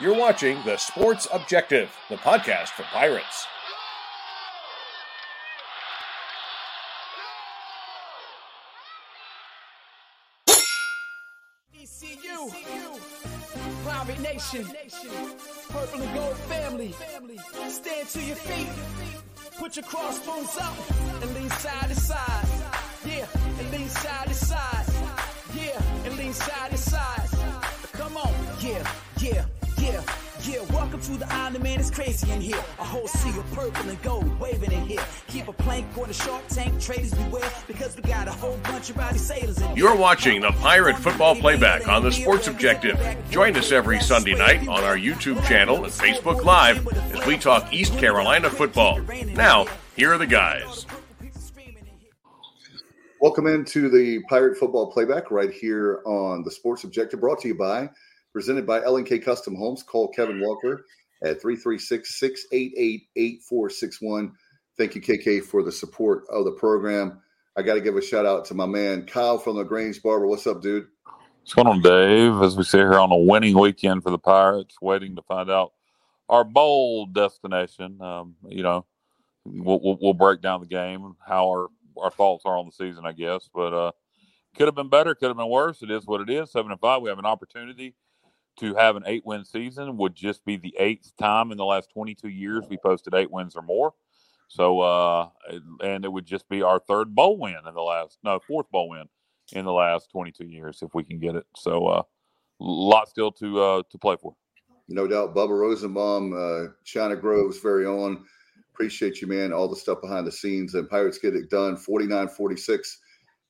[0.00, 3.46] You're watching The Sports Objective, the podcast for Pirates.
[11.80, 12.50] ECU,
[13.86, 14.66] Pirate Nation,
[15.68, 16.92] Purple and Gold family.
[17.68, 18.68] Stand to your feet,
[19.60, 20.74] put your crossbones up,
[21.22, 22.48] and lean side to side.
[23.06, 23.26] Yeah,
[23.60, 24.86] and lean side to side.
[25.54, 27.28] Yeah, and lean side to side.
[27.92, 28.90] Come on, yeah,
[29.20, 29.44] yeah,
[29.84, 30.02] yeah,
[30.42, 30.62] yeah.
[30.72, 31.80] Welcome to the island, man.
[31.80, 32.58] It's crazy in here.
[32.78, 35.02] A whole sea of purple and gold waving in here.
[35.28, 38.90] Keep a plank on the shark tank, traders beware, because we got a whole bunch
[38.90, 39.76] of rowdy sailors in here.
[39.76, 42.98] You're watching the Pirate Football Playback on The Sports Objective.
[43.30, 47.72] Join us every Sunday night on our YouTube channel and Facebook Live as we talk
[47.72, 49.00] East Carolina football.
[49.34, 50.86] Now, here are the guys.
[53.20, 57.54] Welcome into the Pirate Football Playback right here on the Sports Objective, brought to you
[57.54, 57.88] by,
[58.34, 59.82] presented by L&K Custom Homes.
[59.82, 60.84] Call Kevin Walker
[61.22, 64.32] at 336 688 8461.
[64.76, 67.22] Thank you, KK, for the support of the program.
[67.56, 70.26] I got to give a shout out to my man, Kyle from the Grange Barber.
[70.26, 70.88] What's up, dude?
[71.40, 72.42] What's going on, Dave?
[72.42, 75.72] As we sit here on a winning weekend for the Pirates, waiting to find out
[76.28, 78.00] our bowl destination.
[78.02, 78.84] Um, you know,
[79.44, 83.06] we'll, we'll, we'll break down the game, how our, our thoughts are on the season,
[83.06, 83.48] I guess.
[83.54, 83.92] But uh,
[84.56, 85.82] could have been better, could have been worse.
[85.82, 86.50] It is what it is.
[86.50, 87.00] Seven and five.
[87.00, 87.94] We have an opportunity
[88.58, 89.96] to have an eight win season.
[89.96, 93.56] Would just be the eighth time in the last 22 years we posted eight wins
[93.56, 93.94] or more.
[94.48, 95.28] So, uh,
[95.82, 98.90] and it would just be our third bowl win in the last, no, fourth bowl
[98.90, 99.08] win
[99.52, 101.46] in the last 22 years if we can get it.
[101.56, 102.02] So, uh,
[102.60, 104.34] lot still to uh, to play for.
[104.88, 108.24] No doubt, Bubba Rosenbaum, uh, China Grove's very own.
[108.74, 109.52] Appreciate you, man.
[109.52, 112.98] All the stuff behind the scenes and Pirates get it done 49 46.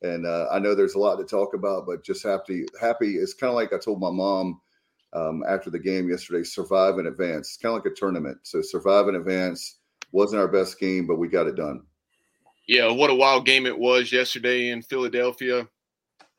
[0.02, 2.66] And uh, I know there's a lot to talk about, but just happy.
[2.80, 3.16] Happy.
[3.16, 4.60] It's kind of like I told my mom
[5.14, 7.48] um, after the game yesterday survive in advance.
[7.48, 8.38] It's kind of like a tournament.
[8.42, 9.78] So, survive in advance
[10.12, 11.82] wasn't our best game, but we got it done.
[12.66, 15.66] Yeah, what a wild game it was yesterday in Philadelphia.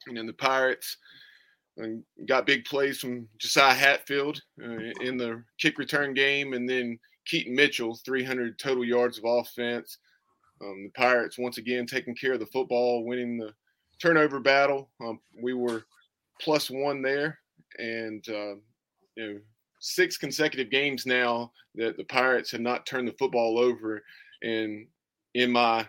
[0.08, 0.98] And then the Pirates
[1.78, 6.98] and got big plays from Josiah Hatfield uh, in the kick return game, and then
[7.26, 9.98] Keaton Mitchell, 300 total yards of offense.
[10.62, 13.54] Um, the Pirates once again taking care of the football, winning the
[14.00, 14.90] turnover battle.
[15.02, 15.86] Um, we were
[16.40, 17.40] plus one there,
[17.78, 18.56] and uh,
[19.16, 19.40] you know
[19.80, 24.02] six consecutive games now that the Pirates have not turned the football over.
[24.42, 24.88] And
[25.34, 25.88] in my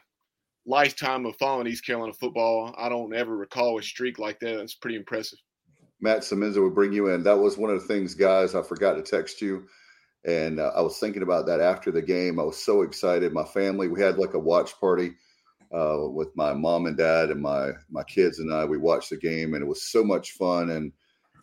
[0.66, 4.56] lifetime of following East Carolina football, I don't ever recall a streak like that.
[4.56, 5.38] That's pretty impressive.
[6.00, 7.22] Matt Semenza would bring you in.
[7.22, 8.54] That was one of the things, guys.
[8.54, 9.66] I forgot to text you.
[10.26, 12.38] And uh, I was thinking about that after the game.
[12.38, 13.32] I was so excited.
[13.32, 15.12] My family, we had like a watch party
[15.74, 18.64] uh, with my mom and dad and my my kids and I.
[18.64, 20.70] We watched the game, and it was so much fun.
[20.70, 20.92] And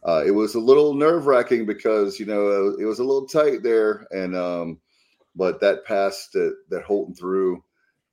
[0.05, 3.63] uh, it was a little nerve wracking because you know it was a little tight
[3.63, 4.79] there, and um,
[5.35, 7.63] but that pass that that Holton threw,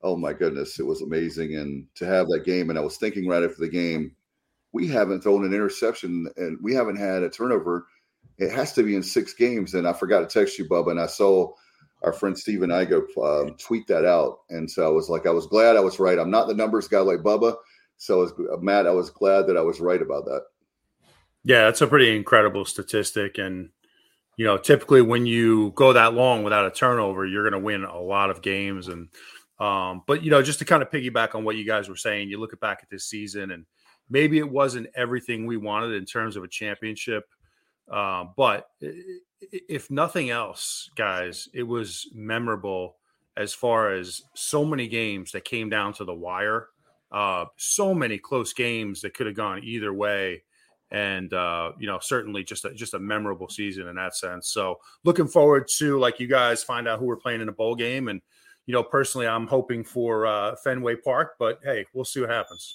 [0.03, 1.57] oh my goodness, it was amazing.
[1.57, 4.15] And to have that game, and I was thinking right after the game,
[4.73, 7.87] we haven't thrown an interception and we haven't had a turnover.
[8.39, 9.75] It has to be in six games.
[9.75, 11.53] And I forgot to text you, Bubba, and I saw
[12.03, 15.47] our friend Steven Igo um, tweet that out, and so I was like, I was
[15.47, 16.19] glad I was right.
[16.19, 17.57] I'm not the numbers guy like Bubba,
[17.99, 20.45] so I was, Matt, I was glad that I was right about that.
[21.45, 23.39] Yeah, that's a pretty incredible statistic.
[23.39, 23.71] And,
[24.37, 27.85] you know, typically when you go that long without a turnover, you're going to win
[27.85, 28.89] a lot of games.
[28.89, 29.09] And,
[29.59, 32.29] um, but, you know, just to kind of piggyback on what you guys were saying,
[32.29, 33.65] you look back at this season and
[34.11, 37.25] maybe it wasn't everything we wanted in terms of a championship.
[37.91, 38.69] Uh, but
[39.41, 42.97] if nothing else, guys, it was memorable
[43.37, 46.69] as far as so many games that came down to the wire.
[47.11, 50.43] Uh, so many close games that could have gone either way
[50.91, 54.49] and uh, you know certainly just a, just a memorable season in that sense.
[54.49, 57.75] So looking forward to like you guys find out who we're playing in a bowl
[57.75, 58.21] game, and
[58.67, 62.75] you know personally I'm hoping for uh, Fenway Park, but hey, we'll see what happens.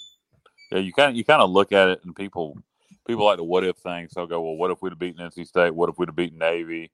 [0.71, 2.57] Yeah, you kind of you kind of look at it, and people
[3.05, 4.11] people like the what if things.
[4.13, 5.73] They'll go, well, what if we'd have beaten NC State?
[5.73, 6.91] What if we'd have beaten Navy?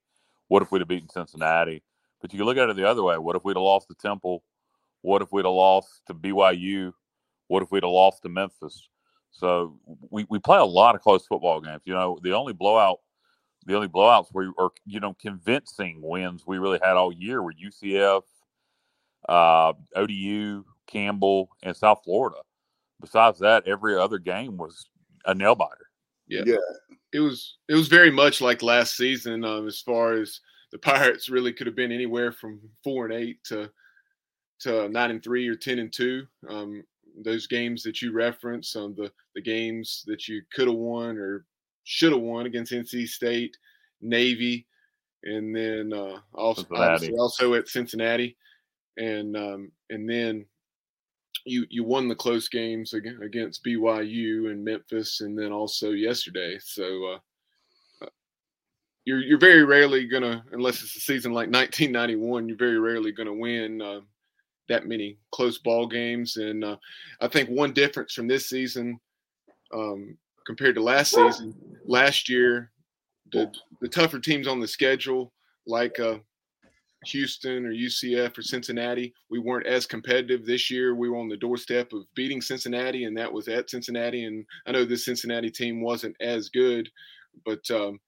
[0.48, 1.84] What if we'd have beaten Cincinnati?
[2.22, 3.18] But you can look at it the other way.
[3.18, 4.44] What if we'd have lost to Temple?
[5.02, 6.94] What if we'd have lost to BYU?
[7.48, 8.88] What if we'd have lost to Memphis?
[9.32, 9.80] So
[10.10, 11.82] we, we play a lot of close football games.
[11.86, 13.00] You know, the only blowout,
[13.66, 17.54] the only blowouts were, or you know, convincing wins we really had all year were
[17.54, 18.22] UCF,
[19.30, 22.38] uh, ODU, Campbell, and South Florida.
[23.00, 24.90] Besides that, every other game was
[25.26, 25.90] a nail biter.
[26.28, 26.44] Yeah.
[26.46, 26.56] yeah.
[27.14, 30.40] It was it was very much like last season um, as far as
[30.72, 33.70] the Pirates really could have been anywhere from four and eight to
[34.62, 36.26] to nine and three or ten and two.
[36.48, 36.84] Um,
[37.24, 41.46] those games that you reference, um, the the games that you could have won or
[41.84, 43.58] should have won against NC State,
[44.02, 44.68] Navy,
[45.24, 46.66] and then uh, also
[47.18, 48.38] also at Cincinnati,
[48.98, 50.46] and um, and then
[51.46, 56.58] you you won the close games against BYU and Memphis, and then also yesterday.
[56.60, 58.10] So uh, uh,
[59.06, 63.34] you're you're very rarely gonna, unless it's a season like 1991, you're very rarely gonna
[63.34, 64.02] win uh,
[64.72, 66.38] that many close ball games.
[66.38, 66.78] And uh,
[67.20, 69.00] I think one difference from this season
[69.74, 71.54] um, compared to last season,
[71.86, 72.72] last year
[73.32, 73.52] the
[73.82, 75.34] the tougher teams on the schedule,
[75.66, 76.18] like uh,
[77.06, 80.96] Houston or UCF or Cincinnati, we weren't as competitive this year.
[80.96, 84.26] We were on the doorstep of beating Cincinnati, and that was at Cincinnati.
[84.26, 86.90] And I know this Cincinnati team wasn't as good,
[87.46, 88.00] but um,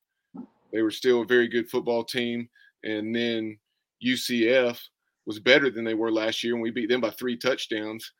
[0.71, 2.49] they were still a very good football team.
[2.83, 3.57] And then
[4.05, 4.79] UCF
[5.25, 8.11] was better than they were last year, and we beat them by three touchdowns.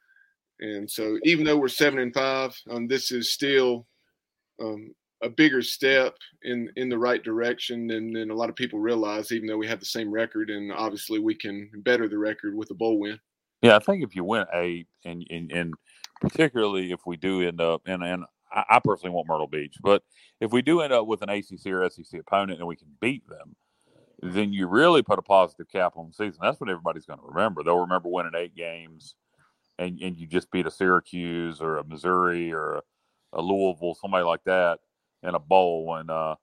[0.60, 3.88] And so, even though we're seven and five, um, this is still
[4.62, 8.80] um, a bigger step in in the right direction than, than a lot of people
[8.80, 9.32] realize.
[9.32, 12.72] Even though we have the same record, and obviously we can better the record with
[12.72, 13.20] a bowl win.
[13.62, 15.74] Yeah, I think if you win eight, and and, and
[16.22, 18.24] particularly if we do end up, and and
[18.54, 20.04] I personally want Myrtle Beach, but
[20.40, 23.28] if we do end up with an ACC or SEC opponent and we can beat
[23.28, 23.56] them,
[24.32, 26.40] then you really put a positive cap on the season.
[26.42, 27.64] That's what everybody's going to remember.
[27.64, 29.16] They'll remember winning eight games,
[29.78, 32.82] and and you just beat a Syracuse or a Missouri or a,
[33.34, 34.80] a Louisville, somebody like that
[35.24, 36.36] in a bowl and uh,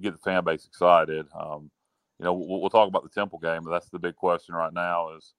[0.00, 1.26] get the fan base excited.
[1.38, 1.70] Um,
[2.18, 4.72] you know, we'll, we'll, talk about the Temple game, but that's the big question right
[4.72, 5.34] now: is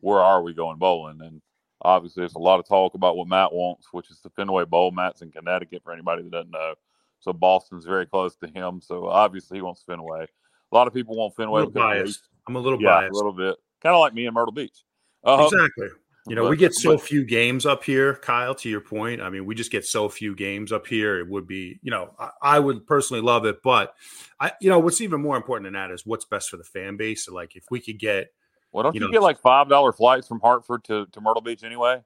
[0.00, 1.20] where are we going bowling?
[1.22, 1.40] And
[1.82, 4.90] obviously, there's a lot of talk about what Matt wants, which is the Fenway Bowl.
[4.90, 6.74] Matt's in Connecticut, for anybody that doesn't know.
[7.20, 8.80] So Boston's very close to him.
[8.80, 10.26] So obviously, he wants Fenway.
[10.72, 11.62] A lot of people want Fenway.
[11.62, 12.28] I'm a little biased.
[12.48, 13.12] I'm a little yeah, biased.
[13.12, 13.56] a little bit.
[13.82, 14.84] Kind of like me in Myrtle Beach.
[15.24, 15.88] Uh, exactly.
[16.28, 19.22] You know, but, we get so but, few games up here, Kyle, to your point.
[19.22, 21.20] I mean, we just get so few games up here.
[21.20, 23.94] It would be, you know, I, I, would personally love it, but
[24.40, 26.96] I, you know, what's even more important than that is what's best for the fan
[26.96, 27.26] base.
[27.26, 28.32] So like if we could get,
[28.72, 31.62] well, don't you, you know, get like $5 flights from Hartford to, to Myrtle Beach
[31.62, 32.02] anyway?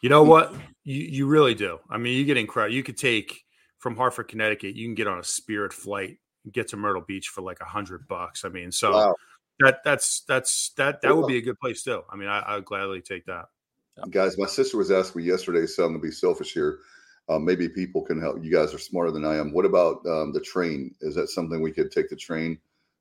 [0.00, 0.54] You know what?
[0.84, 1.80] You, you really do.
[1.90, 2.76] I mean, you get incredible.
[2.76, 3.44] You could take
[3.78, 6.18] from Hartford, Connecticut, you can get on a Spirit flight
[6.52, 8.44] get to Myrtle Beach for like a hundred bucks.
[8.44, 9.14] I mean, so wow
[9.60, 12.02] that that's that's that that would be a good place too.
[12.10, 13.46] I mean, I, I would gladly take that.
[14.10, 16.78] Guys, my sister was asking me yesterday, so I'm gonna be selfish here.
[17.28, 18.42] Uh, maybe people can help.
[18.42, 19.52] You guys are smarter than I am.
[19.52, 20.94] What about um, the train?
[21.00, 22.58] Is that something we could take the train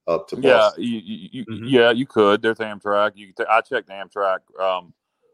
[0.07, 0.35] up to?
[0.35, 0.83] Boston?
[0.83, 1.65] Yeah, you, you, mm-hmm.
[1.65, 2.41] yeah, you could.
[2.41, 3.11] There's Amtrak.
[3.15, 4.93] You t- I checked Amtrak um,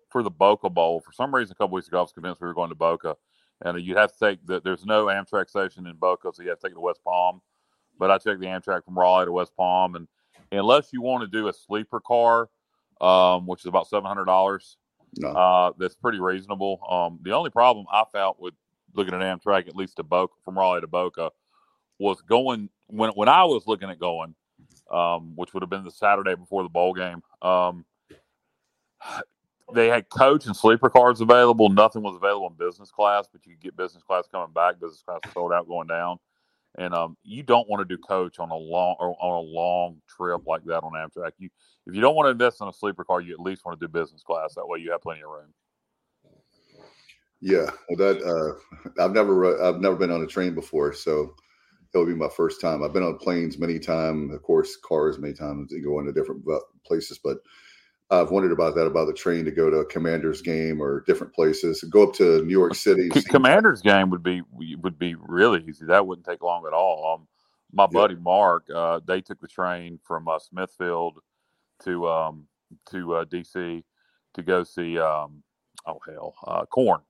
[0.10, 1.00] for the Boca Bowl.
[1.00, 3.15] For some reason, a couple weeks ago, I was convinced we were going to Boca,
[3.62, 4.60] and you'd have to take the.
[4.60, 7.42] There's no Amtrak station in Boca, so you have to take it to West Palm.
[7.97, 10.07] But I checked the Amtrak from Raleigh to West Palm, and
[10.51, 12.49] unless you want to do a sleeper car,
[13.01, 14.77] um, which is about seven hundred dollars.
[15.17, 15.29] No.
[15.29, 16.79] Uh, that's pretty reasonable.
[16.89, 18.55] Um, the only problem I found with
[18.95, 21.31] looking at Amtrak, at least to Boca from Raleigh to Boca,
[21.99, 24.33] was going when when I was looking at going,
[24.91, 27.21] um, which would have been the Saturday before the bowl game.
[27.41, 27.85] Um,
[29.73, 31.69] they had coach and sleeper cars available.
[31.69, 34.79] Nothing was available in business class, but you could get business class coming back.
[34.79, 36.17] Business class sold out going down
[36.77, 40.01] and um, you don't want to do coach on a long or on a long
[40.07, 41.31] trip like that on Amtrak.
[41.37, 41.49] You
[41.85, 43.85] if you don't want to invest in a sleeper car, you at least want to
[43.85, 44.55] do business class.
[44.55, 45.53] That way, you have plenty of room.
[47.41, 51.35] Yeah, well, that uh, I've never I've never been on a train before, so
[51.93, 52.81] it'll be my first time.
[52.81, 55.71] I've been on planes many times, of course, cars many times.
[55.71, 57.38] You go into different uh, places, but
[58.10, 61.33] I've wondered about that about the train to go to a Commanders game or different
[61.33, 61.83] places.
[61.83, 63.10] Go up to New York City.
[63.10, 65.86] Commanders game would be would be really easy.
[65.86, 67.15] That wouldn't take long at all.
[67.15, 67.27] Um,
[67.72, 71.19] my buddy Mark, uh, they took the train from uh, Smithfield
[71.83, 72.48] to um,
[72.91, 73.83] to uh, DC
[74.33, 75.41] to go see um,
[75.86, 77.01] oh hell uh, Korn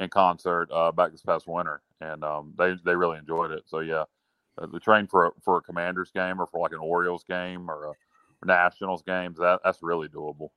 [0.00, 3.62] in concert uh, back this past winter, and um, they they really enjoyed it.
[3.66, 4.04] So yeah,
[4.58, 7.70] uh, the train for a, for a Commanders game or for like an Orioles game
[7.70, 7.92] or a
[8.44, 10.50] Nationals games, that that's really doable.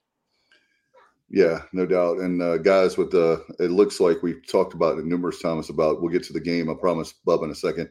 [1.30, 2.20] Yeah, no doubt.
[2.20, 6.01] And uh, guys, with the it looks like we've talked about it numerous times about
[6.01, 6.70] we'll get to the game.
[6.70, 7.89] I promise, Bub, in a second.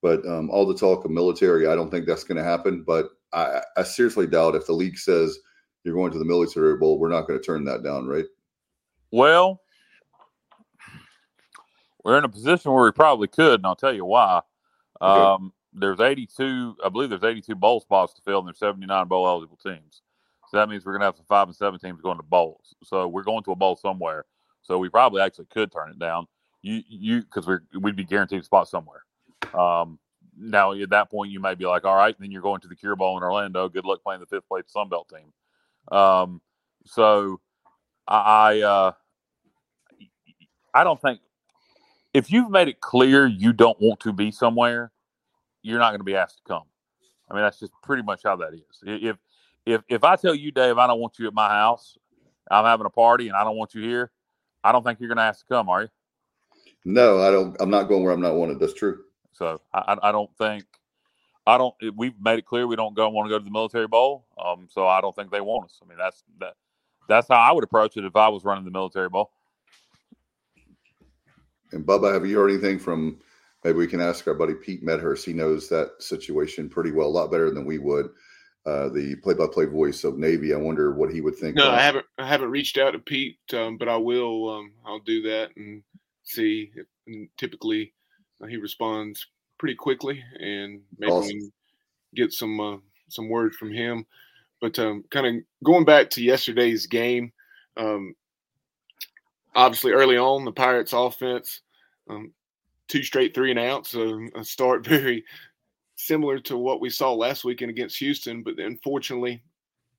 [0.00, 2.82] But um, all the talk of military, I don't think that's going to happen.
[2.84, 5.38] But I, I seriously doubt if the league says
[5.84, 8.24] you're going to the military bowl, we're not going to turn that down, right?
[9.12, 9.60] Well,
[12.02, 14.40] we're in a position where we probably could, and I'll tell you why.
[15.00, 15.22] Okay.
[15.22, 19.26] Um, there's 82, I believe there's 82 bowl spots to fill, and there's 79 bowl
[19.26, 20.02] eligible teams.
[20.50, 22.74] So that means we're going to have some five and seven teams going to bowls.
[22.84, 24.26] So we're going to a bowl somewhere.
[24.62, 26.26] So we probably actually could turn it down.
[26.60, 29.02] You, you, because we're we'd be guaranteed a spot somewhere.
[29.58, 29.98] Um,
[30.38, 32.76] now at that point, you may be like, all right, then you're going to the
[32.76, 33.68] Cure Bowl in Orlando.
[33.68, 35.96] Good luck playing the fifth place Sun Belt team.
[35.96, 36.40] Um,
[36.86, 37.40] so
[38.06, 38.92] I, uh,
[40.74, 41.20] I don't think
[42.14, 44.92] if you've made it clear you don't want to be somewhere,
[45.62, 46.64] you're not going to be asked to come.
[47.30, 48.82] I mean, that's just pretty much how that is.
[48.82, 49.16] If
[49.64, 51.96] if if I tell you, Dave, I don't want you at my house,
[52.50, 54.10] I'm having a party and I don't want you here,
[54.64, 55.88] I don't think you're going to ask to come, are you?
[56.84, 57.56] No, I don't.
[57.60, 58.58] I'm not going where I'm not wanted.
[58.58, 59.04] That's true.
[59.32, 60.64] So I, I don't think
[61.46, 61.74] I don't.
[61.96, 64.26] We've made it clear we don't go want to go to the military bowl.
[64.42, 65.80] Um, so I don't think they want us.
[65.82, 66.54] I mean, that's that.
[67.08, 69.32] That's how I would approach it if I was running the military bowl.
[71.72, 73.18] And Bubba, have you heard anything from?
[73.64, 75.24] Maybe we can ask our buddy Pete Medhurst.
[75.24, 78.10] He knows that situation pretty well, a lot better than we would.
[78.64, 80.54] Uh, the play-by-play voice of Navy.
[80.54, 81.56] I wonder what he would think.
[81.56, 82.06] No, I haven't.
[82.16, 84.50] I haven't reached out to Pete, um, but I will.
[84.50, 85.82] Um, I'll do that and
[86.22, 86.70] see.
[86.74, 87.92] If, and typically,
[88.40, 89.26] uh, he responds
[89.58, 91.26] pretty quickly, and maybe awesome.
[91.26, 91.52] we can
[92.14, 92.76] get some uh,
[93.08, 94.06] some words from him.
[94.60, 97.32] But um, kind of going back to yesterday's game,
[97.76, 98.14] um,
[99.56, 101.62] obviously early on the Pirates' offense,
[102.08, 102.32] um,
[102.88, 105.24] two straight three and outs, so a start very
[105.96, 108.42] similar to what we saw last weekend against Houston.
[108.42, 109.42] But unfortunately,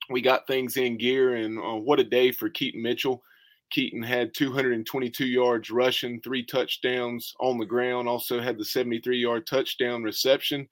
[0.10, 3.24] we got things in gear, and uh, what a day for Keaton Mitchell.
[3.70, 8.08] Keaton had 222 yards rushing, three touchdowns on the ground.
[8.08, 10.68] Also had the 73 yard touchdown reception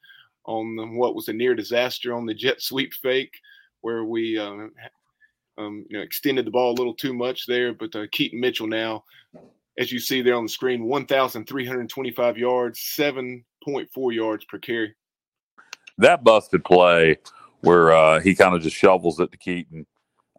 [0.45, 3.33] on what was a near disaster on the jet sweep fake
[3.81, 4.67] where we uh,
[5.57, 7.73] um, you know extended the ball a little too much there.
[7.73, 9.03] But uh, Keaton Mitchell now,
[9.77, 14.95] as you see there on the screen, 1,325 yards, 7.4 yards per carry.
[15.97, 17.17] That busted play
[17.61, 19.85] where uh, he kind of just shovels it to Keaton.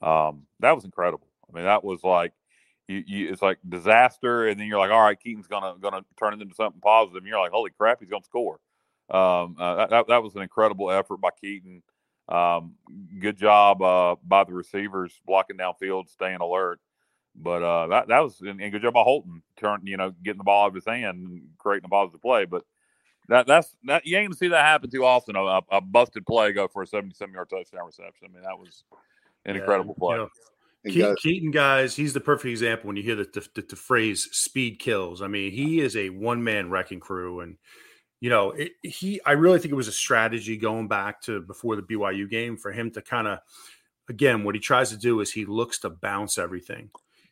[0.03, 1.29] Um, that was incredible.
[1.49, 2.33] I mean, that was like
[2.89, 6.35] you, you, it's like disaster, and then you're like, all right, Keaton's gonna gonna turn
[6.35, 7.19] it into something positive.
[7.19, 8.59] And you're like, holy crap, he's gonna score.
[9.11, 11.83] Um, uh, that, that was an incredible effort by Keaton.
[12.29, 12.75] Um,
[13.21, 16.81] good job uh, by the receivers blocking downfield, staying alert.
[17.35, 20.45] But uh, that that was and, good job by Holton, turn you know getting the
[20.45, 22.45] ball out of his hand and creating a positive play.
[22.45, 22.65] But
[23.29, 25.37] that that's that you ain't gonna see that happen too often.
[25.37, 28.29] A, a busted play go for a seventy-seven yard touchdown reception.
[28.31, 28.85] I mean that was
[29.47, 30.17] an yeah, incredible play.
[30.17, 30.29] You know,
[30.85, 34.79] Keaton, Keaton, guys, he's the perfect example when you hear the, the, the phrase "speed
[34.81, 37.57] kills." I mean, he is a one man wrecking crew, and
[38.21, 41.77] you know, it, he, I really think it was a strategy going back to before
[41.77, 43.41] the BYU game for him to kind of,
[44.09, 46.91] again, what he tries to do is he looks to bounce everything.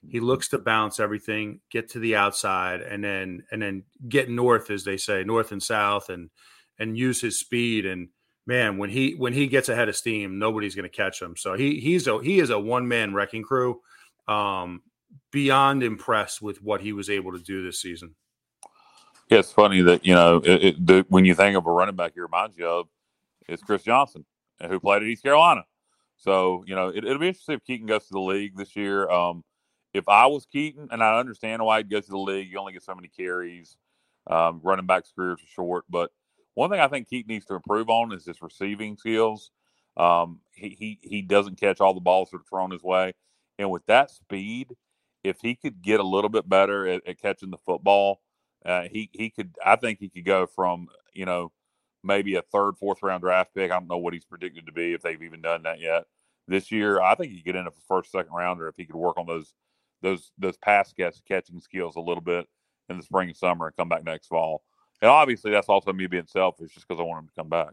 [0.09, 4.71] He looks to bounce everything, get to the outside, and then and then get north,
[4.71, 6.31] as they say, north and south, and
[6.79, 7.85] and use his speed.
[7.87, 8.09] And
[8.47, 11.37] man, when he when he gets ahead of steam, nobody's going to catch him.
[11.37, 13.81] So he he's a he is a one man wrecking crew.
[14.27, 14.83] Um,
[15.33, 18.15] beyond impressed with what he was able to do this season.
[19.29, 21.95] Yeah, it's funny that you know it, it, the, when you think of a running
[21.95, 22.89] back, it reminds you of
[23.49, 24.25] is Chris Johnson,
[24.67, 25.65] who played at East Carolina.
[26.17, 29.09] So you know it, will be interesting if Keaton goes to the league this year.
[29.09, 29.45] Um,
[29.93, 32.73] if I was Keaton, and I understand why he'd go to the league, you only
[32.73, 33.77] get so many carries.
[34.27, 36.11] Um, running backs' careers are short, but
[36.55, 39.51] one thing I think Keaton needs to improve on is his receiving skills.
[39.97, 43.15] Um, he, he he doesn't catch all the balls that are thrown his way,
[43.59, 44.69] and with that speed,
[45.25, 48.21] if he could get a little bit better at, at catching the football
[48.65, 49.55] uh, he he could.
[49.65, 51.53] I think he could go from you know
[52.03, 53.71] maybe a third, fourth round draft pick.
[53.71, 56.05] I don't know what he's predicted to be if they've even done that yet
[56.47, 57.01] this year.
[57.01, 59.27] I think he could end up a first, second rounder if he could work on
[59.27, 59.55] those
[60.03, 62.47] those those pass catch, catching skills a little bit
[62.89, 64.63] in the spring and summer and come back next fall.
[65.03, 67.71] And obviously, that's also me being selfish, just because I want him to come back.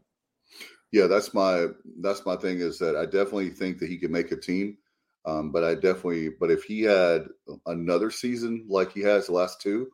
[0.91, 1.67] Yeah, that's my
[2.01, 4.77] that's my thing is that I definitely think that he could make a team.
[5.25, 7.25] Um, but I definitely, but if he had
[7.65, 9.89] another season like he has the last two,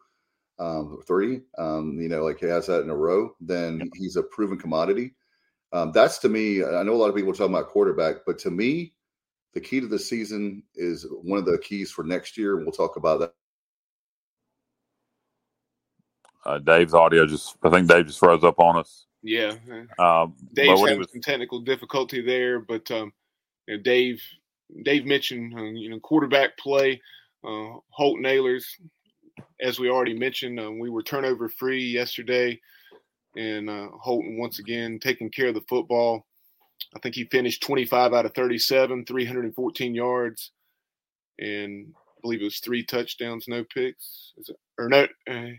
[0.60, 4.22] um, three, um, you know, like he has that in a row, then he's a
[4.22, 5.16] proven commodity.
[5.72, 8.38] Um, that's to me, I know a lot of people are talking about quarterback, but
[8.40, 8.94] to me,
[9.54, 12.56] the key to the season is one of the keys for next year.
[12.56, 13.34] and We'll talk about that.
[16.46, 19.06] Uh, Dave's audio just, I think Dave just froze up on us.
[19.22, 19.56] Yeah.
[19.98, 23.14] Um, Dave's having was, some technical difficulty there, but um,
[23.68, 24.22] you know, Dave,
[24.84, 27.02] Dave mentioned, uh, you know, quarterback play,
[27.46, 28.66] uh, Holton Ahlers,
[29.62, 32.60] as we already mentioned, uh, we were turnover free yesterday,
[33.38, 36.26] and uh, Holton once again taking care of the football.
[36.96, 40.52] I think he finished 25 out of 37, 314 yards,
[41.40, 45.08] and I believe it was three touchdowns, no picks, it, or no.
[45.30, 45.52] Uh,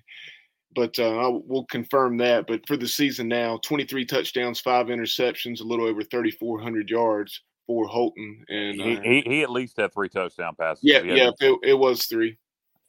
[0.75, 2.47] but uh, we'll confirm that.
[2.47, 7.87] But for the season now, 23 touchdowns, five interceptions, a little over 3,400 yards for
[7.87, 8.45] Holton.
[8.49, 10.83] And he, uh, he, he, at least had three touchdown passes.
[10.83, 12.37] Yeah, yeah, it, it was three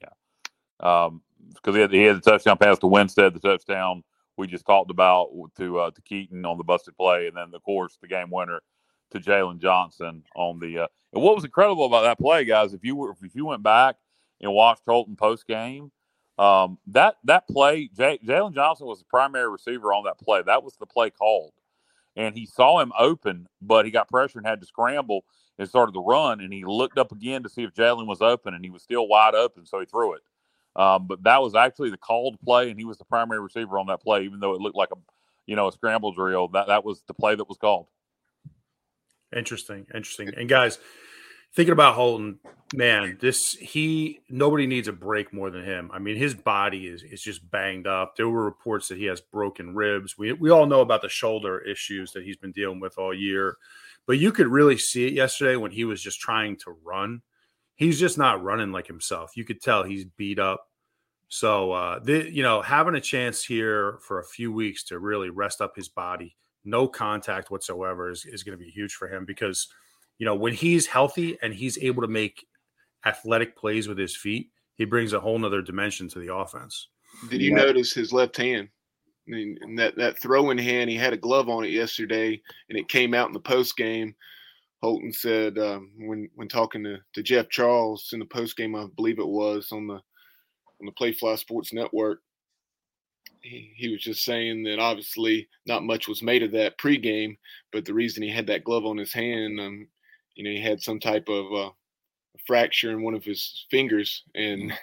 [0.01, 0.09] Yeah,
[0.79, 4.03] because um, he had, he had the touchdown pass to Winstead, the touchdown
[4.37, 7.63] we just talked about to uh, to Keaton on the busted play, and then of
[7.63, 8.61] course the game winner
[9.11, 10.79] to Jalen Johnson on the.
[10.79, 13.63] Uh, and what was incredible about that play, guys, if you were if you went
[13.63, 13.95] back
[14.41, 15.91] and watched Holton post game,
[16.37, 20.41] um, that that play, J- Jalen Johnson was the primary receiver on that play.
[20.41, 21.53] That was the play called,
[22.15, 25.25] and he saw him open, but he got pressure and had to scramble
[25.57, 26.41] and started to run.
[26.41, 29.07] And he looked up again to see if Jalen was open, and he was still
[29.07, 30.21] wide open, so he threw it.
[30.75, 33.87] Um, but that was actually the called play, and he was the primary receiver on
[33.87, 34.97] that play, even though it looked like a,
[35.45, 36.49] you know, a scramble drill.
[36.49, 37.87] That that was the play that was called.
[39.33, 40.31] Interesting, interesting.
[40.35, 40.79] And guys,
[41.53, 42.39] thinking about Holton,
[42.73, 45.89] man, this he nobody needs a break more than him.
[45.93, 48.15] I mean, his body is is just banged up.
[48.15, 50.17] There were reports that he has broken ribs.
[50.17, 53.57] We we all know about the shoulder issues that he's been dealing with all year,
[54.05, 57.21] but you could really see it yesterday when he was just trying to run.
[57.75, 59.31] He's just not running like himself.
[59.35, 60.67] You could tell he's beat up.
[61.27, 65.29] So, uh, the, you know, having a chance here for a few weeks to really
[65.29, 69.25] rest up his body, no contact whatsoever, is, is going to be huge for him
[69.25, 69.67] because–
[70.17, 72.45] you know, when he's healthy and he's able to make
[73.05, 76.87] athletic plays with his feet, he brings a whole nother dimension to the offense.
[77.29, 77.63] Did you yeah.
[77.63, 78.69] notice his left hand?
[79.27, 82.87] I mean, that that throwing hand, he had a glove on it yesterday, and it
[82.87, 84.15] came out in the post game.
[84.81, 88.85] Holton said um, when when talking to, to Jeff Charles in the post game, I
[88.95, 92.21] believe it was on the on the Playfly Sports Network.
[93.41, 97.37] He, he was just saying that obviously not much was made of that pregame,
[97.71, 99.87] but the reason he had that glove on his hand, um,
[100.33, 101.69] you know, he had some type of uh,
[102.47, 104.73] fracture in one of his fingers, and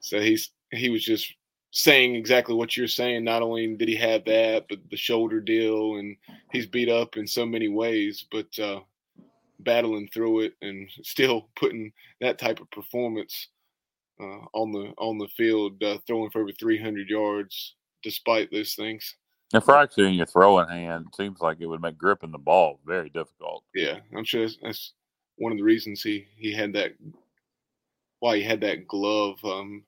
[0.00, 1.32] so he's he was just
[1.76, 3.22] saying exactly what you're saying.
[3.22, 6.16] Not only did he have that, but the shoulder deal, and
[6.50, 8.80] he's beat up in so many ways, but uh,
[9.60, 11.92] battling through it and still putting
[12.22, 13.48] that type of performance
[14.18, 19.14] uh, on the on the field, uh, throwing for over 300 yards despite those things.
[19.52, 23.10] A fracture in your throwing hand seems like it would make gripping the ball very
[23.10, 23.64] difficult.
[23.74, 24.92] Yeah, I'm sure that's, that's
[25.36, 26.92] one of the reasons he he had that.
[28.20, 29.44] Why he had that glove.
[29.44, 29.84] Um,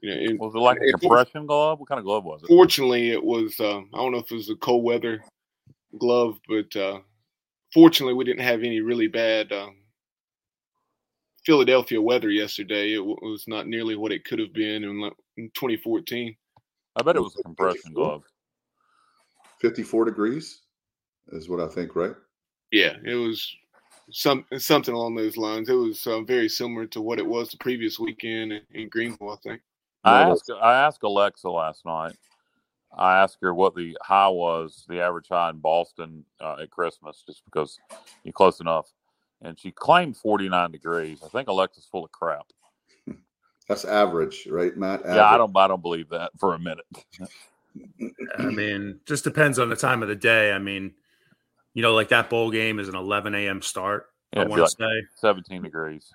[0.00, 1.80] you know, it, was it like a compression glove?
[1.80, 2.48] What kind of glove was it?
[2.48, 3.58] Fortunately, it was.
[3.60, 5.22] Um, I don't know if it was a cold weather
[5.98, 7.00] glove, but uh,
[7.72, 9.76] fortunately, we didn't have any really bad um,
[11.44, 12.92] Philadelphia weather yesterday.
[12.94, 16.36] It, w- was not nearly what it could have been in, in 2014.
[16.96, 18.24] I bet it was a compression glove.
[19.60, 20.60] 54 degrees
[21.32, 22.14] is what I think, right?
[22.70, 23.56] Yeah, it was
[24.10, 25.68] some something along those lines.
[25.68, 29.30] It was uh, very similar to what it was the previous weekend in, in Greenville,
[29.30, 29.60] I think.
[30.04, 32.16] I asked I asked Alexa last night.
[32.96, 37.22] I asked her what the high was, the average high in Boston uh, at Christmas,
[37.26, 37.78] just because
[38.24, 38.90] you're close enough.
[39.42, 41.20] And she claimed 49 degrees.
[41.22, 42.46] I think Alexa's full of crap.
[43.68, 45.00] That's average, right, Matt?
[45.00, 45.16] Average.
[45.16, 46.86] Yeah, I don't I don't believe that for a minute.
[48.38, 50.52] I mean, just depends on the time of the day.
[50.52, 50.94] I mean,
[51.74, 53.60] you know, like that bowl game is an 11 a.m.
[53.60, 54.06] start.
[54.32, 56.12] Yeah, I want like say 17 degrees.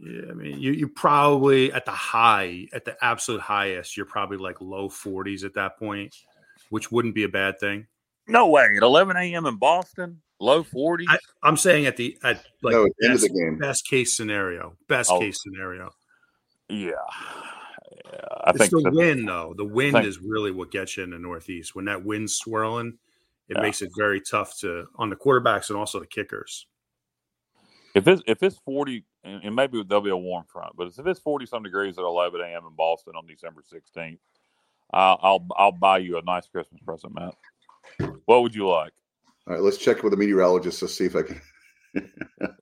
[0.00, 4.36] Yeah, I mean, you you probably at the high, at the absolute highest, you're probably
[4.36, 6.14] like low 40s at that point,
[6.70, 7.86] which wouldn't be a bad thing.
[8.28, 8.74] No way.
[8.76, 9.46] At 11 a.m.
[9.46, 11.06] in Boston, low 40s.
[11.08, 13.58] I, am saying at the at like no, best, of the game.
[13.58, 14.76] best case scenario.
[14.86, 15.90] Best oh, case scenario.
[16.68, 16.92] Yeah.
[18.44, 18.90] I it's think the so.
[18.90, 19.54] wind, though.
[19.56, 21.74] The wind think, is really what gets you in the Northeast.
[21.74, 22.98] When that wind's swirling,
[23.48, 23.62] it yeah.
[23.62, 26.66] makes it very tough to on the quarterbacks and also the kickers.
[27.98, 31.18] If it's if it's forty, and maybe there'll be a warm front, but if it's
[31.18, 32.62] forty some degrees at eleven a.m.
[32.68, 34.20] in Boston on December sixteenth,
[34.92, 37.34] I'll, I'll I'll buy you a nice Christmas present, Matt.
[38.26, 38.92] What would you like?
[39.48, 41.40] All right, let's check with the meteorologist to see if I can.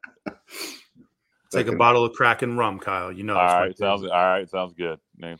[1.53, 3.13] Take a bottle of Kraken rum, Kyle.
[3.13, 3.37] You know.
[3.37, 4.49] All right, sounds all right.
[4.49, 4.99] Sounds good.
[5.23, 5.37] I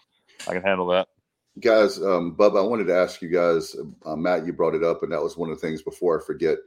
[0.47, 1.09] can handle that.
[1.61, 5.03] Guys, um, Bub, I wanted to ask you guys, uh, Matt, you brought it up,
[5.03, 6.59] and that was one of the things before I forget.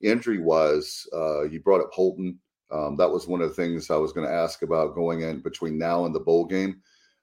[0.00, 2.38] Injury wise, uh, you brought up Holton.
[2.70, 5.40] Um, that was one of the things I was going to ask about going in
[5.40, 6.80] between now and the bowl game.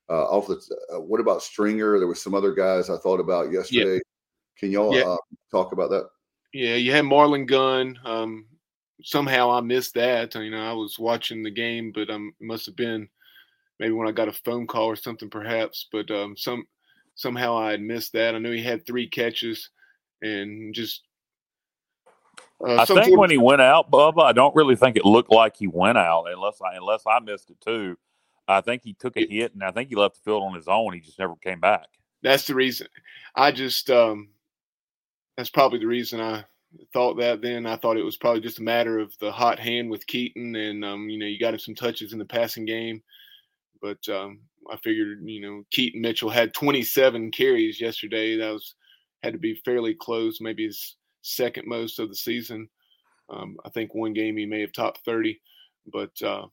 [0.09, 0.61] Uh, off the,
[0.93, 1.97] uh, what about Stringer?
[1.97, 3.95] There was some other guys I thought about yesterday.
[3.95, 3.99] Yeah.
[4.57, 5.03] Can y'all yeah.
[5.03, 5.17] Uh,
[5.51, 6.09] talk about that?
[6.53, 7.99] Yeah, you had Marlon Gunn.
[8.05, 8.45] Um,
[9.03, 10.33] somehow I missed that.
[10.35, 13.09] You know, I was watching the game, but um, it must have been
[13.79, 15.87] maybe when I got a phone call or something, perhaps.
[15.91, 16.65] But um, some
[17.15, 18.35] somehow I had missed that.
[18.35, 19.69] I knew he had three catches
[20.21, 21.03] and just.
[22.61, 25.57] Uh, I think when he went out, Bubba, I don't really think it looked like
[25.57, 27.97] he went out, unless I unless I missed it too.
[28.47, 30.67] I think he took a hit, and I think he left the field on his
[30.67, 30.93] own.
[30.93, 31.87] He just never came back.
[32.21, 32.87] That's the reason.
[33.35, 34.29] I just um,
[35.35, 36.45] that's probably the reason I
[36.93, 37.65] thought that then.
[37.65, 40.85] I thought it was probably just a matter of the hot hand with Keaton, and
[40.85, 43.01] um, you know, you got him some touches in the passing game.
[43.81, 44.39] But um,
[44.71, 48.37] I figured, you know, Keaton Mitchell had 27 carries yesterday.
[48.37, 48.75] That was
[49.23, 52.69] had to be fairly close, maybe his second most of the season.
[53.29, 55.39] Um, I think one game he may have topped 30,
[55.91, 56.45] but uh,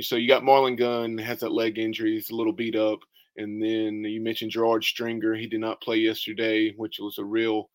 [0.00, 3.00] so you got Marlon Gunn has that leg injury, he's a little beat up,
[3.36, 5.34] and then you mentioned Gerard Stringer.
[5.34, 7.70] He did not play yesterday, which was a real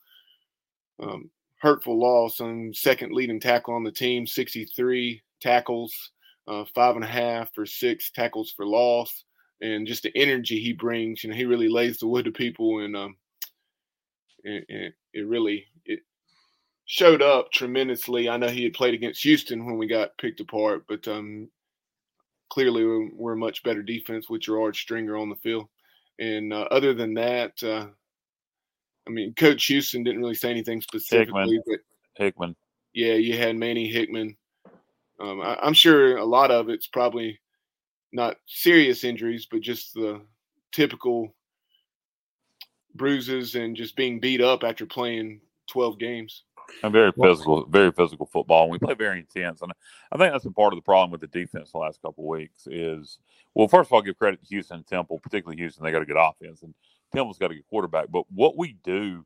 [1.02, 6.12] um, hurtful loss on second leading tackle on the team, 63 tackles,
[6.48, 9.26] uh, five and a half or six tackles for loss,
[9.62, 11.24] and just the energy he brings.
[11.24, 13.18] You know, he really lays the wood to people, and um,
[14.44, 15.66] it, it, really
[16.88, 18.30] showed up tremendously.
[18.30, 21.50] I know he had played against Houston when we got picked apart, but um,
[22.50, 25.68] clearly we're, we're, a much better defense with Gerard Stringer on the field.
[26.18, 27.88] And uh, other than that, uh,
[29.06, 31.64] I mean, Coach Houston didn't really say anything specifically, Hickman.
[31.68, 32.56] but Hickman.
[32.94, 34.38] Yeah, you had Manny Hickman.
[35.20, 37.40] Um, I, I'm sure a lot of it's probably
[38.14, 40.22] not serious injuries, but just the
[40.72, 41.36] typical
[42.96, 46.44] bruises and just being beat up after playing 12 games.
[46.84, 48.64] And very physical, very physical football.
[48.64, 49.62] And we play very intense.
[49.62, 49.72] And
[50.12, 52.30] I think that's a part of the problem with the defense the last couple of
[52.30, 53.20] weeks is,
[53.54, 55.84] well, first of all, give credit to Houston and Temple, particularly Houston.
[55.84, 56.74] They got a good offense, and
[57.14, 58.08] Temple's got a good quarterback.
[58.12, 59.26] But what we do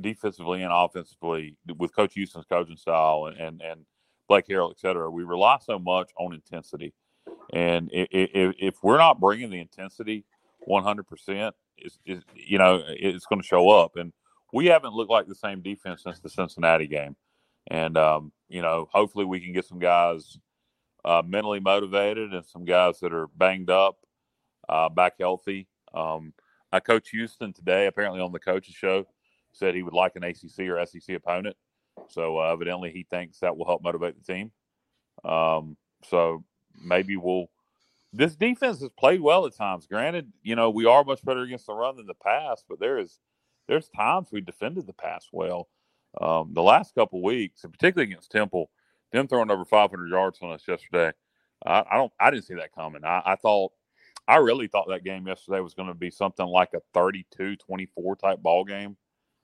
[0.00, 3.86] defensively and offensively with Coach Houston's coaching style and, and, and
[4.28, 6.92] Blake Harrell, et cetera, we rely so much on intensity.
[7.52, 10.24] And if, if we're not bringing the intensity
[10.68, 13.96] 100%, is, is you know it's going to show up.
[13.96, 14.12] And
[14.54, 17.16] we haven't looked like the same defense since the Cincinnati game.
[17.66, 20.38] And um, you know, hopefully we can get some guys
[21.04, 23.96] uh, mentally motivated and some guys that are banged up
[24.68, 25.66] uh, back healthy.
[25.92, 26.32] Um,
[26.70, 29.06] I coach Houston today, apparently on the coaches show,
[29.52, 31.56] said he would like an ACC or SEC opponent.
[32.08, 34.52] So uh, evidently he thinks that will help motivate the team.
[35.24, 35.76] Um,
[36.08, 36.44] so
[36.80, 37.46] maybe we'll
[38.12, 39.88] this defense has played well at times.
[39.88, 42.98] Granted, you know, we are much better against the run than the pass, but there
[42.98, 43.18] is
[43.68, 45.68] there's times we defended the pass well.
[46.20, 48.70] Um, the last couple weeks, and particularly against Temple,
[49.12, 51.12] them throwing over 500 yards on us yesterday,
[51.64, 53.04] I, I don't, I didn't see that coming.
[53.04, 53.72] I, I, thought,
[54.28, 58.42] I really thought that game yesterday was going to be something like a 32-24 type
[58.42, 58.96] ball game.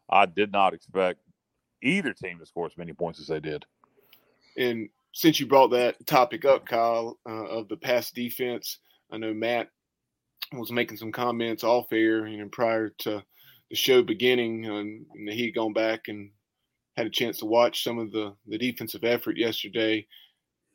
[0.08, 1.20] I did not expect
[1.82, 3.64] either team to score as many points as they did.
[4.56, 8.78] And since you brought that topic up, Kyle, uh, of the pass defense,
[9.10, 9.68] I know Matt
[10.52, 13.22] was making some comments off air, you know, prior to
[13.70, 16.30] the show beginning, and, and he had gone back and
[16.96, 20.06] had a chance to watch some of the the defensive effort yesterday.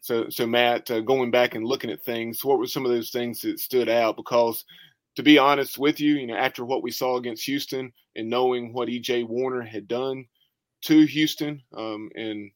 [0.02, 3.10] So, so Matt, uh, going back and looking at things, what were some of those
[3.10, 4.16] things that stood out?
[4.16, 4.64] Because,
[5.16, 8.72] to be honest with you, you know, after what we saw against Houston and knowing
[8.72, 10.26] what EJ Warner had done
[10.82, 12.52] to Houston, um, and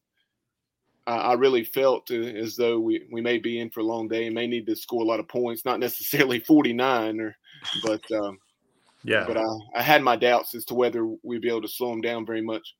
[1.07, 4.35] I really felt as though we, we may be in for a long day and
[4.35, 7.35] may need to score a lot of points, not necessarily 49 or,
[7.83, 8.37] but, um,
[9.03, 11.89] yeah, but I, I had my doubts as to whether we'd be able to slow
[11.89, 12.75] them down very much.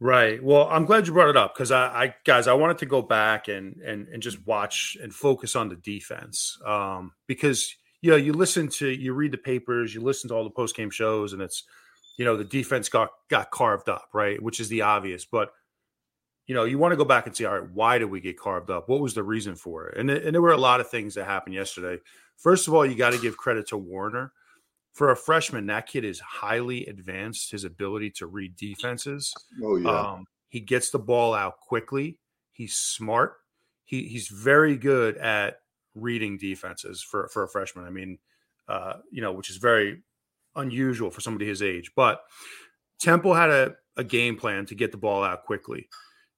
[0.00, 0.42] Right.
[0.42, 3.02] Well, I'm glad you brought it up because I, I, guys, I wanted to go
[3.02, 8.16] back and and and just watch and focus on the defense um, because you know
[8.16, 11.32] you listen to you read the papers, you listen to all the post game shows,
[11.32, 11.64] and it's
[12.16, 15.52] you know the defense got got carved up, right, which is the obvious, but
[16.48, 18.38] you know, you want to go back and see, all right, why did we get
[18.38, 18.88] carved up?
[18.88, 19.98] What was the reason for it?
[19.98, 22.02] And, and there were a lot of things that happened yesterday.
[22.38, 24.32] First of all, you got to give credit to Warner.
[24.94, 29.32] For a freshman, that kid is highly advanced, his ability to read defenses.
[29.62, 29.90] Oh, yeah.
[29.90, 32.18] Um, he gets the ball out quickly.
[32.52, 33.34] He's smart.
[33.84, 35.60] He, he's very good at
[35.94, 37.84] reading defenses for, for a freshman.
[37.84, 38.18] I mean,
[38.66, 40.02] uh, you know, which is very
[40.56, 41.92] unusual for somebody his age.
[41.94, 42.22] But
[43.00, 45.88] Temple had a, a game plan to get the ball out quickly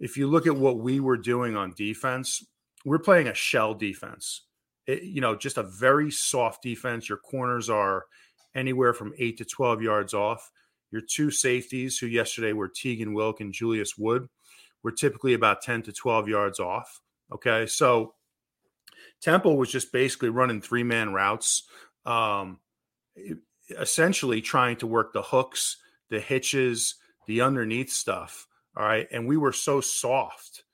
[0.01, 2.45] if you look at what we were doing on defense,
[2.85, 4.47] we're playing a shell defense.
[4.87, 7.09] It, you know, just a very soft defense.
[7.09, 8.07] Your corners are
[8.55, 10.51] anywhere from eight to 12 yards off.
[10.91, 14.29] Your two safeties, who yesterday were Tegan Wilk and Julius Wood,
[14.83, 17.01] were typically about 10 to 12 yards off.
[17.33, 17.67] Okay.
[17.67, 18.15] So
[19.21, 21.69] Temple was just basically running three man routes,
[22.07, 22.59] um,
[23.79, 25.77] essentially trying to work the hooks,
[26.09, 28.47] the hitches, the underneath stuff.
[28.77, 29.07] All right.
[29.13, 30.65] And we were so soft,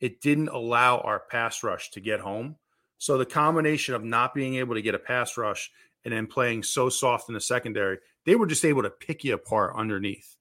[0.00, 2.56] it didn't allow our pass rush to get home.
[2.98, 5.70] So the combination of not being able to get a pass rush
[6.04, 9.34] and then playing so soft in the secondary, they were just able to pick you
[9.34, 10.36] apart underneath.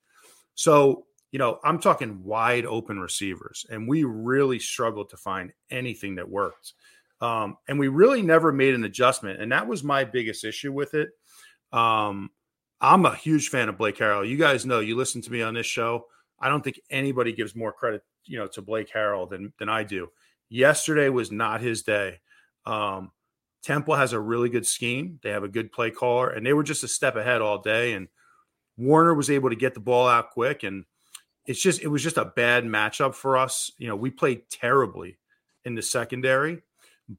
[0.56, 6.16] So, you know, I'm talking wide open receivers, and we really struggled to find anything
[6.16, 6.74] that worked.
[7.22, 9.42] Um, and we really never made an adjustment.
[9.42, 11.12] And that was my biggest issue with it.
[11.72, 12.30] Um,
[12.82, 14.28] I'm a huge fan of Blake Harrell.
[14.28, 16.08] You guys know, you listen to me on this show.
[16.38, 19.84] I don't think anybody gives more credit, you know, to Blake Harrell than than I
[19.84, 20.10] do.
[20.50, 22.20] Yesterday was not his day.
[22.66, 23.12] Um,
[23.64, 25.20] Temple has a really good scheme.
[25.24, 27.94] They have a good play caller, and they were just a step ahead all day.
[27.94, 28.08] And
[28.78, 30.86] Warner was able to get the ball out quick, and
[31.46, 33.72] it's just it was just a bad matchup for us.
[33.78, 35.18] You know, we played terribly
[35.66, 36.62] in the secondary,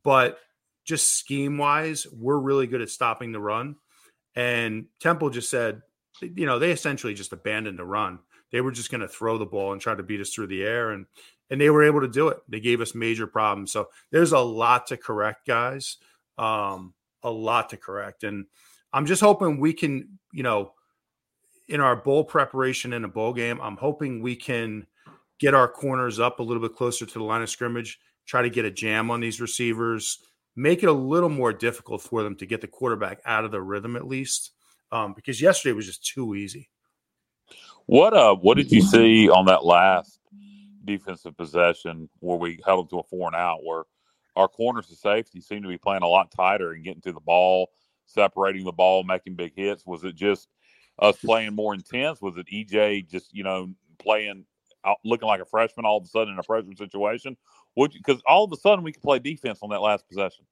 [0.02, 0.38] but
[0.84, 3.76] just scheme wise, we're really good at stopping the run.
[4.36, 5.80] And Temple just said,
[6.20, 8.18] you know, they essentially just abandoned the run
[8.54, 10.62] they were just going to throw the ball and try to beat us through the
[10.62, 11.06] air, and
[11.50, 12.38] and they were able to do it.
[12.48, 13.72] They gave us major problems.
[13.72, 15.96] So there's a lot to correct, guys.
[16.38, 18.46] Um, a lot to correct, and
[18.92, 20.72] I'm just hoping we can, you know,
[21.68, 24.86] in our bowl preparation in a bowl game, I'm hoping we can
[25.40, 28.50] get our corners up a little bit closer to the line of scrimmage, try to
[28.50, 30.18] get a jam on these receivers,
[30.56, 33.60] make it a little more difficult for them to get the quarterback out of the
[33.60, 34.52] rhythm at least.
[34.92, 36.70] Um, because yesterday was just too easy.
[37.86, 40.20] What uh what did you see on that last
[40.84, 43.84] defensive possession where we held them to a four and out where
[44.36, 47.20] our corners to safety seemed to be playing a lot tighter and getting to the
[47.20, 47.70] ball,
[48.06, 49.86] separating the ball, making big hits?
[49.86, 50.48] Was it just
[50.98, 52.20] us playing more intense?
[52.20, 54.44] Was it EJ just, you know, playing
[54.84, 57.36] out, looking like a freshman all of a sudden in a pressure situation?
[57.76, 60.44] Because all of a sudden we could play defense on that last possession.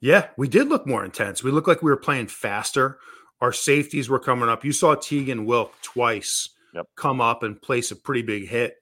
[0.00, 1.42] Yeah, we did look more intense.
[1.42, 2.98] We looked like we were playing faster.
[3.40, 4.64] Our safeties were coming up.
[4.64, 6.86] You saw Tegan Wilk twice yep.
[6.96, 8.76] come up and place a pretty big hit.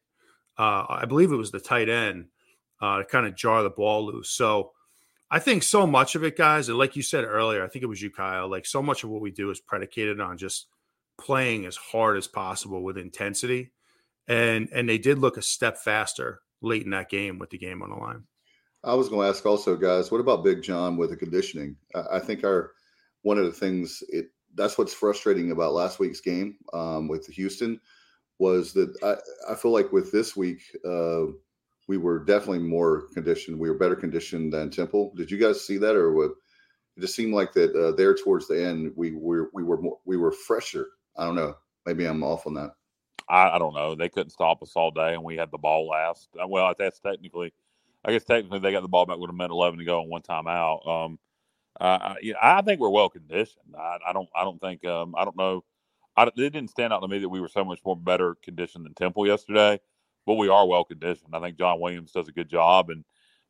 [0.56, 2.26] Uh, I believe it was the tight end
[2.80, 4.30] uh, to kind of jar the ball loose.
[4.30, 4.72] So
[5.30, 7.88] I think so much of it, guys, and like you said earlier, I think it
[7.88, 8.48] was you, Kyle.
[8.48, 10.66] Like so much of what we do is predicated on just
[11.20, 13.72] playing as hard as possible with intensity,
[14.26, 17.82] and and they did look a step faster late in that game with the game
[17.82, 18.24] on the line.
[18.84, 21.76] I was going to ask also, guys, what about Big John with the conditioning?
[21.94, 22.72] I, think our
[23.22, 27.80] one of the things it that's what's frustrating about last week's game um, with Houston
[28.38, 30.62] was that I, I feel like with this week.
[30.86, 31.26] Uh,
[31.88, 33.58] we were definitely more conditioned.
[33.58, 35.12] We were better conditioned than Temple.
[35.16, 36.32] Did you guys see that, or what?
[36.96, 39.98] It just seemed like that uh, there towards the end, we were we were more,
[40.04, 40.86] we were fresher.
[41.16, 41.54] I don't know.
[41.86, 42.72] Maybe I'm off on that.
[43.28, 43.94] I, I, don't know.
[43.94, 46.28] They couldn't stop us all day, and we had the ball last.
[46.40, 47.52] Uh, well, that's technically,
[48.04, 50.10] I guess technically they got the ball back with a minute eleven to go and
[50.10, 50.86] one time out.
[50.86, 51.18] Um,
[51.80, 53.74] uh, I, I think we're well conditioned.
[53.78, 54.28] I, I, don't.
[54.36, 54.84] I don't think.
[54.84, 55.64] Um, I don't know.
[56.16, 58.84] I, it didn't stand out to me that we were so much more better conditioned
[58.84, 59.80] than Temple yesterday
[60.28, 61.30] but we are well conditioned.
[61.32, 63.02] I think John Williams does a good job, and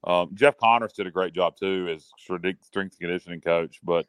[0.05, 3.81] um, Jeff Connors did a great job too as strength and conditioning coach.
[3.83, 4.07] But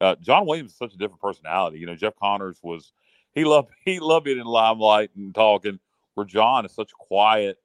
[0.00, 1.80] uh, John Williams is such a different personality.
[1.80, 2.92] You know, Jeff Connors was
[3.34, 5.80] he loved he loved being in limelight and talking.
[6.14, 7.58] Where John is such a quiet,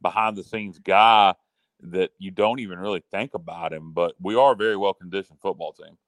[0.00, 1.34] behind the scenes guy
[1.80, 3.90] that you don't even really think about him.
[3.92, 5.98] But we are a very well conditioned football team.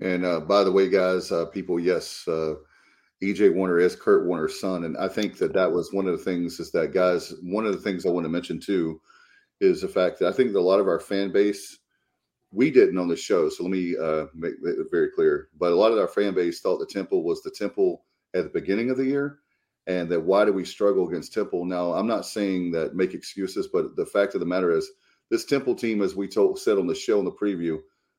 [0.00, 2.56] And uh, by the way, guys, uh, people, yes, uh,
[3.22, 6.24] EJ Warner is Kurt Warner's son, and I think that that was one of the
[6.24, 6.58] things.
[6.58, 7.34] Is that guys?
[7.42, 9.00] One of the things I want to mention too
[9.60, 11.78] is the fact that I think that a lot of our fan base
[12.52, 13.48] we didn't on the show.
[13.48, 15.48] So let me uh, make it very clear.
[15.58, 18.04] But a lot of our fan base thought the Temple was the Temple
[18.34, 19.38] at the beginning of the year,
[19.86, 21.64] and that why do we struggle against Temple?
[21.66, 24.90] Now I'm not saying that make excuses, but the fact of the matter is
[25.30, 27.78] this Temple team, as we told said on the show in the preview,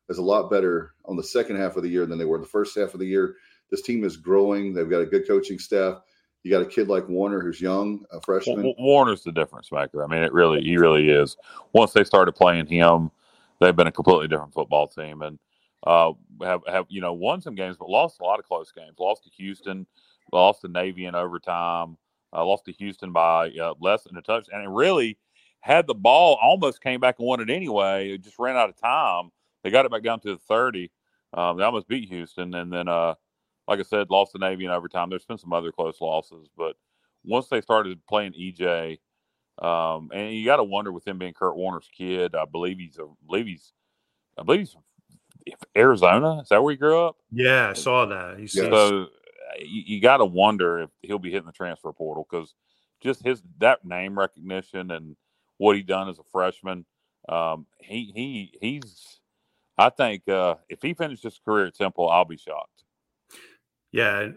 [0.10, 2.46] is a lot better on the second half of the year than they were the
[2.46, 3.36] first half of the year
[3.72, 4.74] this team is growing.
[4.74, 6.02] They've got a good coaching staff.
[6.44, 8.74] You got a kid like Warner who's young, a freshman.
[8.78, 10.04] Warner's the difference maker.
[10.04, 11.38] I mean, it really, he really is.
[11.74, 13.12] Once they started playing him,
[13.60, 15.40] they've been a completely different football team and
[15.86, 18.96] uh, have have you know won some games, but lost a lot of close games.
[19.00, 19.88] Lost to Houston,
[20.32, 21.98] lost to Navy in overtime,
[22.34, 25.18] uh, lost to Houston by uh, less than a touch, and it really
[25.62, 26.38] had the ball.
[26.42, 28.12] Almost came back and won it anyway.
[28.12, 29.32] It just ran out of time.
[29.64, 30.92] They got it back down to the thirty.
[31.34, 33.16] Um, they almost beat Houston, and then uh,
[33.68, 35.10] like I said, lost the Navy in overtime.
[35.10, 36.76] There's been some other close losses, but
[37.24, 39.00] once they started playing EJ,
[39.62, 42.36] um, and you got to wonder with him being Kurt Warner's kid.
[42.36, 43.74] I believe he's a, I believe he's,
[44.38, 44.76] I believe he's
[45.76, 46.40] Arizona.
[46.42, 47.18] Is that where he grew up?
[47.32, 48.40] Yeah, I saw that.
[48.40, 49.08] He's so
[49.60, 52.54] you, you got to wonder if he'll be hitting the transfer portal because
[53.02, 55.16] just his that name recognition and
[55.58, 56.86] what he done as a freshman.
[57.30, 59.20] Um, he he he's.
[59.78, 62.81] I think uh, if he finishes his career at Temple, I'll be shocked.
[63.92, 64.30] Yeah,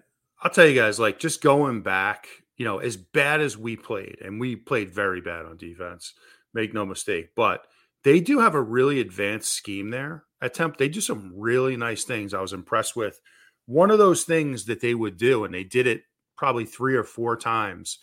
[0.42, 4.18] I'll tell you guys, like just going back, you know, as bad as we played,
[4.20, 6.12] and we played very bad on defense,
[6.52, 7.66] make no mistake, but
[8.02, 10.24] they do have a really advanced scheme there.
[10.40, 12.34] Attempt, they do some really nice things.
[12.34, 13.20] I was impressed with
[13.66, 16.02] one of those things that they would do, and they did it
[16.36, 17.98] probably three or four times.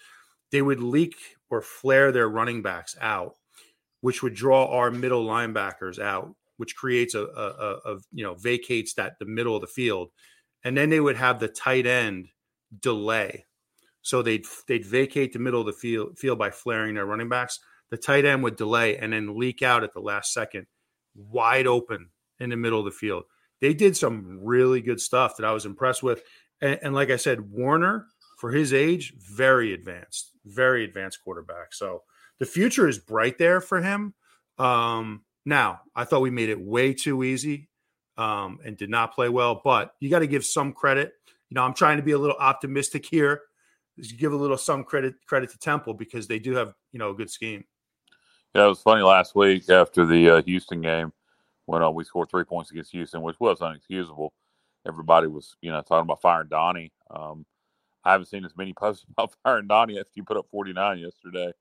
[0.51, 1.15] They would leak
[1.49, 3.35] or flare their running backs out,
[4.01, 8.33] which would draw our middle linebackers out, which creates a, a, a, a you know
[8.33, 10.09] vacates that the middle of the field
[10.63, 12.29] and then they would have the tight end
[12.79, 13.45] delay.
[14.01, 17.59] So they'd they'd vacate the middle of the field field by flaring their running backs.
[17.89, 20.67] The tight end would delay and then leak out at the last second,
[21.15, 23.23] wide open in the middle of the field.
[23.59, 26.23] They did some really good stuff that I was impressed with.
[26.61, 28.07] And, and like I said, Warner
[28.39, 31.73] for his age, very advanced, very advanced quarterback.
[31.73, 32.03] So
[32.39, 34.15] the future is bright there for him.
[34.57, 37.69] Um, now, I thought we made it way too easy
[38.21, 39.61] um, and did not play well.
[39.63, 41.13] But you got to give some credit.
[41.49, 43.41] You know, I'm trying to be a little optimistic here.
[44.17, 47.13] give a little some credit credit to Temple because they do have you know a
[47.13, 47.63] good scheme.
[48.53, 51.13] Yeah, it was funny last week after the uh, Houston game
[51.65, 54.29] when uh, we scored three points against Houston, which was unexcusable.
[54.85, 56.91] Everybody was, you know, talking about firing Donnie.
[57.09, 57.45] Um,
[58.03, 61.53] I haven't seen as many posts about firing Donnie after you put up 49 yesterday.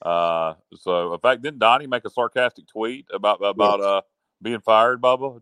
[0.00, 4.02] Uh, so, in fact, didn't Donnie make a sarcastic tweet about about uh,
[4.42, 5.40] being fired, Bubba?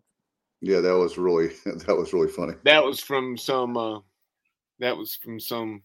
[0.61, 2.55] Yeah, that was really that was really funny.
[2.65, 4.01] That was from some uh,
[4.79, 5.83] that was from some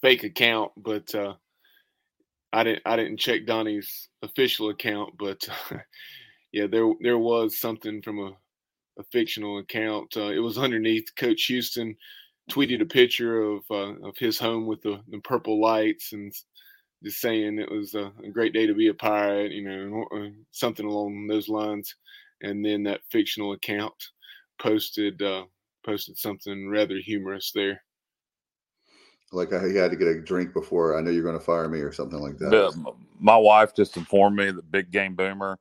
[0.00, 1.34] fake account, but uh,
[2.52, 5.46] I didn't I didn't check Donnie's official account, but
[6.52, 8.32] yeah, there there was something from a,
[8.98, 10.16] a fictional account.
[10.16, 11.96] Uh, it was underneath Coach Houston
[12.50, 16.32] tweeted a picture of uh, of his home with the, the purple lights and
[17.02, 20.84] just saying it was a, a, great day to be a pirate, you know, something
[20.84, 21.94] along those lines.
[22.42, 23.94] And then that fictional account
[24.60, 25.44] posted uh,
[25.84, 27.82] posted something rather humorous there.
[29.32, 31.80] Like he had to get a drink before I know you're going to fire me
[31.80, 32.94] or something like that.
[33.20, 35.58] my wife just informed me that Big Game Boomer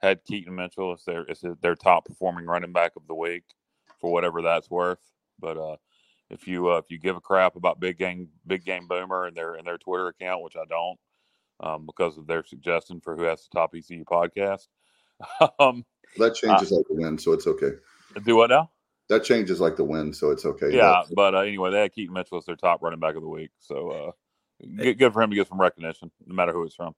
[0.00, 3.44] had Keaton Mitchell as their as their top performing running back of the week
[4.00, 4.98] for whatever that's worth.
[5.38, 5.76] But uh,
[6.30, 9.36] if you uh, if you give a crap about Big Game Big Game Boomer and
[9.36, 10.98] their and their Twitter account, which I don't,
[11.60, 14.66] um, because of their suggestion for who has the top ECU podcast.
[15.60, 15.84] um,
[16.18, 17.70] that changes uh, like the wind, so it's okay.
[18.24, 18.70] Do what now?
[19.08, 20.74] That changes like the wind, so it's okay.
[20.74, 23.28] Yeah, but uh, anyway, they had Keaton Mitchell as their top running back of the
[23.28, 24.10] week, so uh,
[24.76, 26.94] good, good for him to get some recognition, no matter who it's from.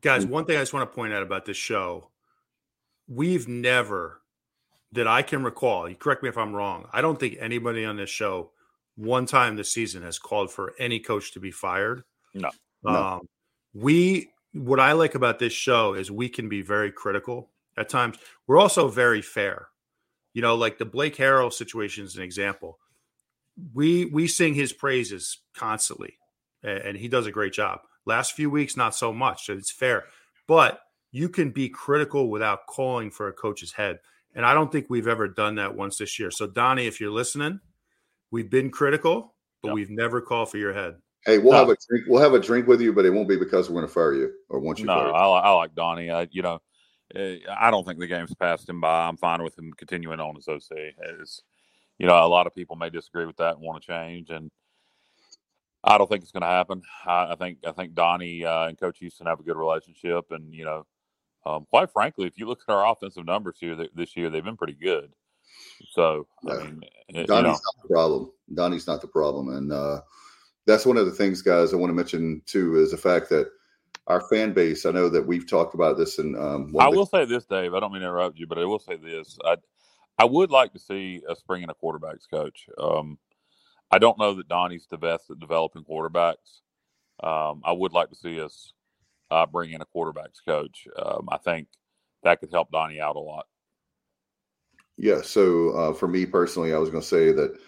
[0.00, 2.10] Guys, one thing I just want to point out about this show,
[3.08, 4.20] we've never
[4.92, 6.88] that I can recall, you correct me if I'm wrong.
[6.92, 8.50] I don't think anybody on this show
[8.96, 12.02] one time this season has called for any coach to be fired.
[12.34, 12.48] No.
[12.84, 13.22] Um, no.
[13.74, 18.18] we what I like about this show is we can be very critical at times.
[18.46, 19.68] We're also very fair.
[20.32, 22.78] You know, like the Blake Harrell situation is an example.
[23.72, 26.18] We we sing his praises constantly,
[26.62, 27.80] and, and he does a great job.
[28.04, 29.46] Last few weeks, not so much.
[29.46, 30.04] So it's fair,
[30.46, 34.00] but you can be critical without calling for a coach's head.
[34.34, 36.30] And I don't think we've ever done that once this year.
[36.30, 37.58] So, Donnie, if you're listening,
[38.30, 39.74] we've been critical, but yep.
[39.74, 40.96] we've never called for your head.
[41.24, 41.58] Hey, we'll no.
[41.60, 42.04] have a drink.
[42.06, 44.12] We'll have a drink with you, but it won't be because we're going to fire
[44.12, 44.84] you or want you.
[44.84, 45.12] No, fired.
[45.12, 46.10] I, I like Donnie.
[46.10, 46.60] I, you know,
[47.14, 49.06] I don't think the game's passed him by.
[49.06, 50.76] I'm fine with him continuing on as OC.
[51.20, 51.42] As
[51.98, 54.50] you know, a lot of people may disagree with that and want to change, and
[55.84, 56.82] I don't think it's going to happen.
[57.06, 60.52] I, I, think I think Donnie uh, and Coach Houston have a good relationship, and
[60.52, 60.86] you know,
[61.44, 64.56] um, quite frankly, if you look at our offensive numbers here this year, they've been
[64.56, 65.12] pretty good.
[65.90, 66.54] So, yeah.
[66.54, 66.80] I mean,
[67.14, 67.50] eh, Donnie's you know.
[67.50, 68.32] not the problem.
[68.54, 70.00] Donnie's not the problem, and uh,
[70.66, 71.72] that's one of the things, guys.
[71.72, 73.48] I want to mention too is the fact that
[74.06, 74.86] our fan base.
[74.86, 77.74] I know that we've talked about this, and um, I will say this, Dave.
[77.74, 79.38] I don't mean to interrupt you, but I will say this.
[79.44, 79.56] I
[80.18, 82.66] I would like to see us bring in a quarterbacks coach.
[82.78, 83.18] Um,
[83.90, 86.60] I don't know that Donnie's the best at developing quarterbacks.
[87.22, 88.72] Um, I would like to see us
[89.30, 90.86] uh, bring in a quarterbacks coach.
[90.96, 91.68] Um, I think
[92.22, 93.46] that could help Donnie out a lot.
[94.96, 95.20] Yeah.
[95.22, 97.58] So uh, for me personally, I was going to say that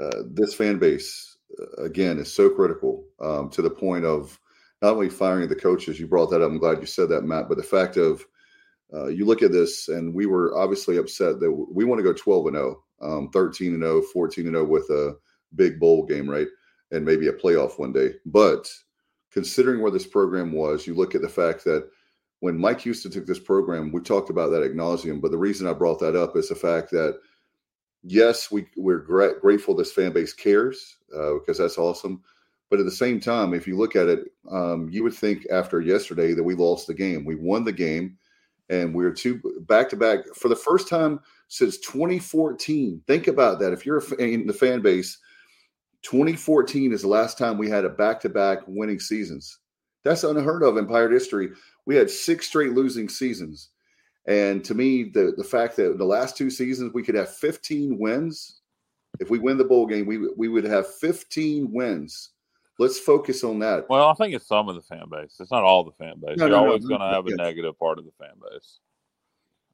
[0.00, 4.38] uh, this fan base uh, again is so critical um, to the point of
[4.86, 5.98] not only firing the coaches.
[5.98, 6.48] You brought that up.
[6.48, 7.48] I'm glad you said that, Matt.
[7.48, 8.24] But the fact of
[8.94, 12.12] uh, you look at this, and we were obviously upset that we want to go
[12.12, 15.16] 12 and 0, um, 13 and 0, 14 and 0 with a
[15.56, 16.46] big bowl game, right?
[16.92, 18.10] And maybe a playoff one day.
[18.26, 18.70] But
[19.32, 21.88] considering where this program was, you look at the fact that
[22.38, 25.20] when Mike Houston took this program, we talked about that at nauseum.
[25.20, 27.18] But the reason I brought that up is the fact that
[28.04, 32.22] yes, we we're gra- grateful this fan base cares uh, because that's awesome.
[32.70, 35.80] But at the same time, if you look at it, um, you would think after
[35.80, 37.24] yesterday that we lost the game.
[37.24, 38.18] We won the game,
[38.70, 43.02] and we are two back to back for the first time since 2014.
[43.06, 43.72] Think about that.
[43.72, 45.18] If you're in the fan base,
[46.06, 49.58] 2014 is the last time we had a back-to-back winning seasons.
[50.04, 51.50] That's unheard of in Pirate history.
[51.84, 53.70] We had six straight losing seasons.
[54.28, 57.98] And to me, the, the fact that the last two seasons we could have 15
[57.98, 58.60] wins,
[59.18, 62.30] if we win the bowl game, we we would have 15 wins.
[62.78, 63.88] Let's focus on that.
[63.88, 65.36] Well, I think it's some of the fan base.
[65.40, 66.36] It's not all the fan base.
[66.36, 68.80] No, You're no, always no, going to have a negative part of the fan base.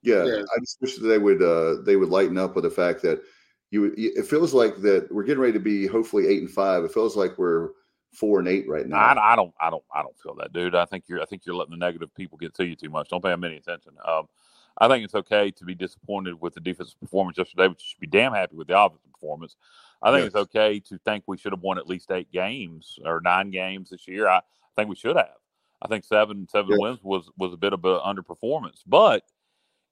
[0.03, 2.71] Yeah, yeah, I just wish that they would uh, they would lighten up with the
[2.71, 3.23] fact that
[3.71, 6.85] you it feels like that we're getting ready to be hopefully eight and five.
[6.85, 7.71] It feels like we're
[8.13, 8.97] four and eight right now.
[8.97, 10.75] I, I, don't, I don't, I don't feel that, dude.
[10.75, 13.09] I think you're, I think you're letting the negative people get to you too much.
[13.09, 13.93] Don't pay them any attention.
[14.07, 14.29] Um,
[14.79, 18.01] I think it's okay to be disappointed with the defensive performance yesterday, but you should
[18.01, 19.57] be damn happy with the offensive performance.
[20.03, 20.27] I think yes.
[20.29, 23.91] it's okay to think we should have won at least eight games or nine games
[23.91, 24.29] this year.
[24.29, 24.41] I,
[24.75, 25.37] think we should have.
[25.83, 26.79] I think seven seven yes.
[26.81, 29.25] wins was was a bit of an underperformance, but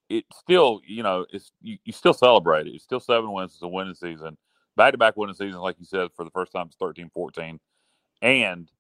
[0.09, 2.75] it still, you know, it's you, you still celebrate it.
[2.75, 3.53] It's still seven wins.
[3.53, 4.37] It's a winning season.
[4.77, 7.61] back to back winning seasons, like you said, for the first time it's 13 14,
[8.23, 8.71] and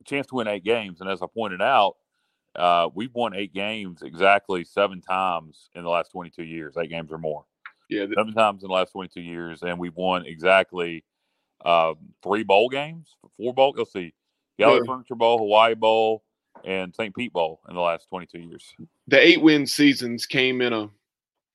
[0.00, 1.00] a chance to win eight games.
[1.00, 1.96] And as I pointed out,
[2.54, 7.12] uh, we've won eight games exactly seven times in the last 22 years, eight games
[7.12, 7.44] or more.
[7.88, 11.04] Yeah, seven times in the last 22 years, and we've won exactly
[11.64, 13.74] uh, three bowl games, four bowl.
[13.76, 14.12] Let's see,
[14.58, 14.92] Gallery yeah.
[14.92, 16.22] Furniture Bowl, Hawaii Bowl,
[16.64, 17.14] and St.
[17.14, 18.74] Pete Bowl in the last 22 years.
[19.06, 20.90] The eight win seasons came in a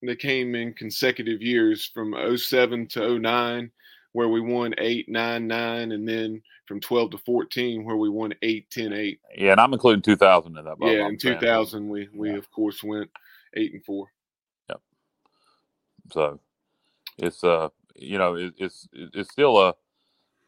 [0.05, 3.71] they came in consecutive years from 07 to 09
[4.11, 8.33] where we won 8 9 9 and then from 12 to 14 where we won
[8.41, 12.31] 8 10 8 yeah and i'm including 2000 in that yeah in 2000 we we
[12.31, 12.37] yeah.
[12.37, 13.09] of course went
[13.55, 14.12] 8 and 4 yep
[16.11, 16.39] so
[17.17, 19.69] it's uh you know it, it's it's still a,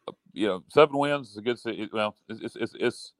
[0.08, 3.14] a, you know seven wins is a good it, well it's it's it's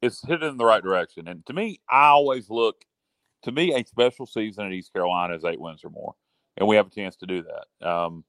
[0.00, 2.84] it's hit in the right direction and to me i always look
[3.42, 6.14] to me a special season at east carolina is eight wins or more
[6.56, 8.24] and we have a chance to do that um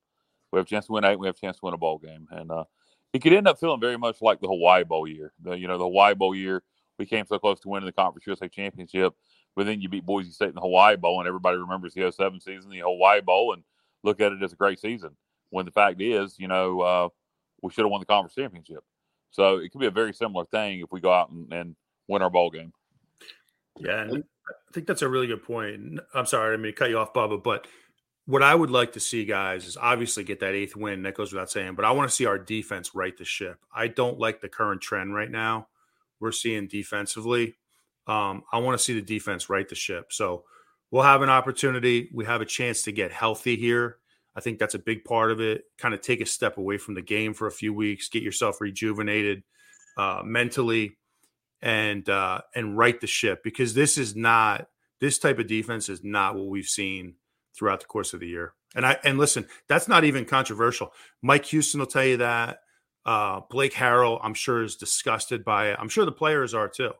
[0.53, 1.17] we have a chance to win eight.
[1.17, 2.65] We have a chance to win a bowl game, and uh,
[3.11, 5.33] it could end up feeling very much like the Hawaii Bowl year.
[5.41, 6.61] The you know the Hawaii Bowl year,
[6.99, 9.15] we came so close to winning the Conference USA Championship,
[9.55, 12.39] but then you beat Boise State in the Hawaii Bowl, and everybody remembers the 07
[12.39, 13.63] season, the Hawaii Bowl, and
[14.03, 15.11] look at it as a great season.
[15.49, 17.09] When the fact is, you know, uh,
[17.61, 18.83] we should have won the conference championship.
[19.31, 21.75] So it could be a very similar thing if we go out and, and
[22.07, 22.73] win our bowl game.
[23.77, 25.99] Yeah, I think that's a really good point.
[26.13, 27.67] I'm sorry, I mean to cut you off, Bubba, but
[28.25, 31.03] what I would like to see, guys, is obviously get that eighth win.
[31.03, 33.57] That goes without saying, but I want to see our defense right the ship.
[33.73, 35.67] I don't like the current trend right now.
[36.19, 37.55] We're seeing defensively.
[38.07, 40.11] Um, I want to see the defense right the ship.
[40.11, 40.43] So
[40.91, 42.09] we'll have an opportunity.
[42.13, 43.97] We have a chance to get healthy here.
[44.35, 45.63] I think that's a big part of it.
[45.77, 48.61] Kind of take a step away from the game for a few weeks, get yourself
[48.61, 49.43] rejuvenated
[49.97, 50.97] uh, mentally,
[51.61, 54.67] and uh, and right the ship because this is not
[54.99, 57.15] this type of defense is not what we've seen
[57.55, 58.53] throughout the course of the year.
[58.75, 60.91] And I and listen, that's not even controversial.
[61.21, 62.59] Mike Houston will tell you that.
[63.05, 65.77] Uh, Blake Harrell, I'm sure, is disgusted by it.
[65.79, 66.91] I'm sure the players are too.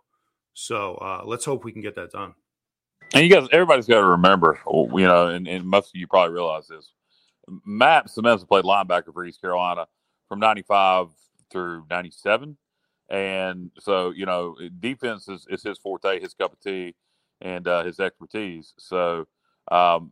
[0.54, 2.34] So uh, let's hope we can get that done.
[3.14, 6.34] And you guys, everybody's got to remember, you know, and, and most of you probably
[6.34, 6.92] realize this.
[7.66, 9.88] Matt Semez played linebacker for East Carolina
[10.28, 11.10] from 95
[11.52, 12.58] through 97.
[13.10, 16.96] And so, you know, defense is, is his forte, his cup of tea,
[17.42, 18.74] and uh, his expertise.
[18.80, 19.28] So,
[19.72, 20.10] um,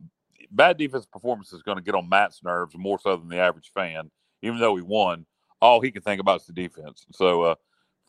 [0.50, 3.72] bad defense performance is going to get on Matt's nerves more so than the average
[3.74, 4.10] fan.
[4.42, 5.26] Even though he won,
[5.60, 7.06] all he can think about is the defense.
[7.12, 7.54] So, uh,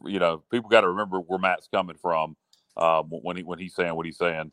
[0.06, 2.36] you know, people got to remember where Matt's coming from
[2.78, 4.52] um, when he when he's saying what he's saying.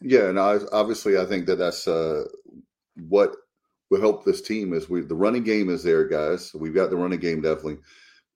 [0.00, 2.24] Yeah, and I, obviously, I think that that's uh,
[3.08, 3.36] what
[3.90, 6.52] will help this team is we the running game is there, guys.
[6.54, 7.78] We've got the running game definitely.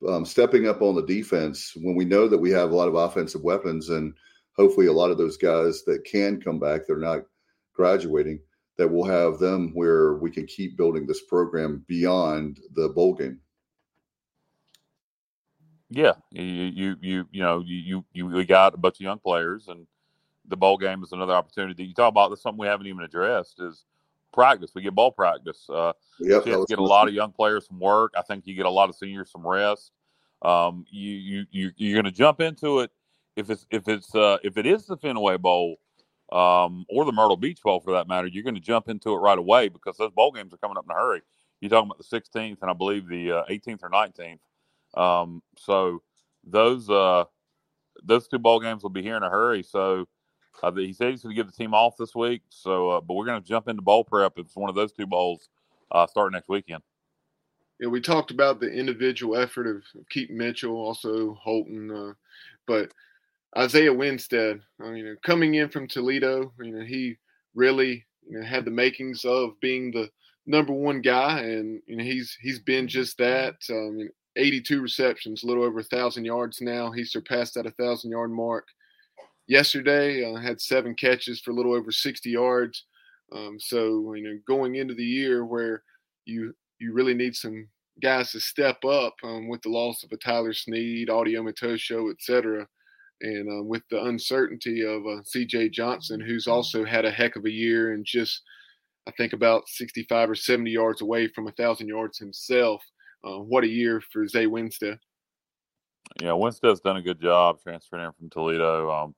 [0.08, 2.94] Um, stepping up on the defense when we know that we have a lot of
[2.94, 4.14] offensive weapons and
[4.56, 7.22] hopefully a lot of those guys that can come back, they're not
[7.74, 8.38] graduating
[8.76, 13.40] that we'll have them where we can keep building this program beyond the bowl game.
[15.90, 19.68] Yeah, you you you you know you you we got a bunch of young players,
[19.68, 19.86] and
[20.46, 21.84] the bowl game is another opportunity.
[21.84, 23.84] You talk about that's something we haven't even addressed is
[24.32, 24.72] practice.
[24.74, 25.66] We get ball practice.
[25.68, 28.12] Uh, yep, get a lot of young players some work.
[28.16, 29.92] I think you get a lot of seniors some rest.
[30.42, 32.90] Um, you you you you're going to jump into it
[33.38, 35.76] if it's if it's uh, if it is the Fenway Bowl
[36.32, 39.18] um, or the Myrtle Beach Bowl for that matter, you're going to jump into it
[39.18, 41.22] right away because those bowl games are coming up in a hurry.
[41.60, 44.38] You're talking about the 16th and I believe the uh, 18th or 19th.
[44.98, 46.02] Um, so
[46.44, 47.24] those uh,
[48.02, 49.62] those two ball games will be here in a hurry.
[49.62, 50.06] So
[50.62, 52.42] uh, he said he's going to give the team off this week.
[52.48, 54.34] So, uh, but we're going to jump into bowl prep.
[54.36, 55.48] It's one of those two bowls
[55.92, 56.82] uh, starting next weekend.
[57.80, 62.12] Yeah, we talked about the individual effort of, Keaton Mitchell, also Holton, uh,
[62.66, 62.90] but
[63.56, 67.16] Isaiah Winstead, uh, you know, coming in from Toledo, you know, he
[67.54, 70.10] really you know, had the makings of being the
[70.44, 73.54] number one guy, and you know, he's he's been just that.
[73.70, 76.90] Um, 82 receptions, a little over a thousand yards now.
[76.90, 78.66] He surpassed that a thousand yard mark
[79.46, 80.24] yesterday.
[80.24, 82.84] Uh, had seven catches for a little over 60 yards.
[83.32, 85.82] Um, so you know, going into the year where
[86.24, 87.68] you you really need some
[88.00, 92.18] guys to step up um, with the loss of a Tyler Snead, Audie Omotosho, et
[92.20, 92.66] cetera
[93.20, 95.70] and uh, with the uncertainty of uh, C.J.
[95.70, 98.42] Johnson, who's also had a heck of a year and just
[99.06, 102.82] I think about 65 or 70 yards away from a thousand yards himself.
[103.24, 104.98] Uh, what a year for Zay Winstead.
[106.20, 108.90] Yeah, Winstead's done a good job transferring in from Toledo.
[108.90, 109.14] Um,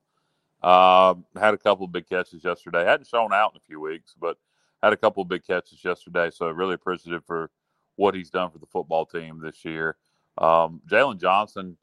[0.61, 2.85] uh, had a couple of big catches yesterday.
[2.85, 4.37] Hadn't shown out in a few weeks, but
[4.83, 6.29] had a couple of big catches yesterday.
[6.31, 7.49] So really appreciative for
[7.95, 9.97] what he's done for the football team this year.
[10.37, 11.77] Um, Jalen Johnson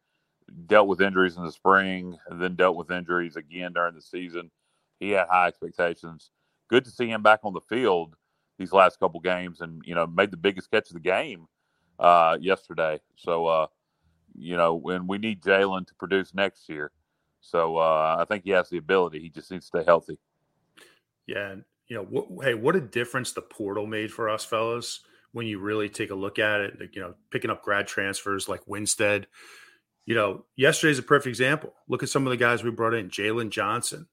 [0.66, 4.50] dealt with injuries in the spring, then dealt with injuries again during the season.
[5.00, 6.30] He had high expectations.
[6.68, 8.14] Good to see him back on the field.
[8.58, 11.46] these last couple games, and you know made the biggest catch of the game
[11.98, 13.00] uh, yesterday.
[13.16, 13.66] So uh,
[14.36, 16.92] you know when we need Jalen to produce next year,
[17.40, 19.20] so uh, I think he has the ability.
[19.20, 20.18] He just needs to stay healthy.
[21.26, 25.00] Yeah, and you know, what, hey, what a difference the portal made for us, fellas.
[25.32, 28.48] When you really take a look at it, like, you know, picking up grad transfers
[28.48, 29.26] like Winstead.
[30.06, 31.74] You know, yesterday's a perfect example.
[31.86, 34.06] Look at some of the guys we brought in: Jalen Johnson,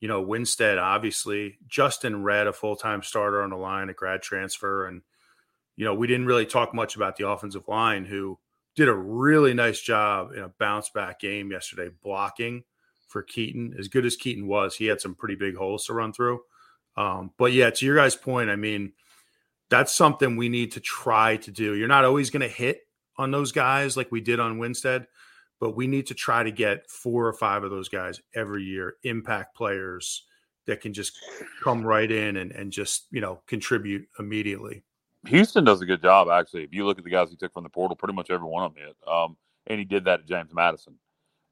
[0.00, 4.22] you know, Winstead, obviously, Justin Red, a full time starter on the line, a grad
[4.22, 4.86] transfer.
[4.86, 5.02] And,
[5.76, 8.38] you know, we didn't really talk much about the offensive line, who
[8.74, 12.64] did a really nice job in a bounce back game yesterday, blocking
[13.08, 13.74] for Keaton.
[13.78, 16.40] As good as Keaton was, he had some pretty big holes to run through.
[16.96, 18.92] Um, but yeah, to your guys' point, I mean,
[19.68, 21.74] that's something we need to try to do.
[21.74, 22.80] You're not always going to hit
[23.16, 25.06] on those guys like we did on Winstead,
[25.60, 28.96] but we need to try to get four or five of those guys every year,
[29.02, 30.24] impact players
[30.66, 31.18] that can just
[31.62, 34.82] come right in and, and just, you know, contribute immediately.
[35.26, 36.64] Houston does a good job, actually.
[36.64, 38.64] If you look at the guys he took from the portal, pretty much every one
[38.64, 38.96] of them hit.
[39.08, 40.94] Um, and he did that at James Madison.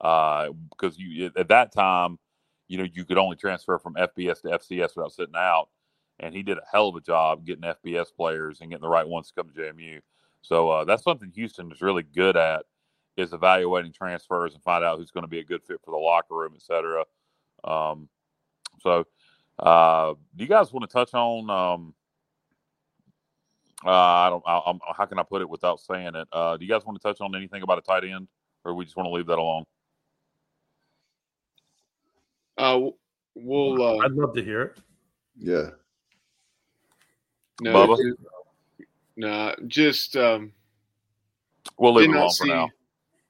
[0.01, 2.18] Uh, because you at that time,
[2.68, 5.68] you know, you could only transfer from FBS to FCS without sitting out.
[6.20, 9.07] And he did a hell of a job getting FBS players and getting the right
[9.07, 10.01] ones to come to JMU.
[10.43, 12.64] So uh, that's something Houston is really good at
[13.16, 15.97] is evaluating transfers and find out who's going to be a good fit for the
[15.97, 17.05] locker room, et cetera.
[17.62, 18.09] Um,
[18.81, 19.05] so,
[19.59, 21.49] uh, do you guys want to touch on?
[21.49, 21.95] Um,
[23.85, 24.43] uh, I don't.
[24.47, 26.28] I, I'm, how can I put it without saying it?
[26.32, 28.28] Uh, do you guys want to touch on anything about a tight end,
[28.64, 29.64] or we just want to leave that alone?
[32.57, 32.80] Uh,
[33.35, 33.82] we'll.
[33.82, 34.78] Uh, I'd love to hear it.
[35.37, 35.70] Yeah.
[37.61, 37.97] No, Bubba?
[37.97, 38.18] just,
[39.16, 40.53] nah, just um,
[41.78, 42.70] We'll leave it not alone for now.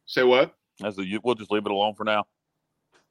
[0.07, 0.55] Say what?
[0.85, 2.25] As a, we'll just leave it alone for now.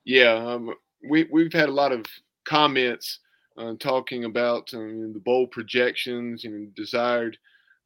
[0.06, 0.74] Yeah, um,
[1.08, 2.06] we we've had a lot of
[2.46, 3.20] comments
[3.58, 7.38] uh, talking about um, the bowl projections and desired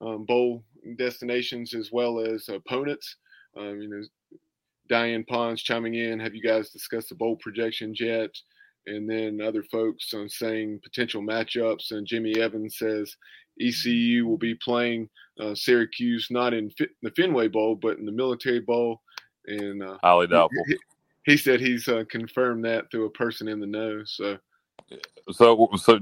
[0.01, 0.63] um, bowl
[0.97, 3.17] destinations as well as opponents.
[3.57, 4.01] Um, you know,
[4.87, 6.19] Diane Pons chiming in.
[6.19, 8.31] Have you guys discussed the bowl projections yet?
[8.85, 11.91] And then other folks um, saying potential matchups.
[11.91, 13.17] And Jimmy Evans says
[13.59, 15.09] ECU will be playing
[15.39, 19.01] uh, Syracuse not in the Fenway Bowl, but in the Military Bowl.
[19.47, 20.63] And uh, Highly doubtful.
[20.67, 20.77] he,
[21.25, 24.03] he said he's uh, confirmed that through a person in the know.
[24.05, 24.37] So
[25.31, 25.99] So, so,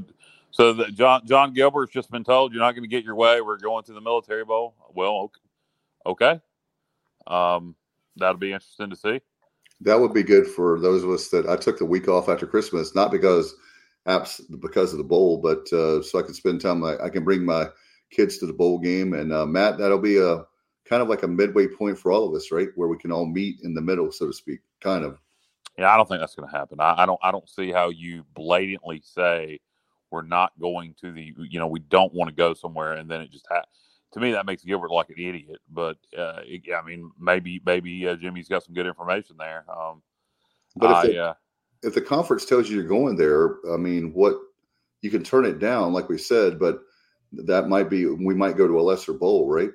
[0.52, 3.42] so that Jon Jon Gilbert's just been told you're not going to get your way.
[3.42, 4.76] We're going to the military bowl.
[4.94, 5.42] Well, okay,
[6.06, 6.42] okay.
[7.28, 7.76] Um,
[8.16, 9.22] that'll be interesting to see.
[9.82, 12.48] That would be good for those of us that I took the week off after
[12.48, 13.56] Christmas, not because
[14.08, 16.84] apps because of the bowl, but uh, so I can spend time.
[16.84, 17.68] I, I can bring my
[18.12, 20.44] kids to the bowl game, and uh, Matt, that'll be a
[20.86, 23.26] kind of like a midway point for all of us, right, where we can all
[23.26, 24.60] meet in the middle, so to speak.
[24.82, 25.20] Kind of.
[25.78, 26.80] Yeah, I don't think that's going to happen.
[26.80, 27.20] I, I don't.
[27.22, 29.60] I don't see how you blatantly say
[30.10, 31.34] we're not going to the.
[31.38, 33.66] You know, we don't want to go somewhere, and then it just ha-
[34.14, 35.60] to me that makes Gilbert like an idiot.
[35.70, 39.66] But uh, yeah, I mean, maybe maybe uh, Jimmy's got some good information there.
[39.70, 40.02] Um,
[40.78, 41.34] But if I, the, uh,
[41.84, 44.36] if the conference tells you you're going there, I mean, what
[45.02, 46.80] you can turn it down, like we said, but
[47.34, 49.72] that might be we might go to a lesser bowl, right?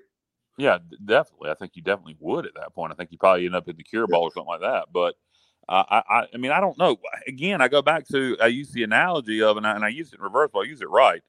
[0.57, 1.51] Yeah, definitely.
[1.51, 2.93] I think you definitely would at that point.
[2.93, 4.87] I think you probably end up in the Cure Bowl or something like that.
[4.93, 5.15] But
[5.71, 6.99] uh, I, I, I mean, I don't know.
[7.29, 10.13] Again, I go back to I use the analogy of, and I, and I use
[10.13, 11.23] it in reverse, but I use it right.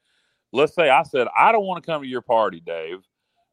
[0.52, 3.00] Let's say I said I don't want to come to your party, Dave.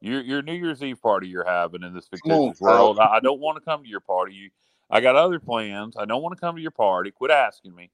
[0.01, 2.97] Your your New Year's Eve party you're having in this fictitious world.
[2.99, 4.33] I, I don't want to come to your party.
[4.33, 4.49] You,
[4.89, 5.95] I got other plans.
[5.95, 7.11] I don't want to come to your party.
[7.11, 7.91] Quit asking me.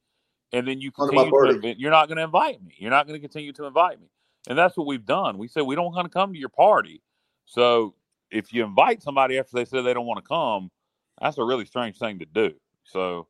[0.54, 2.76] And then you Come to my continue to you're not going to invite me.
[2.78, 4.08] You're not going to continue to invite me.
[4.48, 5.38] And that's what we've done.
[5.38, 7.02] We said we don't want to come to your party.
[7.46, 7.96] So
[8.32, 10.72] if you invite somebody after they said they don't want to come,
[11.22, 12.54] that's a really strange thing to do.
[12.86, 13.28] So,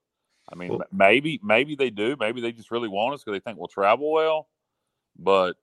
[0.51, 2.17] I mean, Well- maybe maybe they do.
[2.19, 4.49] Maybe they just really want us because they think we'll travel well.
[5.17, 5.57] But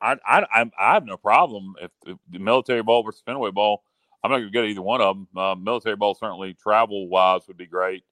[0.00, 3.82] I I I, I have no problem if, if the military ball versus Fenway ball.
[4.22, 5.28] I'm not going to get either one of them.
[5.36, 8.04] Uh, military ball certainly travel wise would be great,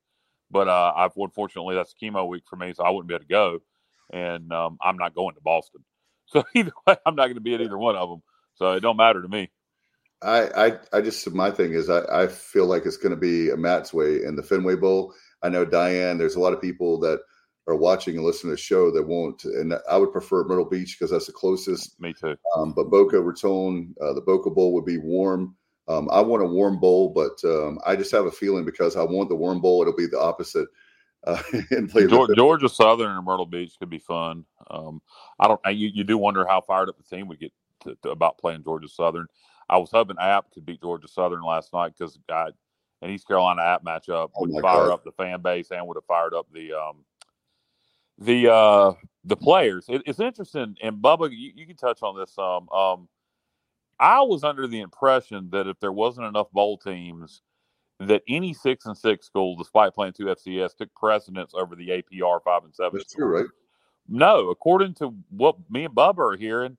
[0.50, 3.28] but uh, I've unfortunately that's chemo week for me, so I wouldn't be able to
[3.28, 3.60] go,
[4.12, 5.84] and um, I'm not going to Boston.
[6.28, 8.22] So either way, I'm not going to be at either one of them.
[8.54, 9.50] So it don't matter to me.
[10.22, 13.50] I, I, I just my thing is I, I feel like it's going to be
[13.50, 15.14] a Matt's way in the Fenway Bowl.
[15.42, 16.18] I know Diane.
[16.18, 17.20] There's a lot of people that
[17.66, 20.96] are watching and listening to the show that won't, and I would prefer Myrtle Beach
[20.98, 22.00] because that's the closest.
[22.00, 22.36] Me too.
[22.56, 25.54] Um, but Boca Raton, uh, the Boca Bowl would be warm.
[25.88, 29.02] Um, I want a warm bowl, but um, I just have a feeling because I
[29.02, 30.68] want the warm bowl, it'll be the opposite.
[31.24, 34.44] Uh, and play the Georgia, Georgia Southern and Myrtle Beach could be fun.
[34.70, 35.00] Um,
[35.38, 35.60] I don't.
[35.64, 37.52] I- You, you do wonder how fired up the team would get
[37.84, 39.26] to, to, about playing Georgia Southern.
[39.72, 42.52] I was hoping App could beat Georgia Southern last night because God,
[43.00, 44.92] an East Carolina App matchup Oh would fire God.
[44.92, 47.06] up the fan base and would have fired up the um,
[48.18, 48.92] the uh,
[49.24, 49.86] the players.
[49.88, 52.68] It, it's interesting, and Bubba, you, you, can touch on this some.
[52.68, 53.08] Um,
[53.98, 57.40] I was under the impression that if there wasn't enough bowl teams,
[57.98, 62.40] that any six and six school, despite playing two FCS, took precedence over the APR
[62.44, 62.98] five and seven.
[62.98, 63.46] That's true, right?
[64.06, 66.76] No, according to what me and Bubba are hearing,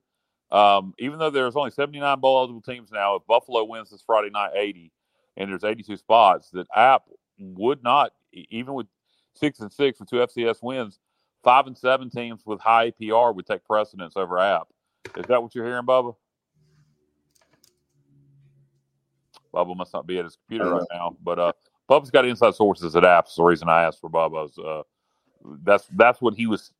[0.54, 4.30] um, even though there's only 79 bowl eligible teams now, if Buffalo wins this Friday
[4.30, 4.92] night 80
[5.36, 7.02] and there's 82 spots, that App
[7.38, 8.86] would not, even with
[9.34, 11.00] six and six with two FCS wins,
[11.42, 14.68] five and seven teams with high APR would take precedence over App.
[15.16, 16.14] Is that what you're hearing, Bubba?
[19.52, 21.52] Bubba must not be at his computer right now, but uh,
[21.90, 23.24] Bubba's got inside sources at App.
[23.24, 24.56] That's the reason I asked for Bubba's.
[24.56, 24.82] Uh,
[25.64, 26.72] that's that's what he was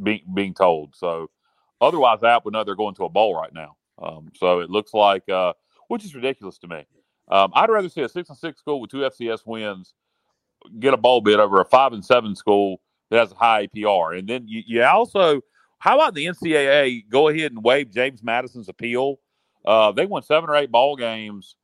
[0.00, 0.94] being being told.
[0.94, 1.28] So
[1.80, 3.76] otherwise, App would know they're going to a bowl right now.
[4.02, 5.52] Um, so it looks like, uh,
[5.88, 6.84] which is ridiculous to me.
[7.28, 9.94] Um, I'd rather see a six and six school with two FCS wins
[10.78, 14.18] get a bowl bid over a five and seven school that has a high APR.
[14.18, 15.40] And then you, you also,
[15.78, 19.18] how about the NCAA go ahead and waive James Madison's appeal?
[19.64, 21.56] Uh, they won seven or eight ball games,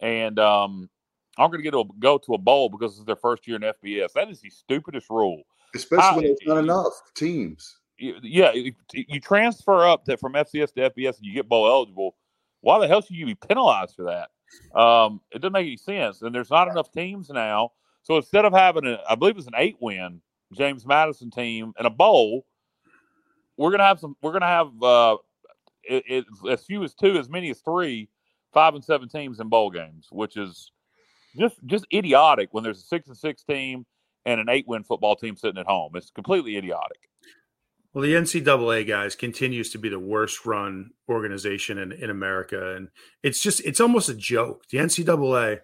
[0.00, 0.88] and um,
[1.36, 3.62] I'm going to get to go to a bowl because it's their first year in
[3.62, 4.12] FBS.
[4.12, 5.42] That is the stupidest rule,
[5.74, 7.77] especially when there's not enough teams.
[7.98, 12.16] Yeah, you, transfer up to, from FCS to FBS and you get bowl eligible.
[12.60, 14.30] Why the hell should you be penalized for that?
[14.78, 16.22] Um, it doesn't make any sense.
[16.22, 17.72] And there's not enough teams now.
[18.02, 20.20] So instead of having a, I believe it's an eight win
[20.54, 22.46] James Madison team and a bowl,
[23.56, 24.16] we're gonna have some.
[24.22, 25.16] We're gonna have uh,
[25.82, 28.08] it, it, as few as two, as many as three,
[28.52, 30.70] five and seven teams in bowl games, which is
[31.36, 33.84] just just idiotic when there's a six and six team
[34.24, 35.92] and an eight win football team sitting at home.
[35.96, 37.10] It's completely idiotic.
[37.98, 42.90] Well, the NCAA guys continues to be the worst run organization in, in America, and
[43.24, 44.64] it's just it's almost a joke.
[44.70, 45.60] The NCAA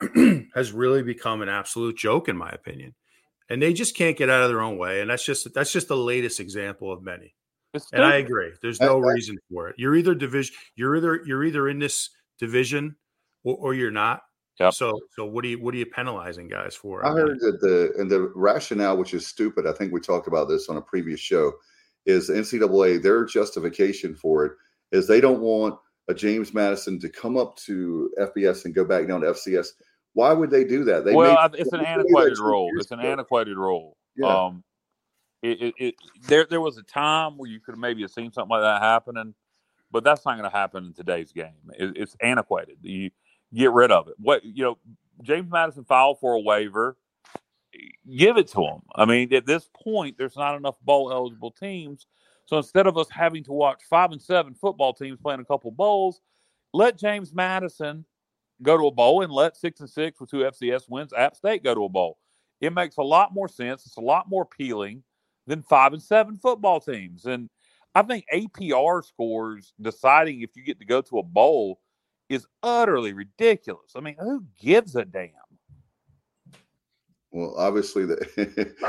[0.54, 2.94] has really become an absolute joke, in my opinion
[3.48, 5.00] and they just can't get out of their own way.
[5.00, 7.34] And that's just that's just the latest example of many.
[7.92, 8.52] And I agree.
[8.62, 9.76] There's no reason for it.
[9.78, 10.54] You're either division.
[10.76, 12.96] You're either you're either in this division
[13.44, 14.22] or, or you're not.
[14.58, 14.72] Yep.
[14.72, 17.04] So so what are you what are you penalizing guys for?
[17.04, 19.66] I, I heard that the and the rationale, which is stupid.
[19.66, 21.52] I think we talked about this on a previous show.
[22.06, 24.52] Is NCAA their justification for it
[24.92, 25.78] is they don't want
[26.08, 29.68] a James Madison to come up to FBS and go back down to FCS
[30.16, 31.04] why would they do that?
[31.04, 32.70] They well, it's an antiquated role.
[32.78, 33.98] It's an antiquated role.
[34.16, 34.46] Yeah.
[34.46, 34.64] Um,
[35.42, 38.48] it, it, it, there there was a time where you could maybe have seen something
[38.48, 39.34] like that happening,
[39.92, 41.52] but that's not going to happen in today's game.
[41.78, 42.78] It, it's antiquated.
[42.80, 43.10] You
[43.52, 44.14] get rid of it.
[44.16, 44.78] What you know,
[45.22, 46.96] James Madison filed for a waiver.
[48.16, 48.82] Give it to them.
[48.94, 52.06] I mean, at this point, there's not enough bowl eligible teams.
[52.46, 55.70] So instead of us having to watch five and seven football teams playing a couple
[55.72, 56.20] bowls,
[56.72, 58.04] let James Madison
[58.62, 61.64] go to a bowl and let six and six with two FCS wins App State
[61.64, 62.18] go to a bowl.
[62.60, 63.84] It makes a lot more sense.
[63.84, 65.02] It's a lot more appealing
[65.46, 67.26] than five and seven football teams.
[67.26, 67.50] And
[67.94, 71.80] I think APR scores deciding if you get to go to a bowl
[72.28, 73.92] is utterly ridiculous.
[73.94, 75.30] I mean, who gives a damn?
[77.36, 78.16] Well, obviously, the,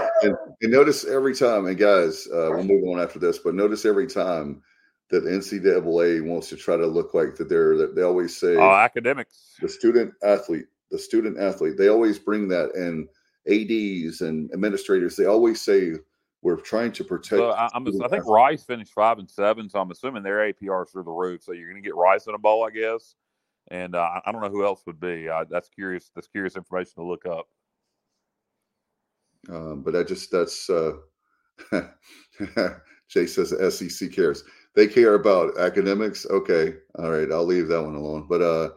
[0.23, 3.83] and, and, notice every time, and guys, uh, we'll move on after this, but notice
[3.83, 4.63] every time
[5.09, 8.71] that NCAA wants to try to look like that they're that they always say oh,
[8.71, 9.57] academics.
[9.59, 11.77] the student athlete the student athlete.
[11.77, 13.09] They always bring that in
[13.51, 15.95] ads and administrators they always say
[16.41, 19.79] we're trying to protect so I, am I think Rice finished five and seven so
[19.79, 22.37] I'm assuming their APR through the roof so you're going to get Rice in a
[22.37, 23.15] bowl I guess.
[23.69, 25.27] And uh, I don't know who else would be.
[25.27, 27.47] Uh, that's curious that's curious information to look up
[29.51, 30.93] um, but I just that's uh,
[33.09, 34.43] Jay says SEC cares
[34.77, 36.27] they care about academics.
[36.27, 38.27] Okay, all right, I'll leave that one alone.
[38.29, 38.69] But uh,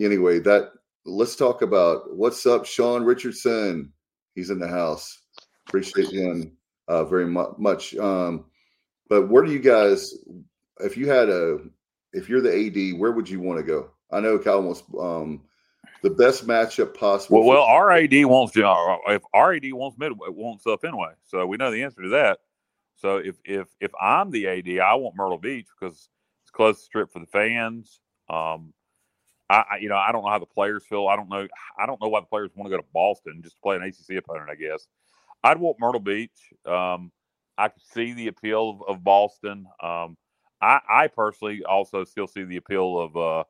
[0.00, 0.70] anyway, that
[1.04, 3.92] let's talk about what's up, Sean Richardson.
[4.34, 5.20] He's in the house.
[5.68, 6.56] Appreciate him
[6.88, 7.94] uh, very mu- much.
[7.96, 8.46] Um,
[9.10, 10.14] but where do you guys,
[10.80, 11.58] if you had a,
[12.14, 13.90] if you're the AD, where would you want to go?
[14.10, 15.42] I know Cal wants um,
[16.08, 17.40] the best matchup possible.
[17.40, 21.44] Well, well, our AD wants uh, if our AD wants mid wants up anyway, so
[21.46, 22.38] we know the answer to that.
[22.94, 26.08] So if if if I'm the AD, I want Myrtle Beach because
[26.42, 28.00] it's close to strip for the fans.
[28.28, 28.72] Um,
[29.50, 31.08] I, I, you know I don't know how the players feel.
[31.08, 33.56] I don't know I don't know why the players want to go to Boston just
[33.56, 34.48] to play an ACC opponent.
[34.48, 34.86] I guess
[35.42, 36.52] I'd want Myrtle Beach.
[36.64, 37.10] Um,
[37.58, 39.66] I could see the appeal of, of Boston.
[39.82, 40.16] Um,
[40.60, 43.44] I, I, personally also still see the appeal of uh,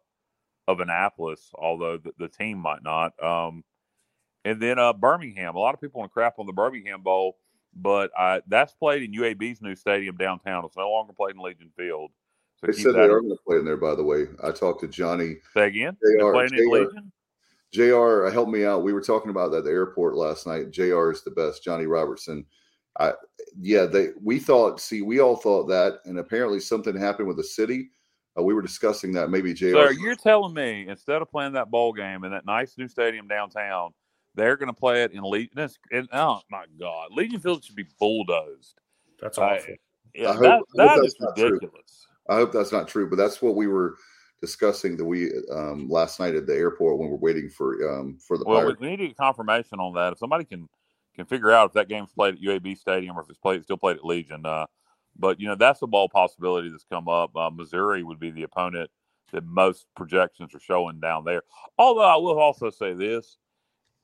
[0.68, 3.12] of Annapolis, although the, the team might not.
[3.22, 3.64] Um,
[4.44, 5.56] and then uh, Birmingham.
[5.56, 7.36] A lot of people want to crap on the Birmingham Bowl
[7.76, 10.64] but uh, that's played in UAB's new stadium downtown.
[10.64, 12.10] It's no longer played in Legion Field.
[12.56, 13.76] So they said they are going to play in there.
[13.76, 15.36] By the way, I talked to Johnny.
[15.52, 15.96] Say again.
[16.02, 17.12] JR, playing JR, in Legion.
[17.72, 18.30] Jr.
[18.32, 18.82] helped me out.
[18.82, 20.70] We were talking about that at the airport last night.
[20.70, 21.10] Jr.
[21.10, 21.62] is the best.
[21.62, 22.46] Johnny Robertson.
[22.98, 23.12] I
[23.60, 24.80] yeah, they we thought.
[24.80, 27.90] See, we all thought that, and apparently something happened with the city.
[28.38, 29.30] Uh, we were discussing that.
[29.30, 29.72] Maybe JR.
[29.72, 33.28] So you're telling me instead of playing that bowl game in that nice new stadium
[33.28, 33.90] downtown,
[34.34, 35.68] they're going to play it in Legion?
[35.90, 38.80] And, oh my God, Legion Field should be bulldozed.
[39.20, 39.74] That's awful.
[39.74, 39.76] I,
[40.14, 41.50] yeah, hope- that, I hope that that's is not true.
[41.50, 42.06] ridiculous.
[42.28, 43.96] I hope that's not true, but that's what we were
[44.40, 48.36] discussing that we um, last night at the airport when we're waiting for um, for
[48.36, 48.80] the Well, we, Pirates.
[48.80, 50.12] we need to get confirmation on that.
[50.12, 50.68] If somebody can
[51.14, 53.78] can figure out if that game's played at UAB Stadium or if it's played still
[53.78, 54.66] played at Legion, uh,
[55.18, 57.36] but you know that's a ball possibility that's come up.
[57.36, 58.90] Uh, Missouri would be the opponent
[59.32, 61.42] that most projections are showing down there.
[61.78, 63.38] Although I will also say this: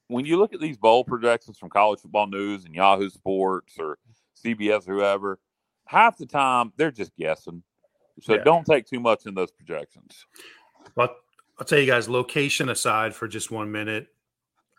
[0.08, 3.98] when you look at these bowl projections from College Football News and Yahoo Sports or
[4.44, 5.38] CBS or whoever,
[5.86, 7.62] half the time they're just guessing.
[8.20, 8.44] So Yeah.
[8.44, 10.26] don't take too much in those projections.
[10.94, 11.16] But
[11.58, 14.08] I'll tell you guys, location aside for just one minute,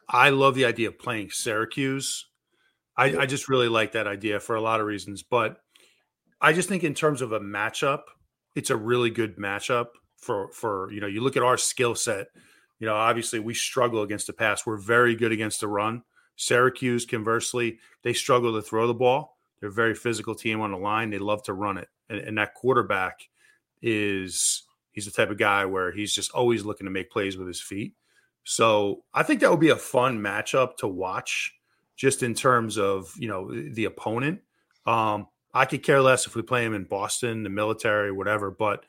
[0.07, 2.27] I love the idea of playing Syracuse.
[2.95, 5.23] I, I just really like that idea for a lot of reasons.
[5.23, 5.62] But
[6.43, 8.01] I just think in terms of a matchup,
[8.53, 9.87] it's a really good matchup
[10.17, 12.27] for for you know, you look at our skill set.
[12.79, 14.65] You know, obviously we struggle against the pass.
[14.65, 16.03] We're very good against the run.
[16.35, 19.37] Syracuse, conversely, they struggle to throw the ball.
[19.59, 21.09] They're a very physical team on the line.
[21.09, 21.87] They love to run it.
[22.09, 23.21] And, and that quarterback
[23.81, 27.47] is he's the type of guy where he's just always looking to make plays with
[27.47, 27.93] his feet.
[28.43, 31.55] So I think that would be a fun matchup to watch,
[31.95, 34.41] just in terms of you know the opponent.
[34.85, 38.49] Um, I could care less if we play him in Boston, the military, whatever.
[38.49, 38.85] But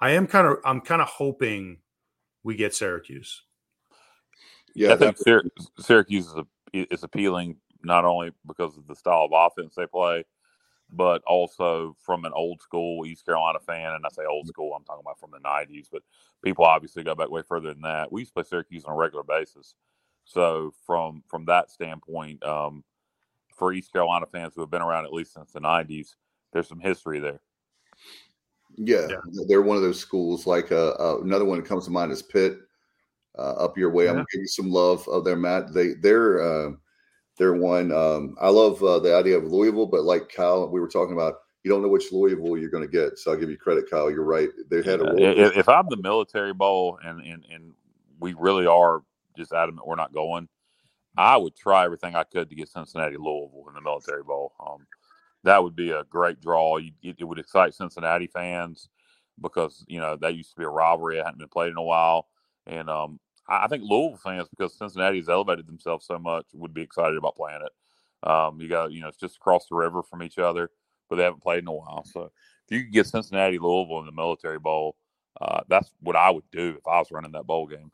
[0.00, 1.78] I am kind of I'm kind of hoping
[2.42, 3.42] we get Syracuse.
[4.74, 9.28] Yeah, I think that- Syracuse is, a, is appealing not only because of the style
[9.30, 10.24] of offense they play,
[10.90, 13.92] but also from an old school East Carolina fan.
[13.92, 16.02] And I say old school, I'm talking about from the 90s, but
[16.44, 18.12] people obviously go back way further than that.
[18.12, 19.74] We used to play Syracuse on a regular basis.
[20.24, 22.84] So from from that standpoint, um,
[23.56, 26.14] for East Carolina fans who have been around at least since the 90s,
[26.52, 27.40] there's some history there.
[28.76, 29.16] Yeah, Yeah.
[29.48, 30.46] they're one of those schools.
[30.46, 32.58] Like uh, uh, another one that comes to mind is Pitt,
[33.38, 34.04] uh, up your way.
[34.04, 34.20] I'm Yeah.
[34.20, 35.72] gonna give you some love of their Matt.
[35.72, 36.72] They they're uh,
[37.38, 37.92] they're one.
[37.92, 41.34] Um, I love uh, the idea of Louisville, but like Kyle, we were talking about,
[41.64, 43.18] you don't know which Louisville you're going to get.
[43.18, 44.10] So I'll give you credit, Kyle.
[44.10, 44.48] You're right.
[44.70, 47.74] They had a if, if I'm the military bowl and, and and
[48.20, 49.02] we really are
[49.36, 50.48] just adamant we're not going,
[51.16, 54.52] I would try everything I could to get Cincinnati Louisville in the military bowl.
[54.60, 54.86] Um,
[55.44, 56.76] that would be a great draw.
[56.78, 58.88] It, it would excite Cincinnati fans
[59.40, 61.18] because you know that used to be a rivalry.
[61.18, 62.28] It hadn't been played in a while,
[62.66, 66.74] and um, I, I think Louisville fans because Cincinnati has elevated themselves so much would
[66.74, 68.28] be excited about playing it.
[68.28, 70.70] Um, you got you know it's just across the river from each other,
[71.08, 72.04] but they haven't played in a while.
[72.04, 72.30] So
[72.68, 74.96] if you could get Cincinnati Louisville in the military bowl,
[75.40, 77.90] uh, that's what I would do if I was running that bowl game.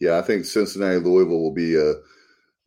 [0.00, 1.94] Yeah, I think Cincinnati Louisville will be a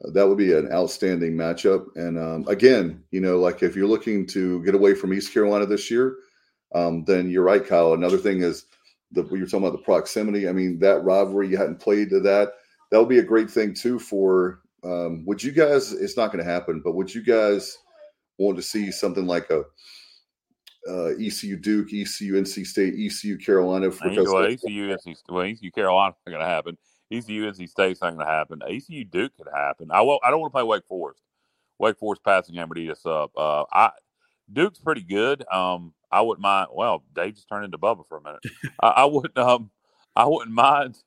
[0.02, 1.88] that would be an outstanding matchup.
[1.96, 5.66] And um, again, you know, like if you're looking to get away from East Carolina
[5.66, 6.18] this year,
[6.76, 7.94] um, then you're right, Kyle.
[7.94, 8.66] Another thing is
[9.12, 10.48] the we were talking about the proximity.
[10.48, 12.54] I mean, that rivalry you hadn't played to that.
[12.92, 14.00] That would be a great thing too.
[14.00, 15.94] For um, would you guys?
[15.94, 17.78] It's not going to happen, but would you guys
[18.38, 19.64] want to see something like a
[20.88, 23.88] uh, ECU Duke, ECU NC State, ECU Carolina?
[23.88, 26.78] You go, ECU, NC, well, ECU Carolina not going to happen.
[27.12, 28.62] ECU NC State's not going to happen.
[28.68, 29.90] ECU Duke could happen.
[29.92, 30.20] I will.
[30.24, 31.22] I don't want to play Wake Forest.
[31.80, 33.32] Wake Forest passing game would eat us up.
[33.38, 33.92] Uh, I
[34.52, 35.46] Duke's pretty good.
[35.52, 36.70] Um, I wouldn't mind.
[36.74, 38.44] Well, Dave just turned into Bubba for a minute.
[38.82, 39.38] I, I wouldn't.
[39.38, 39.72] Um,
[40.16, 40.98] I wouldn't mind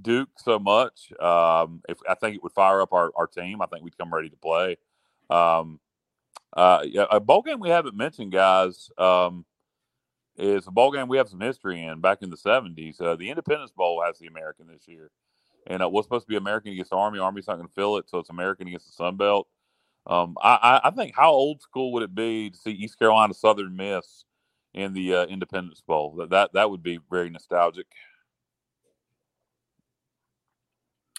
[0.00, 1.12] Duke so much.
[1.20, 4.12] Um, if I think it would fire up our, our team, I think we'd come
[4.12, 4.76] ready to play.
[5.30, 5.80] Um,
[6.56, 8.90] uh, a bowl game we haven't mentioned, guys.
[8.96, 9.44] Um,
[10.36, 13.00] is a bowl game we have some history in back in the 70s.
[13.00, 15.10] Uh, the Independence Bowl has the American this year.
[15.66, 18.08] And uh, what's supposed to be American against Army, Army's not going to fill it,
[18.08, 19.48] so it's American against the Sun Belt.
[20.06, 23.32] Um, I, I, I think how old school would it be to see East Carolina
[23.32, 24.24] Southern Miss
[24.74, 26.16] in the uh, Independence Bowl?
[26.16, 27.86] That, that that would be very nostalgic.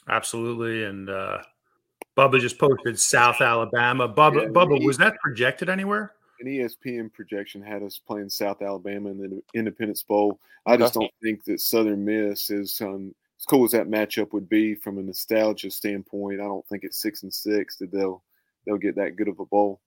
[0.07, 0.83] Absolutely.
[0.83, 1.39] And uh,
[2.15, 4.07] Bubba just posted South Alabama.
[4.07, 6.13] Bubba, Yeah, Bubba, was that projected anywhere?
[6.39, 10.39] An ESPN projection had us playing South Alabama in the Independence Bowl.
[10.65, 14.49] I just don't think that Southern Miss is um, as cool as that matchup would
[14.49, 16.41] be from a nostalgia standpoint.
[16.41, 18.23] I don't think it's six and six that they'll
[18.65, 19.81] they'll get that good of a bowl.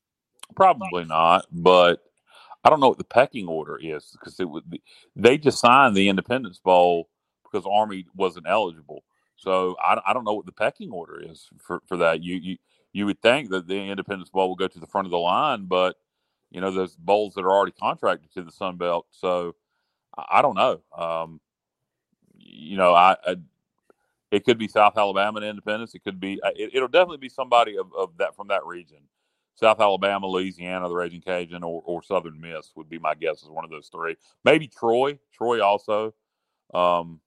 [0.54, 2.00] Probably not, but
[2.64, 4.82] I don't know what the pecking order is because it would be,
[5.14, 7.08] they just signed the Independence Bowl
[7.44, 9.04] because Army wasn't eligible.
[9.36, 12.22] So I, I don't know what the pecking order is for, for that.
[12.22, 12.56] You, you
[12.92, 15.66] you would think that the Independence Bowl will go to the front of the line,
[15.66, 15.96] but
[16.50, 19.06] you know those bowls that are already contracted to the Sun Belt.
[19.10, 19.54] So
[20.16, 20.80] I, I don't know.
[20.96, 21.40] Um,
[22.48, 23.36] you know, I, I
[24.30, 25.94] It could be South Alabama and Independence.
[25.94, 26.40] It could be.
[26.42, 28.98] Uh, it, will definitely be somebody of, of that from that region.
[29.54, 33.48] South Alabama, Louisiana, the Raging Cajun, or, or Southern Miss would be my guess as
[33.50, 34.16] one of those three.
[34.44, 35.18] Maybe Troy.
[35.32, 36.14] Troy also
[36.72, 37.20] um,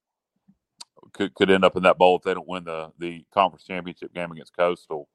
[1.14, 4.14] could could end up in that bowl if they don't win the the conference championship
[4.14, 5.10] game against Coastal.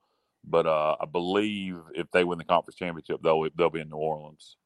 [0.45, 3.97] But uh, I believe if they win the conference championship, they'll they'll be in New
[3.97, 4.57] Orleans.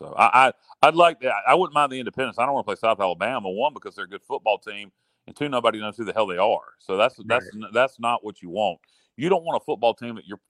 [0.00, 0.52] So I, I
[0.88, 1.34] I'd like that.
[1.46, 2.38] I wouldn't mind the Independence.
[2.38, 3.50] I don't want to play South Alabama.
[3.50, 4.90] One because they're a good football team,
[5.26, 6.72] and two nobody knows who the hell they are.
[6.78, 7.70] So that's that's right.
[7.72, 8.80] that's not what you want.
[9.16, 10.40] You don't want a football team that your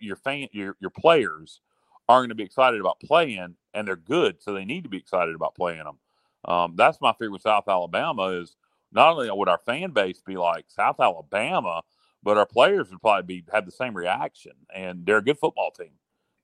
[0.00, 1.60] your fan your your players
[2.08, 4.98] are going to be excited about playing, and they're good, so they need to be
[4.98, 5.98] excited about playing them.
[6.44, 8.56] Um, that's my fear with South Alabama is
[8.92, 11.82] not only would our fan base be like South Alabama,
[12.22, 14.52] but our players would probably be have the same reaction.
[14.74, 15.92] And they're a good football team.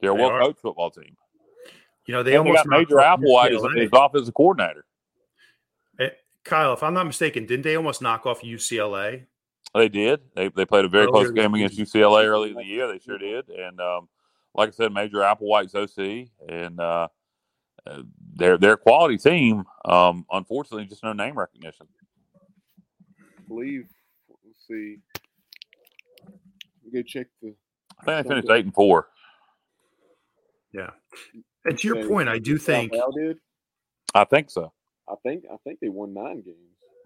[0.00, 1.16] They're a well coached football team.
[2.06, 4.84] You know, they and almost got Major Applewhite as his offensive coordinator.
[5.98, 6.10] Hey, eh,
[6.44, 9.26] Kyle, if I'm not mistaken, didn't they almost knock off UCLA?
[9.74, 10.20] They did.
[10.34, 12.88] They they played a very Earlier close game against UCLA early in the year.
[12.88, 13.48] They sure did.
[13.48, 14.08] And um,
[14.54, 17.08] like I said, Major Applewhite's OC, and uh,
[17.86, 18.02] uh,
[18.34, 19.64] they're they're a quality team.
[19.84, 21.86] Um, unfortunately, just no name recognition.
[23.16, 23.86] I believe.
[24.28, 24.98] Let's see.
[26.84, 27.54] We go check the.
[28.00, 29.08] I think they finished eight and four.
[30.74, 30.90] Yeah.
[31.64, 33.38] And to your point, I do think did.
[34.14, 34.72] I think so.
[35.08, 36.56] I think I think they won nine games.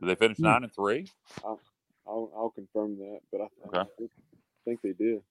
[0.00, 0.44] Did they finish hmm.
[0.44, 1.08] nine and three?
[1.44, 1.60] I'll,
[2.06, 3.90] I'll, I'll confirm that, but I, okay.
[4.00, 4.06] I
[4.64, 5.22] think they did.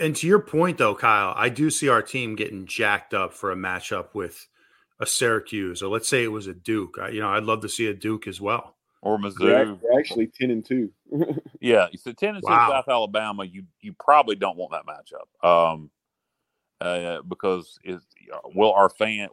[0.00, 3.50] And to your point, though, Kyle, I do see our team getting jacked up for
[3.50, 4.46] a matchup with
[5.00, 6.96] a Syracuse, or let's say it was a Duke.
[7.00, 9.76] I, you know, I'd love to see a Duke as well, or Missouri.
[9.82, 10.90] They're actually ten and two.
[11.60, 12.66] yeah, so ten and wow.
[12.66, 13.44] two South Alabama.
[13.44, 15.46] You you probably don't want that matchup.
[15.46, 15.90] Um,
[16.84, 18.02] uh, because is
[18.54, 19.28] will our fan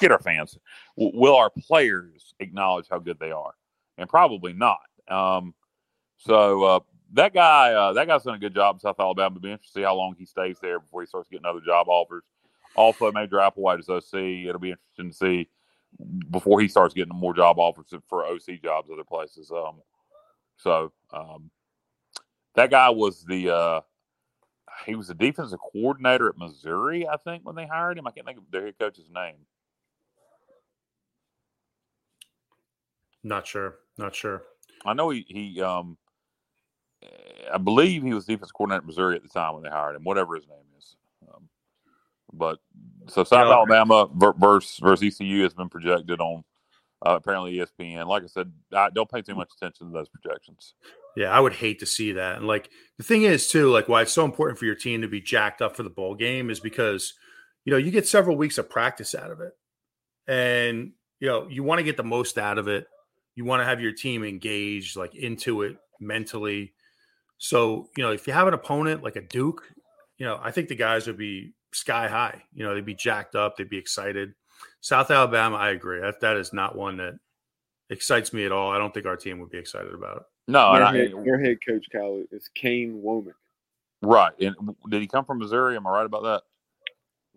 [0.00, 0.58] get our fans
[0.96, 3.54] will our players acknowledge how good they are?
[3.96, 4.80] And probably not.
[5.08, 5.54] Um,
[6.16, 6.80] so uh,
[7.12, 9.84] that guy uh, that guy's done a good job in south alabama be interesting to
[9.84, 12.24] see how long he stays there before he starts getting other job offers.
[12.76, 15.48] Also major applewhite is oc it'll be interesting to see
[16.30, 19.50] before he starts getting more job offers for oc jobs other places.
[19.52, 19.80] Um,
[20.56, 21.50] so um,
[22.54, 23.80] that guy was the uh,
[24.84, 28.06] he was a defensive coordinator at Missouri, I think, when they hired him.
[28.06, 29.36] I can't think of their head coach's name.
[33.22, 33.76] Not sure.
[33.96, 34.42] Not sure.
[34.84, 35.96] I know he he um
[37.52, 40.04] I believe he was defense coordinator at Missouri at the time when they hired him,
[40.04, 40.96] whatever his name is.
[41.28, 41.48] Um,
[42.32, 42.58] but
[43.08, 43.52] so South yeah.
[43.52, 46.44] Alabama versus versus ECU has been projected on
[47.04, 48.06] uh, apparently ESPN.
[48.06, 50.74] Like I said, I don't pay too much attention to those projections.
[51.16, 52.38] Yeah, I would hate to see that.
[52.38, 55.08] And like the thing is too, like why it's so important for your team to
[55.08, 57.14] be jacked up for the bowl game is because
[57.64, 59.52] you know you get several weeks of practice out of it,
[60.26, 62.86] and you know you want to get the most out of it.
[63.36, 66.72] You want to have your team engaged, like into it mentally.
[67.38, 69.62] So you know if you have an opponent like a Duke,
[70.18, 72.42] you know I think the guys would be sky high.
[72.54, 74.34] You know they'd be jacked up, they'd be excited.
[74.84, 75.98] South Alabama, I agree.
[75.98, 77.14] That that is not one that
[77.88, 78.70] excites me at all.
[78.70, 80.22] I don't think our team would be excited about it.
[80.46, 83.32] No, their, head, their head coach Kyle is Kane Wommack.
[84.02, 84.54] Right, and
[84.90, 85.76] did he come from Missouri?
[85.76, 86.42] Am I right about that?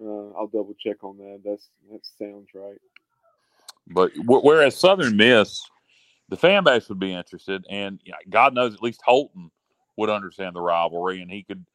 [0.06, 1.40] Uh, I'll double check on that.
[1.46, 2.82] That's that sounds right.
[3.88, 5.62] But whereas Southern Miss,
[6.28, 9.52] the fan base would be interested, and you know, God knows at least Holton
[9.96, 11.66] would understand the rivalry, and he could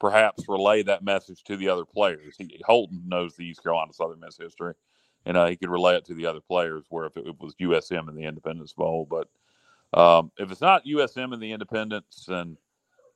[0.00, 2.34] perhaps relay that message to the other players.
[2.36, 4.74] He, Holton knows the East Carolina Southern Miss history,
[5.26, 6.84] and uh, he could relay it to the other players.
[6.88, 9.28] Where if it, it was USM in the Independence Bowl, but
[9.98, 12.56] um, if it's not USM in the Independence, then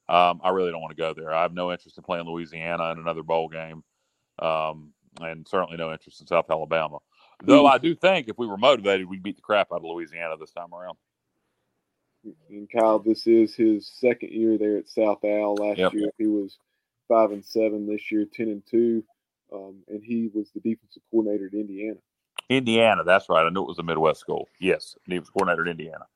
[0.08, 1.32] um, I really don't want to go there.
[1.32, 3.82] I have no interest in playing Louisiana in another bowl game,
[4.38, 6.98] um, and certainly no interest in South Alabama.
[7.42, 10.36] Though I do think if we were motivated, we'd beat the crap out of Louisiana
[10.38, 10.96] this time around.
[12.48, 15.54] And Kyle, this is his second year there at South Al.
[15.56, 15.92] Last yep.
[15.92, 16.56] year he was
[17.08, 17.86] five and seven.
[17.86, 19.04] This year ten and two,
[19.52, 21.96] um, and he was the defensive coordinator at Indiana.
[22.48, 23.44] Indiana, that's right.
[23.44, 24.48] I knew it was a Midwest school.
[24.60, 26.06] Yes, defensive coordinator at Indiana.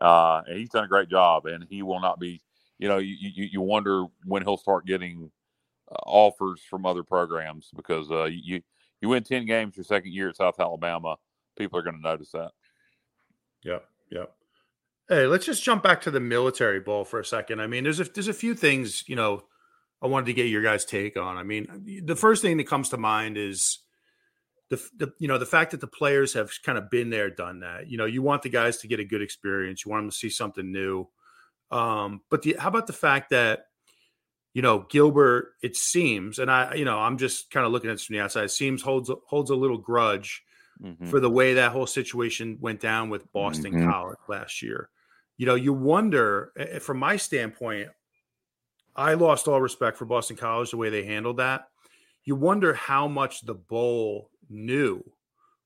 [0.00, 2.40] Uh, and he's done a great job, and he will not be.
[2.78, 5.30] You know, you you, you wonder when he'll start getting
[5.90, 8.60] uh, offers from other programs because uh, you
[9.00, 11.16] you win ten games your second year at South Alabama,
[11.56, 12.50] people are going to notice that.
[13.64, 14.32] Yep, yep.
[15.08, 17.60] Hey, let's just jump back to the military bowl for a second.
[17.60, 19.44] I mean, there's a there's a few things you know
[20.02, 21.36] I wanted to get your guys' take on.
[21.36, 23.78] I mean, the first thing that comes to mind is
[24.68, 27.60] the, the you know the fact that the players have kind of been there, done
[27.60, 27.88] that.
[27.88, 29.84] You know, you want the guys to get a good experience.
[29.84, 31.08] You want them to see something new.
[31.70, 33.66] Um, but the, how about the fact that
[34.54, 35.52] you know Gilbert?
[35.62, 38.22] It seems, and I you know I'm just kind of looking at this from the
[38.22, 38.44] outside.
[38.44, 40.42] It seems holds holds a little grudge
[40.82, 41.06] mm-hmm.
[41.06, 43.90] for the way that whole situation went down with Boston mm-hmm.
[43.90, 44.90] College last year.
[45.38, 47.90] You know, you wonder from my standpoint,
[48.96, 51.68] I lost all respect for Boston College the way they handled that.
[52.24, 55.04] You wonder how much the bowl knew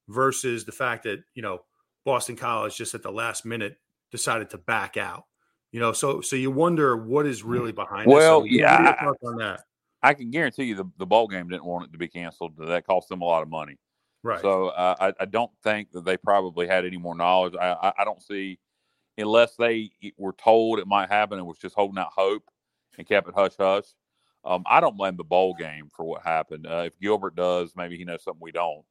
[0.09, 1.61] versus the fact that, you know,
[2.05, 3.77] Boston College just at the last minute
[4.11, 5.25] decided to back out.
[5.73, 8.11] You know, so so you wonder what is really behind.
[8.11, 9.61] Well, so yeah, on that.
[10.03, 12.55] I can guarantee you the, the bowl game didn't want it to be canceled.
[12.59, 13.77] That cost them a lot of money.
[14.25, 14.41] Right.
[14.41, 17.55] So uh, I, I don't think that they probably had any more knowledge.
[17.55, 18.59] I, I, I, don't see,
[19.17, 22.50] unless they were told it might happen and was just holding out hope
[22.99, 23.87] and kept it hush hush.
[24.45, 26.67] Um, I don't blame the bowl game for what happened.
[26.67, 28.85] Uh, if Gilbert does, maybe he knows something we don't.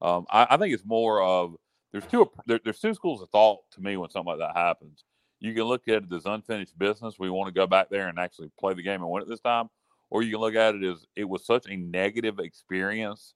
[0.00, 1.54] Um, I, I, think it's more of
[1.92, 5.04] there's two there, there's two schools of thought to me when something like that happens.
[5.40, 7.18] You can look at it as unfinished business.
[7.18, 9.40] We want to go back there and actually play the game and win it this
[9.40, 9.68] time,
[10.10, 13.34] or you can look at it as it was such a negative experience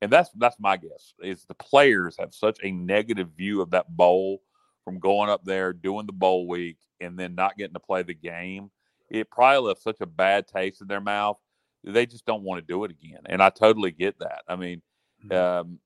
[0.00, 3.88] and that's that's my guess is the players have such a negative view of that
[3.96, 4.42] bowl
[4.84, 8.14] from going up there doing the bowl week and then not getting to play the
[8.14, 8.70] game
[9.10, 11.38] it probably left such a bad taste in their mouth
[11.84, 14.82] they just don't want to do it again and i totally get that i mean
[15.24, 15.36] mm-hmm.
[15.36, 15.78] um,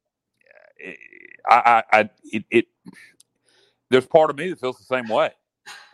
[0.79, 0.99] it,
[1.49, 2.67] I, I, it, it,
[3.91, 5.33] there's part of me that feels the same way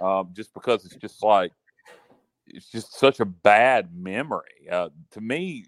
[0.01, 1.53] um, just because it's just like
[2.47, 5.65] it's just such a bad memory uh, to me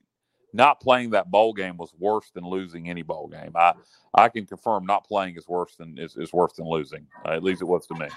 [0.52, 3.52] not playing that bowl game was worse than losing any bowl game.
[3.54, 3.74] I
[4.14, 7.06] I can confirm not playing is worse than is, is worse than losing.
[7.24, 8.08] Uh, at least it was to me.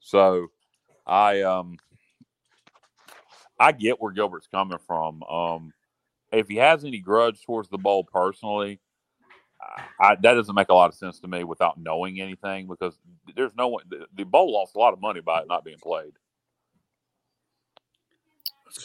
[0.00, 0.46] So
[1.06, 1.76] I um
[3.58, 5.22] I get where Gilbert's coming from.
[5.24, 5.72] Um,
[6.32, 8.80] if he has any grudge towards the bowl personally,
[10.00, 12.98] I, that doesn't make a lot of sense to me without knowing anything because
[13.36, 13.84] there's no one.
[13.88, 16.12] The, the bowl lost a lot of money by it not being played.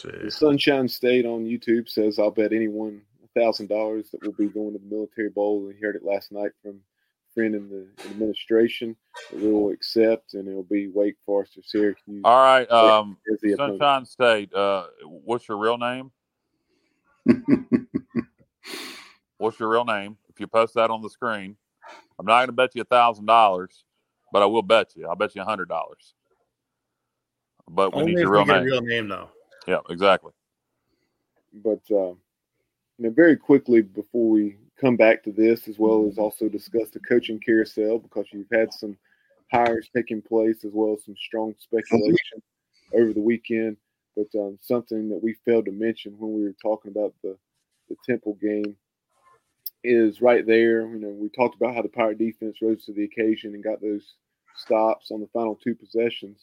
[0.02, 4.46] The Sunshine State on YouTube says, "I'll bet anyone a thousand dollars that we'll be
[4.46, 6.80] going to the Military Bowl." And heard it last night from
[7.40, 8.96] a friend in the administration
[9.30, 12.22] that we will accept, and it'll be Wake Forest or Syracuse.
[12.24, 13.16] All right, um,
[13.56, 14.08] Sunshine opponent.
[14.08, 14.54] State.
[14.54, 16.10] Uh, what's your real name?
[19.38, 20.16] what's your real name?
[20.28, 21.56] If you post that on the screen,
[22.18, 23.84] I'm not going to bet you a thousand dollars,
[24.32, 25.06] but I will bet you.
[25.08, 26.14] I'll bet you a hundred dollars.
[27.68, 28.64] But we Only need your real name.
[28.64, 29.28] real name, though.
[29.66, 30.32] Yeah, exactly.
[31.52, 32.18] But uh, you
[32.98, 37.00] know, very quickly before we come back to this, as well as also discuss the
[37.00, 38.96] coaching carousel, because you've had some
[39.52, 42.42] hires taking place as well as some strong speculation
[42.94, 43.76] over the weekend.
[44.16, 47.36] But um, something that we failed to mention when we were talking about the
[47.88, 48.76] the Temple game
[49.84, 50.82] is right there.
[50.82, 53.80] You know, we talked about how the Pirate defense rose to the occasion and got
[53.80, 54.14] those
[54.56, 56.40] stops on the final two possessions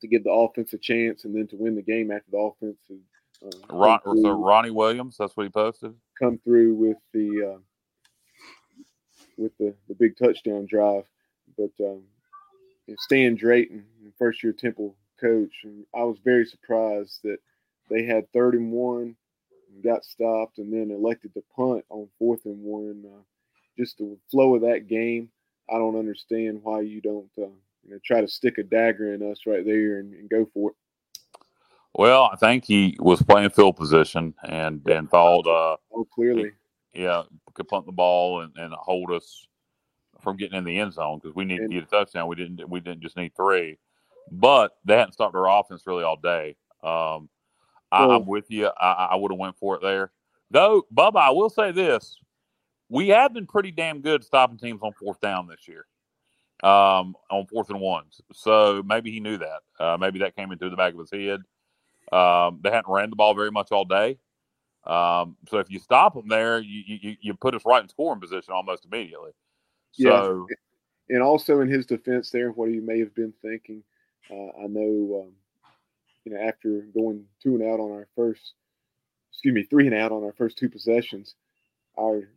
[0.00, 2.76] to give the offense a chance and then to win the game after the offense.
[2.90, 5.94] uh, Ron, so Ronnie Williams, that's what he posted.
[6.22, 7.58] Come through with the uh,
[9.36, 11.02] with the, the big touchdown drive,
[11.58, 12.04] but um,
[12.96, 13.84] Stan Drayton,
[14.20, 17.38] first year Temple coach, and I was very surprised that
[17.90, 19.16] they had third and one,
[19.82, 23.04] got stopped, and then elected to punt on fourth and one.
[23.04, 23.22] Uh,
[23.76, 25.28] just the flow of that game,
[25.68, 27.50] I don't understand why you don't uh,
[27.82, 30.70] you know, try to stick a dagger in us right there and, and go for
[30.70, 30.76] it.
[31.94, 36.52] Well, I think he was playing field position and and thought, uh, oh, clearly,
[36.90, 37.24] he, yeah,
[37.54, 39.46] could punt the ball and, and hold us
[40.22, 42.28] from getting in the end zone because we needed to get a touchdown.
[42.28, 43.78] We didn't we didn't just need three,
[44.30, 46.56] but they hadn't stopped our offense really all day.
[46.82, 47.28] Um,
[47.90, 48.70] I, am with you.
[48.80, 50.12] I, I would have went for it there,
[50.50, 50.86] though.
[50.94, 52.16] Bubba, I will say this:
[52.88, 55.86] we have been pretty damn good stopping teams on fourth down this year
[56.62, 58.20] um, on fourth and ones.
[58.32, 59.60] So maybe he knew that.
[59.78, 61.40] Uh, maybe that came into the back of his head.
[62.10, 64.18] Um, they hadn't ran the ball very much all day.
[64.84, 68.20] Um, so if you stop them there, you, you, you put us right in scoring
[68.20, 69.30] position almost immediately.
[69.92, 71.16] So, yeah.
[71.16, 73.84] and also in his defense, there, what he may have been thinking,
[74.30, 75.32] uh, I know, um,
[76.24, 78.54] you know, after going two and out on our first,
[79.30, 81.34] excuse me, three and out on our first two possessions,
[81.98, 82.28] our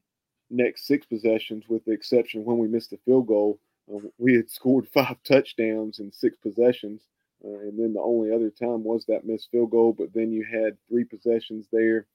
[0.49, 3.59] next six possessions, with the exception when we missed the field goal,
[3.93, 7.01] uh, we had scored five touchdowns in six possessions.
[7.43, 9.93] Uh, and then the only other time was that missed field goal.
[9.93, 12.07] But then you had three possessions there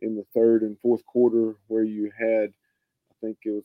[0.00, 2.52] in the third and fourth quarter where you had,
[3.10, 3.64] I think it was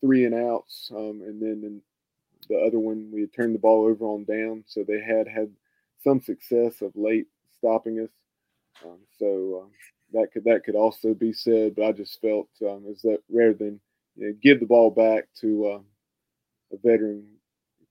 [0.00, 0.90] three and outs.
[0.94, 1.82] Um, and then in
[2.48, 4.64] the other one, we had turned the ball over on down.
[4.66, 5.50] So they had had
[6.02, 7.26] some success of late
[7.56, 8.10] stopping us.
[8.84, 9.70] Um, so um,
[10.12, 11.76] that could that could also be said.
[11.76, 13.80] But I just felt um, is that rather than
[14.16, 15.80] you know, give the ball back to uh,
[16.72, 17.24] a veteran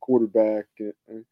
[0.01, 1.25] quarterback, and,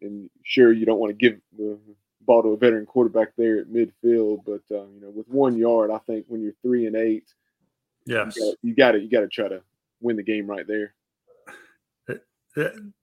[0.00, 1.78] and, sure you don't want to give the
[2.26, 5.90] ball to a veteran quarterback there at midfield, but uh, you know with one yard,
[5.90, 7.24] I think when you're three and eight,
[8.06, 9.62] Yes, you got to you got to try to
[10.00, 10.94] win the game right there.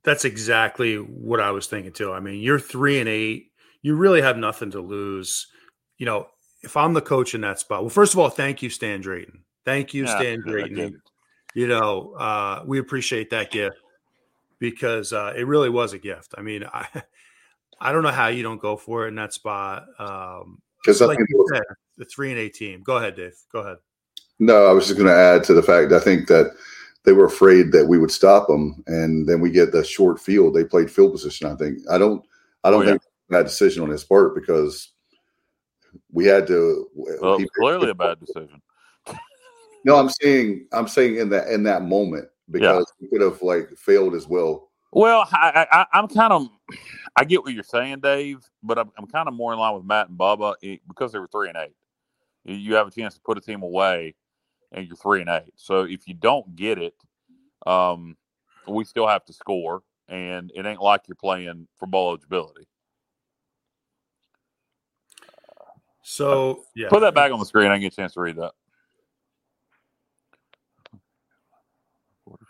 [0.03, 2.13] That's exactly what I was thinking too.
[2.13, 3.51] I mean, you're three and eight.
[3.81, 5.47] You really have nothing to lose.
[5.97, 6.27] You know,
[6.61, 9.43] if I'm the coach in that spot, well, first of all, thank you, Stan Drayton.
[9.65, 11.01] Thank you, Yeah, Stan Drayton.
[11.53, 13.75] You know, uh, we appreciate that gift
[14.61, 16.35] because uh, it really was a gift.
[16.37, 16.87] I mean, I
[17.81, 19.87] I don't know how you don't go for it in that spot.
[19.99, 21.63] Um, Because I like you said,
[21.97, 22.81] the three and eight team.
[22.83, 23.35] Go ahead, Dave.
[23.51, 23.77] Go ahead.
[24.39, 26.51] No, I was just going to add to the fact I think that
[27.03, 30.53] they were afraid that we would stop them, and then we get the short field.
[30.55, 31.47] They played field position.
[31.47, 32.23] I think I don't.
[32.63, 32.89] I don't Oh, yeah.
[32.91, 34.91] think that decision on his part because
[36.11, 36.87] we had to.
[36.93, 38.61] Well, it's clearly a bad decision.
[39.83, 43.69] No, I'm saying I'm saying in that in that moment because we could have like
[43.77, 44.69] failed as well.
[44.93, 46.49] Well, I, I, I'm kind of,
[47.17, 49.85] I get what you're saying, Dave, but I'm, I'm kind of more in line with
[49.85, 51.75] Matt and Bubba eh, because they were three and eight.
[52.45, 54.15] You- You have a chance to put a team away,
[54.71, 55.53] and you're three and eight.
[55.55, 56.95] So if you don't get it,
[57.67, 58.17] um,
[58.67, 62.67] we still have to score, and it ain't like you're playing for bowl eligibility.
[66.03, 67.67] So yeah, Put that back on the screen.
[67.67, 68.53] I didn't get a chance to read that.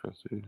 [0.04, 0.44] Board of Trustees.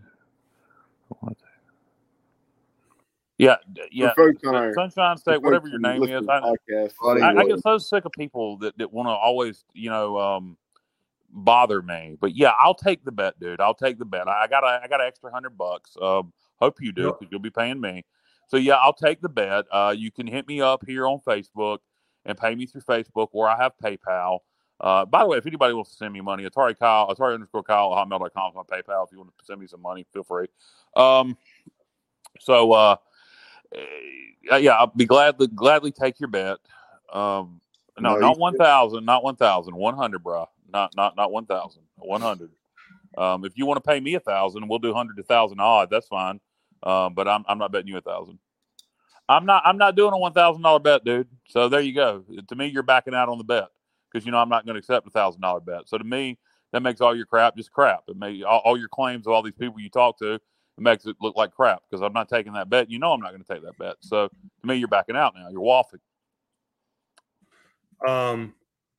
[3.38, 3.56] Yeah,
[3.92, 4.14] yeah.
[4.14, 6.28] For folks on our- Sunshine State, whatever your name is.
[6.30, 6.40] I,
[7.22, 10.58] I, I get so sick of people that, that want to always, you know, um,
[11.30, 12.16] bother me.
[12.20, 13.60] But yeah, I'll take the bet, dude.
[13.60, 14.28] I'll take the bet.
[14.28, 15.98] I got a, I got an extra hundred bucks.
[16.02, 18.06] Um, hope you do because you'll be paying me.
[18.48, 19.66] So yeah, I'll take the bet.
[19.72, 21.80] Uh, you can hit me up here on Facebook
[22.26, 24.40] and pay me through Facebook, or I have PayPal.
[24.84, 27.64] Uh, by the way, if anybody wants to send me money, Atari Kyle, Atari underscore
[27.64, 29.06] Kyle at hotmail.com is my PayPal.
[29.06, 30.48] If you want to send me some money, feel free.
[30.94, 31.38] Um,
[32.42, 32.98] so uh,
[33.74, 36.58] eh, yeah, I'll be gladly gladly take your bet.
[37.14, 37.62] Um,
[37.98, 40.50] no, No, not one thousand, not one thousand, one hundred, bro.
[40.74, 42.52] Not not not one thousand, one hundred.
[43.18, 45.92] Um, if you want to pay me a thousand, we'll do hundred to thousand odd.
[45.92, 46.42] That's fine.
[46.82, 48.38] Um, but I'm I'm not betting you a thousand.
[49.30, 51.30] I'm not I'm not doing a one thousand dollar bet, dude.
[51.48, 52.26] So there you go.
[52.50, 53.70] To me, you're backing out on the bet
[54.14, 55.88] because you know I'm not going to accept a thousand dollar bet.
[55.90, 56.38] So to me,
[56.72, 58.04] that makes all your crap just crap.
[58.08, 60.42] It may all, all your claims of all these people you talk to, it
[60.78, 62.90] makes it look like crap because I'm not taking that bet.
[62.90, 63.96] You know I'm not going to take that bet.
[64.02, 65.50] So to me, you're backing out now.
[65.50, 66.00] You're waffling.
[68.08, 68.54] Um,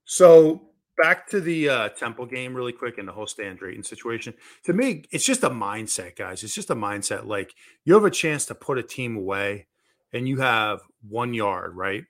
[0.05, 0.63] so
[0.97, 4.35] back to the uh, Temple game, really quick, and the whole Stan Drayton situation.
[4.65, 6.43] To me, it's just a mindset, guys.
[6.43, 7.27] It's just a mindset.
[7.27, 7.55] Like
[7.85, 9.67] you have a chance to put a team away,
[10.13, 12.05] and you have one yard, right?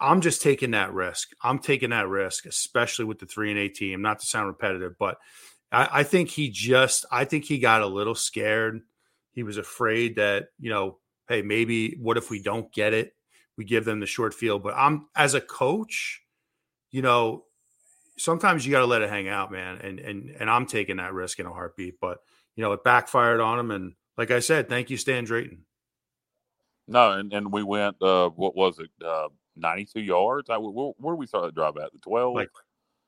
[0.00, 1.30] I'm just taking that risk.
[1.42, 4.02] I'm taking that risk, especially with the three and eight team.
[4.02, 5.18] Not to sound repetitive, but
[5.72, 8.80] I, I think he just, I think he got a little scared.
[9.32, 13.12] He was afraid that you know, hey, maybe what if we don't get it?
[13.56, 14.62] We give them the short field.
[14.62, 16.22] But I'm as a coach,
[16.90, 17.44] you know,
[18.18, 19.78] sometimes you got to let it hang out, man.
[19.78, 22.00] And and and I'm taking that risk in a heartbeat.
[22.00, 22.18] But
[22.56, 23.70] you know, it backfired on him.
[23.70, 25.64] And like I said, thank you, Stan Drayton.
[26.88, 28.02] No, and, and we went.
[28.02, 28.90] Uh, what was it?
[29.04, 29.28] Uh,
[29.58, 30.50] Ninety-two yards.
[30.50, 31.92] I, where, where did we start the drive at?
[31.92, 32.34] The twelve.
[32.34, 32.50] Like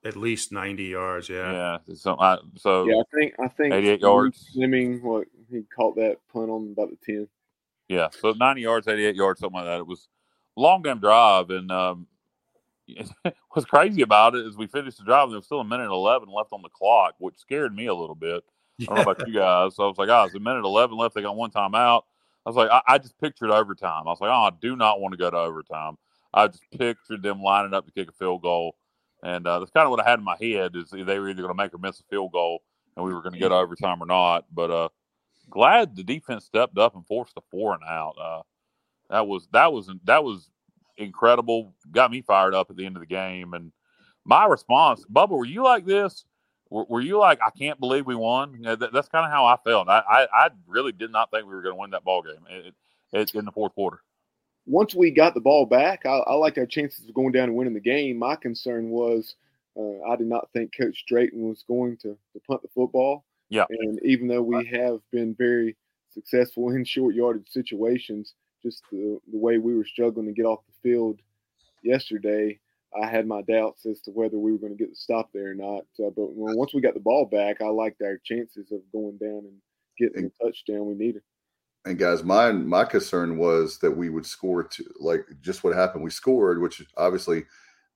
[0.05, 1.29] at least 90 yards.
[1.29, 1.53] Yeah.
[1.53, 1.95] yeah.
[1.95, 4.49] So, I, so yeah, I think I think 88 yards.
[4.55, 7.29] Fleming, what he caught that punt on about the ten.
[7.89, 9.81] Yeah, so 90 yards, 88 yards, something like that.
[9.81, 10.09] It was
[10.57, 11.51] a long damn drive.
[11.51, 12.07] And um,
[13.51, 15.85] what's crazy about it is we finished the drive and there was still a minute
[15.85, 18.45] and 11 left on the clock, which scared me a little bit.
[18.81, 19.75] I don't know about you guys.
[19.75, 21.17] So I was like, oh, it's a minute 11 left.
[21.17, 22.05] They got one time out.
[22.47, 24.05] I was like, I, I just pictured overtime.
[24.07, 25.99] I was like, oh, I do not want to go to overtime.
[26.33, 28.77] I just pictured them lining up to kick a field goal.
[29.23, 31.43] And uh, that's kind of what I had in my head is they were either
[31.43, 32.63] going to make or miss a field goal
[32.97, 34.47] and we were going to get overtime or not.
[34.53, 34.89] But uh,
[35.51, 38.15] glad the defense stepped up and forced a four and out.
[38.21, 38.43] Uh,
[39.11, 40.51] that was that was that was
[40.97, 41.75] incredible.
[41.91, 43.55] Got me fired up at the end of the game.
[43.55, 43.73] And
[44.25, 46.25] my response, Bubba, were you like this?
[46.71, 48.55] Were, were you like, I can't believe we won?
[48.55, 49.89] You know, that, that's kind of how I felt.
[49.89, 52.47] I, I, I really did not think we were going to win that ball game
[52.49, 52.75] it,
[53.13, 54.03] it, in the fourth quarter.
[54.71, 57.57] Once we got the ball back, I, I liked our chances of going down and
[57.57, 58.17] winning the game.
[58.17, 59.34] My concern was
[59.76, 63.25] uh, I did not think Coach Drayton was going to, to punt the football.
[63.49, 63.64] Yeah.
[63.68, 65.76] And even though we have been very
[66.14, 70.61] successful in short yardage situations, just the, the way we were struggling to get off
[70.68, 71.18] the field
[71.83, 72.61] yesterday,
[73.03, 75.51] I had my doubts as to whether we were going to get the stop there
[75.51, 75.83] or not.
[75.99, 79.18] Uh, but when, once we got the ball back, I liked our chances of going
[79.18, 79.57] down and
[79.99, 81.22] getting the touchdown we needed.
[81.87, 86.05] And guys, my my concern was that we would score to like just what happened.
[86.05, 87.45] We scored, which obviously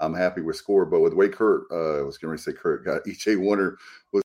[0.01, 0.91] I'm happy we scored.
[0.91, 3.77] But with the way Kurt, uh, I was going to say Kurt got EJ Warner
[4.13, 4.23] was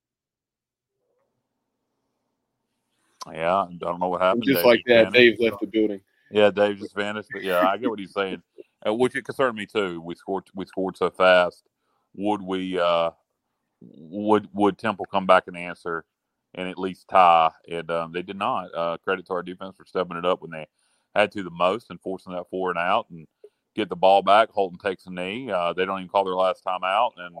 [3.30, 4.44] Yeah, I don't know what happened.
[4.44, 5.14] Just Dave like that, vanished.
[5.14, 6.00] Dave left the building.
[6.30, 7.28] Yeah, Dave just vanished.
[7.32, 8.42] But yeah, I get what he's saying,
[8.86, 10.00] uh, which it concerned me too.
[10.00, 10.44] We scored.
[10.54, 11.64] We scored so fast.
[12.14, 12.78] Would we?
[12.78, 13.10] uh
[13.80, 16.04] would would Temple come back and answer
[16.54, 17.50] and at least tie?
[17.70, 18.74] And um, they did not.
[18.74, 20.66] Uh, credit to our defense for stepping it up when they
[21.14, 23.26] had to the most and forcing that four and out and
[23.74, 24.50] get the ball back.
[24.50, 25.50] Holton takes a knee.
[25.50, 27.36] Uh, they don't even call their last time out, and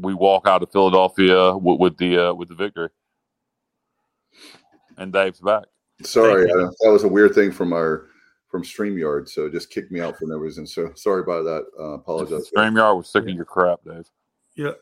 [0.00, 2.88] we walk out of Philadelphia with, with the uh, with the victory.
[4.96, 5.64] And Dave's back.
[6.02, 8.06] Sorry, uh, that was a weird thing from our
[8.48, 10.66] from StreamYard, so just kicked me out for no reason.
[10.66, 11.66] So sorry about that.
[11.78, 12.50] Uh, apologize.
[12.56, 14.08] StreamYard was sick of your crap, Dave.
[14.56, 14.72] Yeah,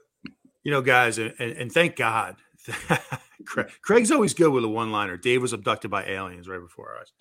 [0.62, 2.36] you know, guys, and, and thank God.
[3.82, 5.16] Craig's always good with a one-liner.
[5.16, 7.12] Dave was abducted by aliens right before eyes.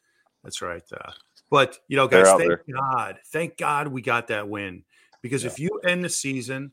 [0.44, 0.84] That's right.
[0.92, 1.12] Uh,
[1.50, 2.64] but you know, guys, thank there.
[2.74, 4.84] God, thank God we got that win
[5.22, 5.52] because yeah.
[5.52, 6.72] if you end the season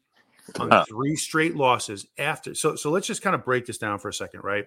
[0.59, 0.85] on huh.
[0.89, 4.15] three straight losses after, so so let's just kind of break this down for a
[4.15, 4.66] second, right?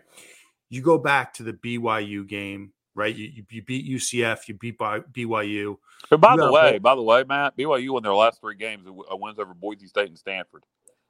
[0.69, 3.15] You go back to the BYU game, right?
[3.15, 5.77] You, you, you beat UCF, you beat BYU.
[6.10, 8.86] But by you the way, by the way, Matt, BYU won their last three games,
[8.88, 10.64] wins over Boise State and Stanford.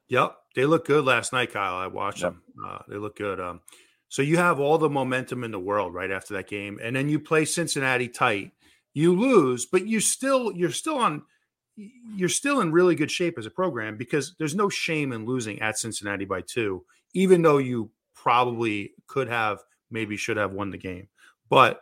[0.09, 1.75] Yep, they look good last night, Kyle.
[1.75, 2.33] I watched yep.
[2.33, 2.43] them.
[2.65, 3.39] Uh, they look good.
[3.39, 3.61] Um,
[4.07, 7.09] so you have all the momentum in the world right after that game, and then
[7.09, 8.51] you play Cincinnati tight.
[8.93, 11.23] You lose, but you still you're still on
[11.75, 15.61] you're still in really good shape as a program because there's no shame in losing
[15.61, 19.59] at Cincinnati by two, even though you probably could have,
[19.91, 21.09] maybe should have won the game.
[21.49, 21.81] But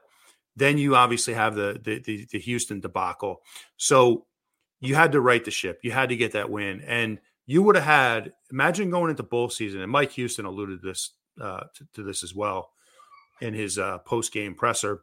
[0.56, 3.42] then you obviously have the the, the, the Houston debacle.
[3.78, 4.26] So
[4.80, 5.80] you had to right the ship.
[5.84, 8.34] You had to get that win, and you would have had.
[8.52, 11.12] Imagine going into bowl season, and Mike Houston alluded this
[11.42, 12.72] uh, to, to, this as well
[13.42, 15.02] in his uh, post game presser.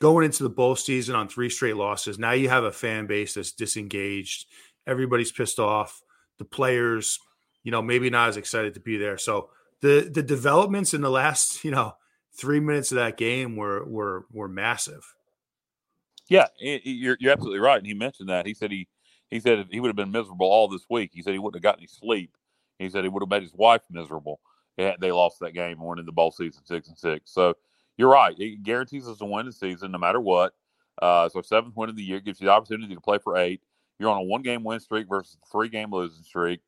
[0.00, 3.34] Going into the bowl season on three straight losses, now you have a fan base
[3.34, 4.46] that's disengaged.
[4.86, 6.02] Everybody's pissed off.
[6.38, 7.18] The players,
[7.62, 9.18] you know, maybe not as excited to be there.
[9.18, 9.50] So
[9.80, 11.94] the the developments in the last, you know,
[12.36, 15.14] three minutes of that game were were were massive.
[16.28, 17.78] Yeah, you're you're absolutely right.
[17.78, 18.46] And he mentioned that.
[18.46, 18.88] He said he
[19.34, 21.10] he said he would have been miserable all this week.
[21.12, 22.36] He said he wouldn't have gotten any sleep.
[22.78, 24.38] He said he would have made his wife miserable.
[24.76, 27.32] They lost that game and went into bowl season six and six.
[27.32, 27.54] So
[27.96, 28.38] you're right.
[28.38, 30.54] It guarantees us a win the season no matter what.
[31.02, 33.60] Uh, so seventh win of the year gives you the opportunity to play for eight.
[33.98, 36.60] You're on a one game win streak versus three game losing streak.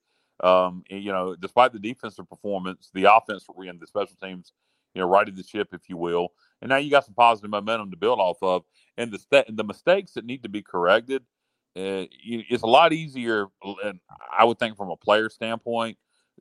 [0.43, 4.53] Um, and, you know, despite the defensive performance, the offense and the special teams,
[4.93, 6.33] you know, righted the ship, if you will.
[6.61, 8.65] And now you got some positive momentum to build off of.
[8.97, 11.23] And the st- the mistakes that need to be corrected,
[11.77, 13.47] uh, it's a lot easier.
[13.63, 14.01] And
[14.37, 15.99] I would think from a player standpoint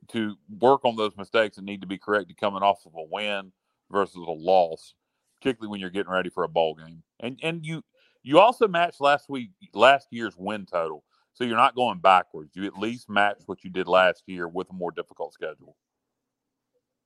[0.08, 3.52] to work on those mistakes that need to be corrected coming off of a win
[3.90, 4.94] versus a loss,
[5.38, 7.02] particularly when you're getting ready for a bowl game.
[7.20, 7.82] And and you
[8.22, 11.04] you also match last week last year's win total.
[11.34, 12.52] So you're not going backwards.
[12.54, 15.76] You at least match what you did last year with a more difficult schedule.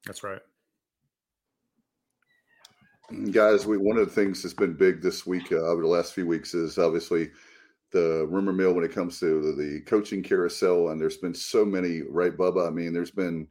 [0.06, 0.40] That's right.
[3.32, 6.14] Guys, we one of the things that's been big this week uh, over the last
[6.14, 7.30] few weeks is obviously
[7.92, 12.02] the rumor mill when it comes to the, coaching carousel, and there's been so many,
[12.02, 12.66] right, Bubba?
[12.66, 13.48] I mean, there's been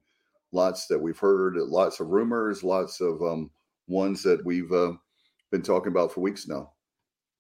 [0.52, 3.52] lots that we've heard, lots of rumors, lots of um,
[3.88, 4.94] ones that we've uh,
[5.52, 6.72] been talking about for weeks now.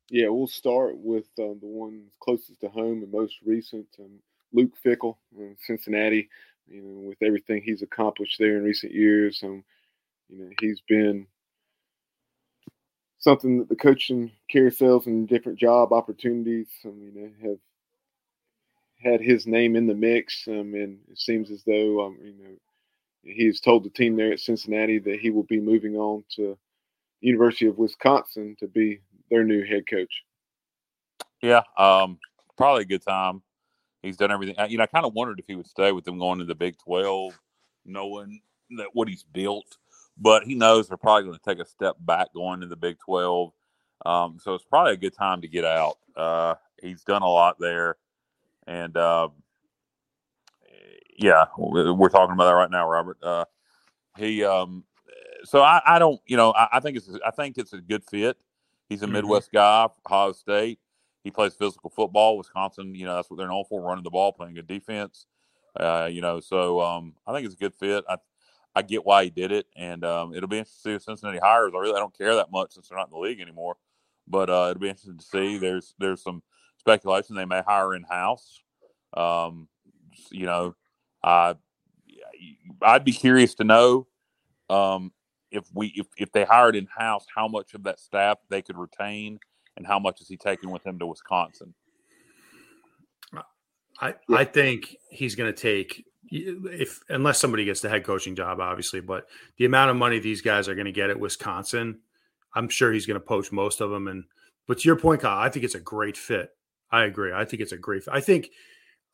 [0.10, 4.20] Yeah, we'll start with uh, the one closest to home and most recent, um,
[4.52, 6.30] Luke Fickell in Cincinnati.
[6.68, 9.64] You know, with everything he's accomplished there in recent years, um,
[10.30, 11.26] you know, he's been
[13.20, 17.58] something that the coaching carousels and different job opportunities, I mean, have
[19.02, 20.48] had his name in the mix.
[20.48, 22.56] Um, and it seems as though, um, you know,
[23.24, 26.58] he has told the team there at Cincinnati that he will be moving on to
[27.22, 30.24] University of Wisconsin to be their new head coach.
[31.42, 32.18] Yeah, um,
[32.58, 33.42] probably a good time.
[34.02, 34.56] He's done everything.
[34.70, 36.56] You know, I kind of wondered if he would stay with them going to the
[36.56, 37.38] Big Twelve,
[37.86, 38.42] knowing
[38.78, 39.78] that what he's built
[40.20, 43.00] but he knows they're probably going to take a step back going to the Big
[43.00, 43.52] 12.
[44.06, 45.98] Um, so it's probably a good time to get out.
[46.16, 47.98] Uh, he's done a lot there.
[48.68, 49.30] And uh,
[51.18, 53.18] yeah, we're talking about that right now, Robert.
[53.24, 53.46] Uh,
[54.18, 54.84] he, um,
[55.44, 58.04] so I, I, don't, you know, I, I, think it's, I think it's a good
[58.04, 58.38] fit.
[58.90, 59.14] He's a mm-hmm.
[59.14, 60.80] Midwest guy, Ohio State.
[61.24, 62.38] He plays physical football.
[62.38, 65.28] Wisconsin, you know, that's what they're known for, running the ball, playing good defense.
[65.80, 68.04] Uh, you know, so um, I think it's a good fit.
[68.10, 68.18] I,
[68.76, 71.40] I get why he did it, and um, it'll be interesting to see if Cincinnati
[71.40, 71.72] hires.
[71.76, 73.78] I really I don't care that much since they're not in the league anymore,
[74.28, 75.58] but uh, it'll be interesting to see.
[75.58, 76.44] There's there's some
[76.78, 78.62] speculation they may hire in house.
[79.16, 79.68] Um,
[80.32, 80.76] you know,
[81.24, 81.56] I
[82.82, 84.08] I'd be curious to know
[84.70, 85.12] um,
[85.52, 88.78] if we if, if they hired in house, how much of that staff they could
[88.78, 89.40] retain,
[89.78, 91.74] and how much is he taking with him to Wisconsin.
[94.02, 98.60] I I think he's going to take if unless somebody gets the head coaching job,
[98.60, 99.28] obviously, but
[99.58, 102.00] the amount of money these guys are going to get at Wisconsin,
[102.56, 104.08] I'm sure he's going to poach most of them.
[104.08, 104.24] And
[104.68, 106.52] but to your point, Kyle, I think it's a great fit.
[106.92, 107.34] I agree.
[107.34, 108.04] I think it's a great.
[108.04, 108.14] Fit.
[108.14, 108.50] I think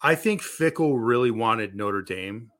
[0.01, 2.51] I think Fickell really wanted Notre Dame,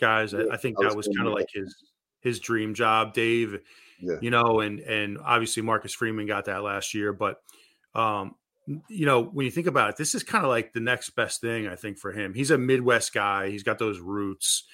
[0.00, 0.34] guys.
[0.34, 1.74] I, I think I that was was kind of like his
[2.20, 3.60] his dream job, Dave.
[4.00, 4.16] Yeah.
[4.20, 7.42] You know, and and obviously Marcus Freeman got that last year, but
[7.94, 8.36] um,
[8.88, 11.40] you know, when you think about it, this is kind of like the next best
[11.40, 12.34] thing I think for him.
[12.34, 13.50] He's a Midwest guy.
[13.50, 14.64] He's got those roots.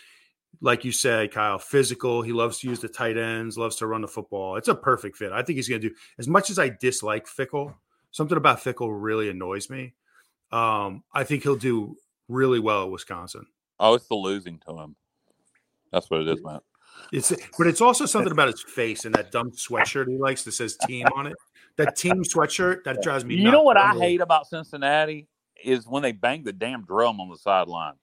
[0.60, 2.22] Like you said, Kyle, physical.
[2.22, 4.56] He loves to use the tight ends, loves to run the football.
[4.56, 5.32] It's a perfect fit.
[5.32, 7.74] I think he's going to do as much as I dislike Fickell.
[8.10, 9.94] Something about Fickell really annoys me.
[10.52, 11.96] Um, I think he'll do
[12.28, 13.46] really well at Wisconsin.
[13.80, 14.96] Oh, it's the losing to him.
[15.92, 16.60] That's what it is, man.
[17.12, 20.52] It's but it's also something about his face and that dumb sweatshirt he likes that
[20.52, 21.36] says team on it.
[21.76, 23.34] That team sweatshirt that drives me.
[23.34, 25.28] You know what I hate about Cincinnati
[25.62, 27.94] is when they bang the damn drum on the sideline.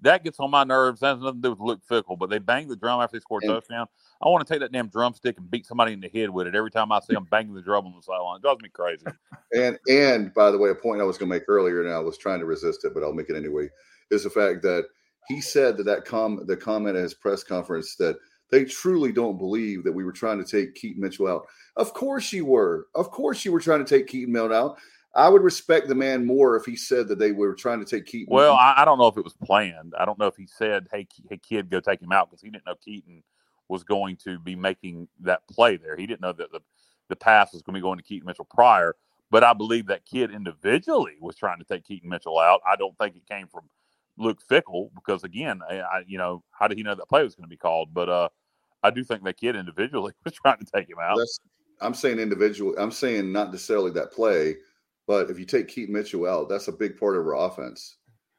[0.00, 1.00] That gets on my nerves.
[1.00, 3.20] That has nothing to do with Luke Fickell, but they bang the drum after they
[3.20, 3.86] score a touchdown.
[4.22, 6.54] I want to take that damn drumstick and beat somebody in the head with it
[6.54, 8.36] every time I see them banging the drum on the sideline.
[8.36, 9.06] It drives me crazy.
[9.54, 12.00] And and by the way, a point I was going to make earlier, and I
[12.00, 13.68] was trying to resist it, but I'll make it anyway,
[14.10, 14.86] is the fact that
[15.28, 18.16] he said that that com the comment at his press conference that
[18.50, 21.46] they truly don't believe that we were trying to take Keaton Mitchell out.
[21.76, 22.86] Of course you were.
[22.94, 24.78] Of course you were trying to take Keaton Mitchell out.
[25.16, 28.06] I would respect the man more if he said that they were trying to take
[28.06, 28.34] Keaton.
[28.34, 29.94] Well, I, I don't know if it was planned.
[29.98, 32.50] I don't know if he said, "Hey, hey, kid, go take him out," because he
[32.50, 33.22] didn't know Keaton
[33.68, 35.96] was going to be making that play there.
[35.96, 36.60] He didn't know that the
[37.08, 38.96] the pass was going to be going to Keaton Mitchell prior.
[39.30, 42.60] But I believe that kid individually was trying to take Keaton Mitchell out.
[42.66, 43.64] I don't think it came from
[44.16, 47.34] Luke Fickell because again, I, I you know how did he know that play was
[47.34, 47.92] going to be called?
[47.92, 48.28] But uh,
[48.82, 51.16] I do think that kid individually was trying to take him out.
[51.18, 51.40] That's,
[51.80, 52.74] I'm saying individual.
[52.78, 54.56] I'm saying not necessarily that play,
[55.06, 57.96] but if you take Keith Mitchell out, that's a big part of our offense.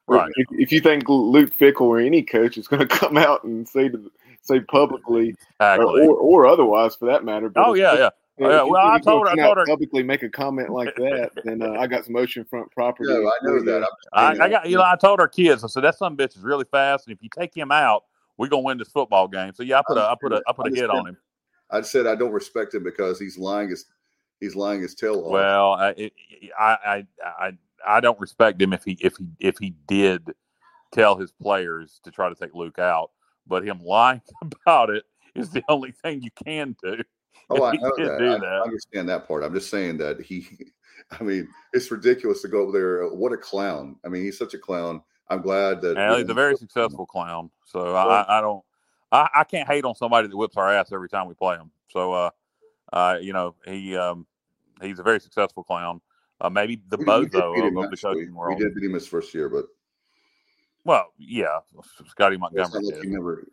[0.07, 0.31] Right.
[0.35, 3.67] If, if you think Luke Fickell or any coach is going to come out and
[3.67, 4.11] say to,
[4.41, 6.07] say publicly or, Exactly.
[6.07, 7.51] or, or otherwise for that matter.
[7.55, 8.47] oh if- yeah, yeah.
[8.47, 10.23] if yeah, you well, I think he's gonna told her- I told her- publicly make
[10.23, 13.09] a comment like that, then uh, I got some oceanfront property.
[13.11, 13.83] No, I know that.
[13.83, 14.51] I'm I, saying I that.
[14.63, 17.07] got you know I told our kids I said that some bitch is really fast
[17.07, 18.03] and if you take him out
[18.37, 19.53] we're gonna win this football game.
[19.53, 21.17] So yeah, I put a I put a I put a hit on him.
[21.71, 23.85] I said I don't respect him because he's lying his
[24.39, 25.31] he's lying his tail off.
[25.31, 26.13] Well, I, it,
[26.59, 27.51] I I I
[27.87, 30.33] I don't respect him if he if he if he did
[30.91, 33.11] tell his players to try to take Luke out,
[33.47, 35.03] but him lying about it
[35.33, 36.97] is the only thing you can do.
[37.49, 38.17] Oh, I he know that.
[38.19, 38.61] do I that.
[38.63, 39.43] understand that part.
[39.43, 40.47] I'm just saying that he.
[41.19, 43.07] I mean, it's ridiculous to go over there.
[43.09, 43.97] What a clown!
[44.03, 45.01] I mean, he's such a clown.
[45.29, 47.49] I'm glad that And he's a very successful clown.
[47.65, 48.63] So I, I, I don't
[49.11, 51.71] I, I can't hate on somebody that whips our ass every time we play him.
[51.89, 52.29] So uh
[52.93, 54.27] uh you know he um
[54.81, 56.01] he's a very successful clown.
[56.41, 58.57] Uh, maybe the We- we bozo beat of, the coaching world.
[58.59, 59.65] We did beat him his first year, but
[60.83, 61.59] Well, yeah,
[62.07, 63.47] Scotty Montgomery like never.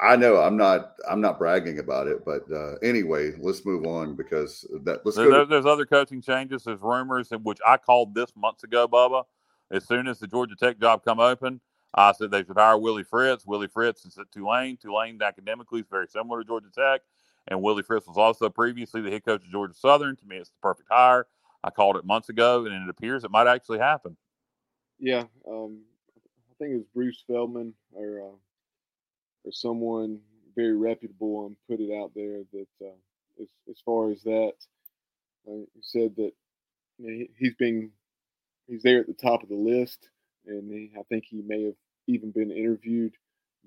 [0.00, 0.94] I know I'm not.
[1.08, 5.04] I'm not bragging about it, but uh, anyway, let's move on because that.
[5.04, 5.40] Let's There, go.
[5.40, 6.64] To, there's other coaching changes.
[6.64, 9.24] There's rumors, in which I called this months ago, Bubba.
[9.70, 11.60] As soon as the Georgia Tech job come open,
[11.94, 13.44] I said they should hire Willie Fritz.
[13.44, 14.76] Willie Fritz is at Tulane.
[14.76, 17.00] Tulane academically is very similar to Georgia Tech,
[17.48, 20.14] and Willie Fritz was also previously the head coach of Georgia Southern.
[20.16, 21.26] To me, it's the perfect hire.
[21.64, 24.16] I called it months ago, and it appears it might actually happen.
[25.00, 25.80] Yeah, um,
[26.50, 28.36] I think it was Bruce Feldman or uh,
[29.48, 30.20] or someone
[30.54, 34.52] very reputable and put it out there that uh, as as far as that,
[35.48, 36.32] uh, he said that
[36.98, 37.90] you know, he, he's been
[38.66, 40.08] he's there at the top of the list,
[40.46, 41.74] and he, I think he may have
[42.06, 43.14] even been interviewed,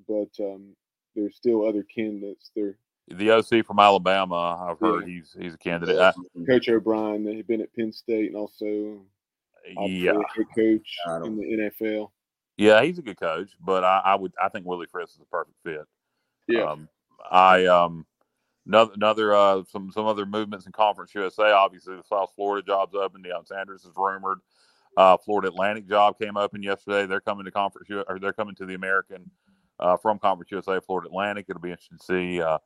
[0.07, 0.75] but um,
[1.15, 2.51] there's still other candidates.
[2.55, 2.75] There,
[3.07, 5.15] The OC from Alabama, I've heard Yeah.
[5.15, 5.97] he's he's a candidate.
[5.97, 6.13] I-
[6.47, 9.01] Coach O'Brien that had been at Penn State and also
[9.87, 12.11] yeah, head coach in the NFL.
[12.61, 15.25] Yeah, he's a good coach, but I, I would I think Willie Fritz is a
[15.25, 15.81] perfect fit.
[16.47, 16.71] Yeah.
[16.71, 16.87] Um,
[17.31, 18.05] I um
[18.67, 21.51] another another uh some some other movements in Conference USA.
[21.53, 23.23] Obviously, the South Florida job's open.
[23.23, 24.41] Deion Sanders is rumored.
[24.95, 27.07] Uh, Florida Atlantic job came open yesterday.
[27.07, 29.31] They're coming to Conference or they're coming to the American
[29.79, 30.79] uh, from Conference USA.
[30.85, 31.47] Florida Atlantic.
[31.49, 32.41] It'll be interesting to see.
[32.43, 32.59] Uh,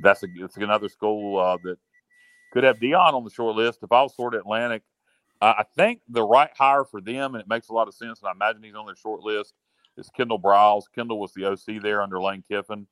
[0.00, 1.76] that's a it's another school uh, that
[2.54, 3.80] could have Deion on the short list.
[3.82, 4.82] If I was Florida Atlantic,
[5.42, 8.20] uh, I think the right hire for them, and it makes a lot of sense.
[8.22, 9.54] And I imagine he's on their short list.
[9.96, 10.84] Is Kendal Briles.
[10.94, 12.86] Kendall was the OC there under Lane Kiffin.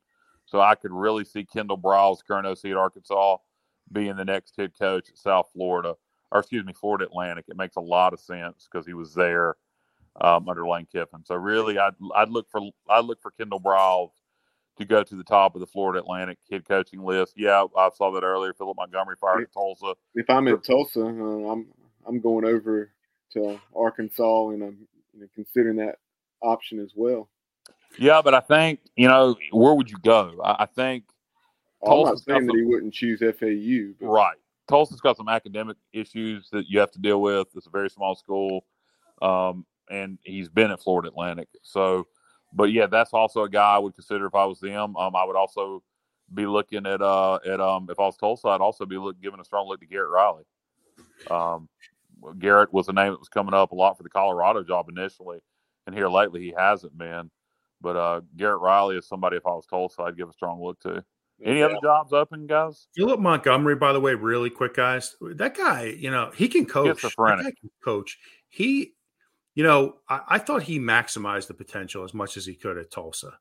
[0.46, 3.36] So I could really see Kendal Briles, current OC at Arkansas,
[3.92, 5.94] being the next head coach at South Florida,
[6.32, 7.44] or excuse me, Florida Atlantic.
[7.48, 9.54] It makes a lot of sense because he was there
[10.20, 11.24] um, under Lane Kiffin.
[11.24, 14.10] So really, I'd I'd look for I'd look for Kendal Briles
[14.78, 17.34] to go to the top of the Florida Atlantic head coaching list.
[17.36, 18.54] Yeah, I saw that earlier.
[18.54, 19.94] Philip Montgomery fired at Tulsa.
[20.16, 21.68] if I'm in Tulsa, uh, I'm
[22.06, 22.92] I'm going over
[23.32, 25.98] to Arkansas, and I'm you know, considering that
[26.42, 27.28] option as well.
[27.98, 30.40] Yeah, but I think you know where would you go?
[30.44, 31.04] I, I think
[31.82, 34.36] I'm not Tulsa's saying that he wouldn't choose FAU, but Right.
[34.68, 37.48] Tulsa's got some academic issues that you have to deal with.
[37.56, 38.64] It's a very small school.
[39.20, 41.48] Um, and he's been at Florida Atlantic.
[41.62, 42.06] So,
[42.52, 44.96] but yeah, that's also a guy I would consider if I was them.
[44.96, 45.82] Um, I would also
[46.32, 49.40] be looking at uh at um if I was Tulsa, I'd also be look, giving
[49.40, 50.44] a strong look to Garrett Riley.
[52.38, 55.38] Garrett was a name that was coming up a lot for the Colorado job initially,
[55.86, 57.30] and here lately he hasn't been.
[57.80, 60.80] But uh, Garrett Riley is somebody if I was Tulsa, I'd give a strong look
[60.80, 61.02] to.
[61.42, 62.88] Any other jobs open, guys?
[62.94, 65.16] Philip Montgomery, by the way, really quick, guys.
[65.20, 67.00] That guy, you know, he can coach.
[67.00, 68.18] Can coach.
[68.48, 68.92] He,
[69.54, 72.90] you know, I, I, thought he maximized the potential as much as he could at
[72.90, 73.38] Tulsa.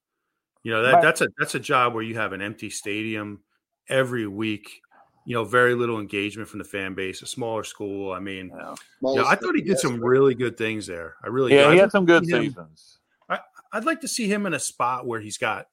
[0.63, 3.43] You know, that that's a that's a job where you have an empty stadium
[3.89, 4.81] every week.
[5.29, 7.21] You know, very little engagement from the fan base.
[7.21, 8.11] A smaller school.
[8.11, 8.73] I mean, yeah.
[9.13, 11.17] yeah I thought he did some really good things there.
[11.23, 12.97] I really, yeah, he had some good seasons.
[13.29, 13.37] I,
[13.71, 15.67] I'd like to see him in a spot where he's got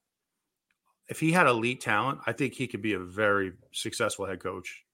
[1.08, 4.84] if he had elite talent, I think he could be a very successful head coach.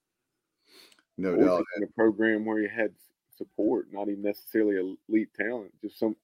[1.18, 1.64] No doubt.
[1.76, 2.93] In a program where he had
[3.36, 6.16] support, not even necessarily elite talent, just some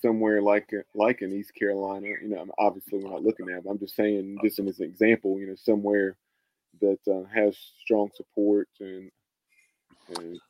[0.00, 2.06] somewhere like like in East Carolina.
[2.22, 3.58] You know, obviously we're not looking at.
[3.58, 6.16] It, I'm just saying, just as an example, you know, somewhere
[6.80, 9.10] that uh, has strong support and,
[10.16, 10.40] and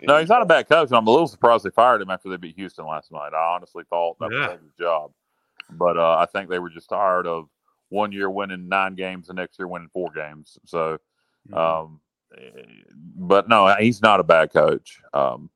[0.00, 0.88] no, he's not a bad coach.
[0.88, 3.32] and I'm a little surprised they fired him after they beat Houston last night.
[3.34, 4.48] I honestly thought that yeah.
[4.48, 5.12] was his job,
[5.70, 7.48] but uh, I think they were just tired of
[7.88, 10.58] one year winning nine games, the next year winning four games.
[10.66, 10.98] So,
[11.50, 11.54] mm-hmm.
[11.54, 12.00] um,
[13.16, 15.00] but no, he's not a bad coach.
[15.12, 15.50] Um,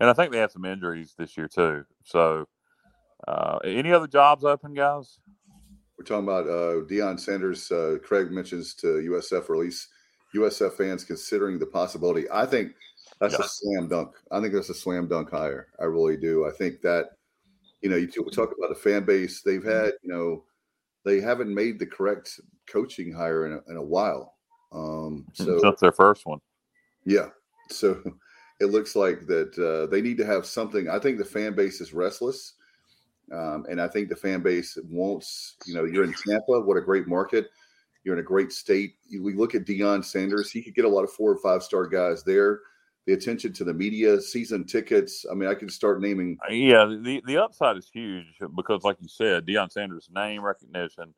[0.00, 1.84] and I think they had some injuries this year too.
[2.04, 2.46] So,
[3.26, 5.18] uh, any other jobs open, guys?
[5.98, 7.70] We're talking about uh, Deion Sanders.
[7.70, 9.88] Uh, Craig mentions to USF release
[10.34, 12.24] USF fans considering the possibility.
[12.30, 12.72] I think
[13.20, 13.44] that's yeah.
[13.44, 14.14] a slam dunk.
[14.30, 15.68] I think that's a slam dunk hire.
[15.80, 16.46] I really do.
[16.46, 17.10] I think that
[17.80, 19.42] you know you talk about the fan base.
[19.42, 20.44] They've had you know
[21.04, 24.34] they haven't made the correct coaching hire in a, in a while.
[24.72, 26.40] Um, hmm, so that's their first one.
[27.04, 27.28] Yeah.
[27.70, 28.02] So
[28.60, 30.88] it looks like that uh, they need to have something.
[30.88, 32.54] I think the fan base is restless.
[33.32, 36.82] Um, and I think the fan base wants, you know, you're in Tampa, what a
[36.82, 37.46] great market.
[38.04, 38.96] You're in a great state.
[39.18, 41.86] We look at Deion Sanders, he could get a lot of four or five star
[41.86, 42.60] guys there
[43.06, 45.26] the attention to the media, season tickets.
[45.30, 46.38] I mean, I can start naming.
[46.48, 48.26] Uh, yeah, the the upside is huge
[48.56, 51.14] because, like you said, Deion Sanders' name recognition.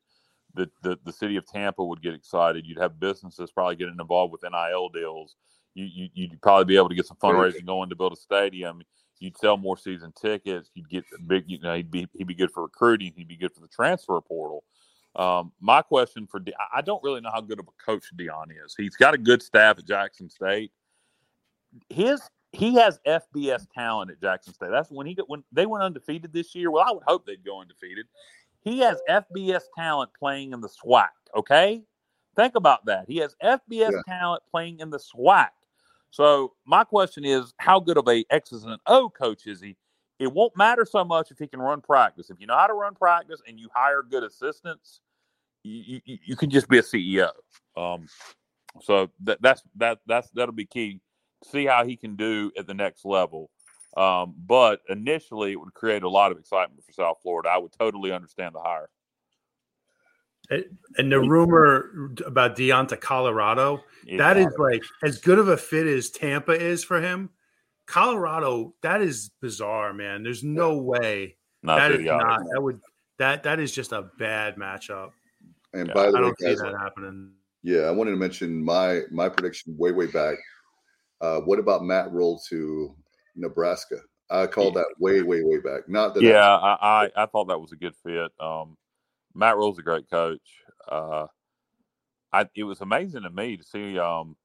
[0.53, 2.65] The, the, the city of Tampa would get excited.
[2.65, 5.35] You'd have businesses probably getting involved with NIL deals.
[5.75, 8.81] You, you you'd probably be able to get some fundraising going to build a stadium.
[9.19, 10.69] You'd sell more season tickets.
[10.73, 11.45] You'd get big.
[11.47, 13.13] You know, he'd be he'd be good for recruiting.
[13.15, 14.63] He'd be good for the transfer portal.
[15.15, 18.51] Um, my question for De- I don't really know how good of a coach Deion
[18.63, 18.75] is.
[18.77, 20.71] He's got a good staff at Jackson State
[21.89, 22.21] his
[22.53, 24.71] he has FBS talent at Jackson State.
[24.71, 26.71] That's when he got when they went undefeated this year.
[26.71, 28.07] Well, I would hope they'd go undefeated.
[28.61, 31.09] He has FBS talent playing in the SWAC.
[31.35, 31.83] Okay,
[32.35, 33.05] think about that.
[33.07, 34.01] He has FBS yeah.
[34.07, 35.49] talent playing in the SWAC.
[36.17, 39.77] So my question is, how good of a X's and O coach is he?
[40.17, 42.31] It won't matter so much if he can run practice.
[42.31, 44.99] If you know how to run practice and you hire good assistants,
[45.63, 47.29] you, you, you can just be a CEO.
[47.75, 48.07] Um,
[48.81, 51.01] so that, that's that that's that'll be key
[51.43, 53.51] see how he can do at the next level.
[53.95, 57.49] Um, but initially, it would create a lot of excitement for South Florida.
[57.49, 58.89] I would totally understand the hire.
[60.49, 65.57] And the rumor about Deion to Colorado, it's that is like as good of a
[65.57, 67.29] fit as Tampa is for him.
[67.85, 70.23] Colorado, that is bizarre, man.
[70.23, 72.79] There's no way not that is not that would
[73.19, 75.11] that that is just a bad matchup.
[75.73, 75.93] And yeah.
[75.93, 77.31] by the way I way, don't see that happening.
[77.63, 80.37] Yeah, I wanted to mention my my prediction way way back
[81.21, 82.95] uh, what about Matt Rhule to
[83.35, 83.97] Nebraska?
[84.29, 85.87] I called that way, way, way back.
[85.87, 86.23] Not that.
[86.23, 88.31] Yeah, I, I, I thought that was a good fit.
[88.39, 88.77] Um,
[89.37, 90.63] Matt Rhule's a great coach.
[90.89, 91.27] Uh,
[92.33, 94.35] I it was amazing to me to see um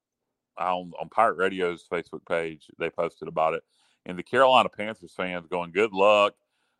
[0.58, 3.62] on on Pirate Radio's Facebook page they posted about it,
[4.06, 6.34] and the Carolina Panthers fans going, "Good luck."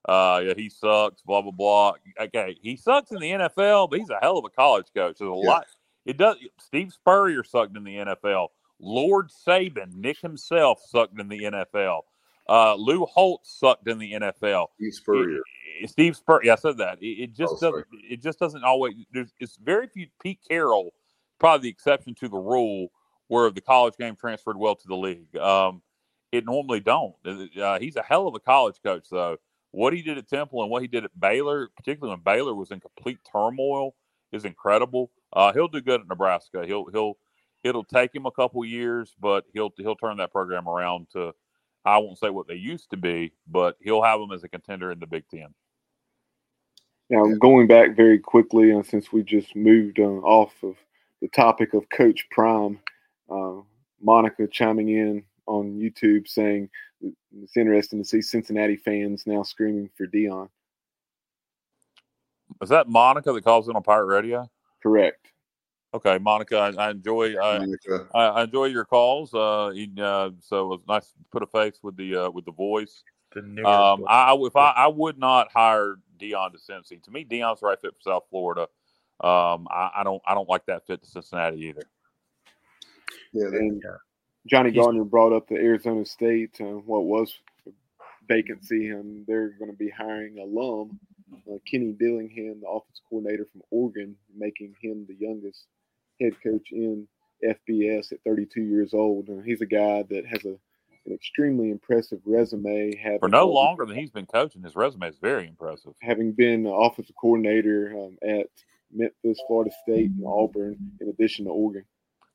[0.09, 1.23] Uh, yeah, he sucks.
[1.23, 1.93] Blah blah blah.
[2.21, 5.19] Okay, he sucks in the NFL, but he's a hell of a college coach.
[5.19, 5.51] There's a yeah.
[5.51, 5.67] lot.
[6.05, 6.37] It does.
[6.59, 8.49] Steve Spurrier sucked in the NFL.
[8.81, 12.01] Lord Saban, Nick himself, sucked in the NFL.
[12.48, 14.69] Uh, Lou Holtz sucked in the NFL.
[14.77, 15.40] Steve Spurrier.
[15.81, 16.44] It, Steve Spurrier.
[16.44, 16.98] Yeah, I said that.
[17.01, 17.86] It, it just oh, doesn't.
[18.09, 18.94] It just doesn't always.
[19.12, 20.09] There's it's very few.
[20.23, 20.93] Pete Carroll,
[21.39, 22.89] probably the exception to the rule,
[23.28, 25.36] where the college game transferred well to the league.
[25.36, 25.82] Um,
[26.32, 27.14] it normally don't.
[27.24, 29.36] Uh, he's a hell of a college coach, though.
[29.70, 32.70] What he did at Temple and what he did at Baylor, particularly when Baylor was
[32.70, 33.94] in complete turmoil,
[34.32, 35.10] is incredible.
[35.32, 36.64] Uh, he'll do good at Nebraska.
[36.66, 37.16] He'll he'll
[37.62, 41.32] it'll take him a couple years, but he'll he'll turn that program around to
[41.85, 44.93] I won't say what they used to be, but he'll have them as a contender
[44.93, 45.49] in the Big Ten.
[47.11, 50.77] Now, going back very quickly, and since we just moved uh, off of
[51.21, 52.79] the topic of Coach Prime,
[53.31, 53.61] uh,
[54.01, 56.69] Monica chiming in on YouTube saying
[57.03, 60.49] it's interesting to see Cincinnati fans now screaming for Deion.
[62.63, 64.51] Is that Monica that calls in on Pirate Radio?
[64.83, 65.32] Correct.
[65.94, 68.09] Okay, Monica, I, I enjoy I, Monica.
[68.14, 69.35] I, I enjoy your calls.
[69.35, 72.47] Uh, in, uh, so it was nice to put a face with the uh, with
[72.47, 73.05] the voice.
[73.35, 74.05] The Um.
[74.09, 77.02] I if I, I would not hire Deion to Cincy.
[77.02, 78.62] To me, Deion's the right fit for South Florida.
[79.20, 81.82] Um, I, I don't I don't like that fit to Cincinnati either.
[83.32, 83.82] Yeah, And
[84.47, 87.35] Johnny He's- Gardner brought up the Arizona State, uh, what was
[88.28, 90.98] vacancy, and they're going to be hiring alum
[91.51, 95.66] uh, Kenny Dillingham, the offensive coordinator from Oregon, making him the youngest
[96.23, 97.07] head coach in
[97.44, 99.28] FBS at 32 years old.
[99.28, 100.57] And he's a guy that has a
[101.07, 102.93] an extremely impressive resume.
[103.19, 105.94] For no longer than he's been coaching, his resume is very impressive.
[106.01, 108.47] having been offensive coordinator um, at
[108.93, 111.85] Memphis, Florida State, and Auburn, in addition to Oregon.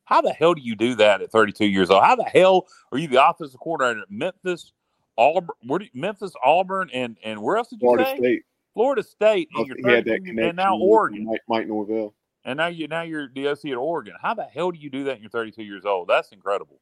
[0.06, 2.04] How the hell do you do that at 32 years old?
[2.04, 4.72] How the hell are you the offensive coordinator at Memphis,
[5.18, 7.96] Auburn, where do you, Memphis, Auburn, and and where else did you say?
[7.96, 8.18] Florida say?
[8.18, 8.44] State.
[8.74, 10.40] Florida State, and you're had that connection.
[10.40, 12.14] and now Oregon, Mike, Mike Norvell.
[12.48, 14.16] And now you now you're the OC at Oregon.
[14.20, 15.16] How the hell do you do that?
[15.16, 16.08] and You're 32 years old.
[16.08, 16.80] That's incredible.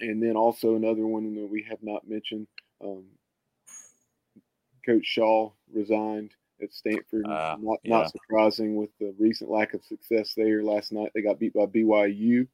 [0.00, 2.48] And then also another one that we have not mentioned,
[2.84, 3.04] um,
[4.84, 7.26] Coach Shaw resigned at Stanford.
[7.28, 7.98] Ah, not, yeah.
[7.98, 10.64] not surprising with the recent lack of success there.
[10.64, 12.48] Last night they got beat by BYU,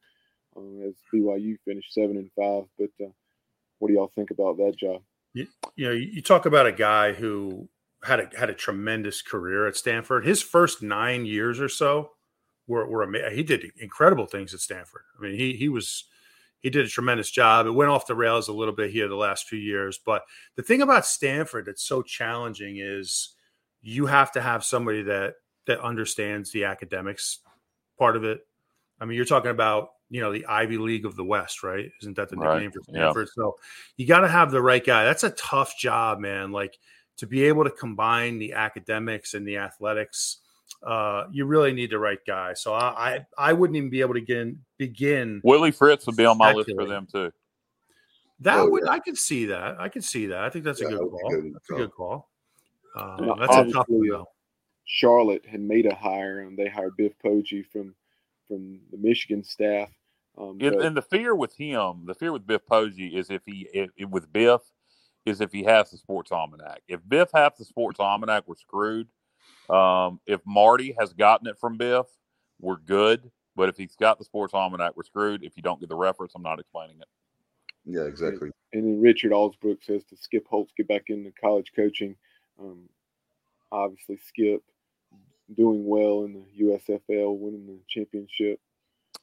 [0.55, 2.69] um, as BYU finished seven and five.
[2.79, 3.11] But uh,
[3.79, 5.01] what do y'all think about that job?
[5.33, 5.47] you
[5.79, 7.71] know, you you talk about a guy who
[8.05, 10.25] had a had a tremendous career at Stanford.
[10.27, 12.13] His first nine years or so
[12.67, 15.03] were were ama- he did incredible things at Stanford.
[15.19, 16.05] I mean, he he was
[16.61, 17.67] he did a tremendous job.
[17.67, 20.23] It went off the rails a little bit here the last few years, but
[20.57, 23.31] the thing about Stanford that's so challenging is
[23.83, 25.35] you have to have somebody that
[25.67, 27.41] that understands the academics
[27.99, 28.41] part of it.
[29.01, 31.91] I mean, you're talking about you know the Ivy League of the West, right?
[32.03, 32.55] Isn't that the Right.
[32.63, 33.05] nickname for Yeah.
[33.11, 33.29] Stanford?
[33.35, 33.57] So
[33.97, 35.05] you got to have the right guy.
[35.05, 36.51] That's a tough job, man.
[36.51, 36.79] Like
[37.21, 40.39] to be able to combine the academics and the athletics,
[40.87, 42.53] uh, you really need the right guy.
[42.55, 45.41] So I, I, I wouldn't even be able to begin begin.
[45.45, 47.31] Willie Fritz would be on my list for them too.
[48.41, 48.93] That Oh, would yeah.
[48.93, 49.79] I could see that.
[49.79, 50.39] I could see that.
[50.39, 51.31] I think that's a good that would be call.
[51.31, 51.79] good That's a call.
[51.79, 52.31] good call.
[52.97, 54.27] Uh, Yeah, that's a tough one, though.
[54.87, 57.95] Charlotte had made a hire, and they hired Biff Poggi from
[58.49, 59.91] from the Michigan staff.
[60.39, 63.43] Um, And, but- and the fear with him, the fear with Biff Poggi is if
[63.45, 64.63] he if, if- with Biff
[65.27, 66.83] is if he has the sports almanac.
[66.89, 69.09] If Biff has the sports almanac, we're screwed.
[69.69, 72.07] Um, if Marty has gotten it from Biff,
[72.61, 73.31] we're good.
[73.57, 75.45] But if he's got the sports almanac, we're screwed.
[75.45, 77.09] If you don't get the reference, I'm not explaining it.
[77.85, 78.51] yeah, exactly.
[78.73, 82.17] And then Richard Allsbrook says to Skip Holtz get back into college coaching.
[82.59, 82.89] Um,
[83.73, 84.63] obviously, Skip
[85.57, 88.61] doing well in the USFL, winning the championship.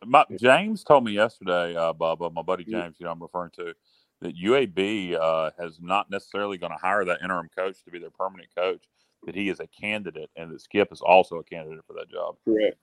[0.06, 2.82] My, James told me yesterday, uh, Bubba, my buddy Yeah.
[2.82, 3.74] James, you know, I'm referring to,
[4.22, 8.10] that UAB uh, has not necessarily going to hire that interim coach to be their
[8.10, 8.84] permanent coach.
[9.26, 12.36] That he is a candidate, and that Skip is also a candidate for that job.
[12.46, 12.78] Correct.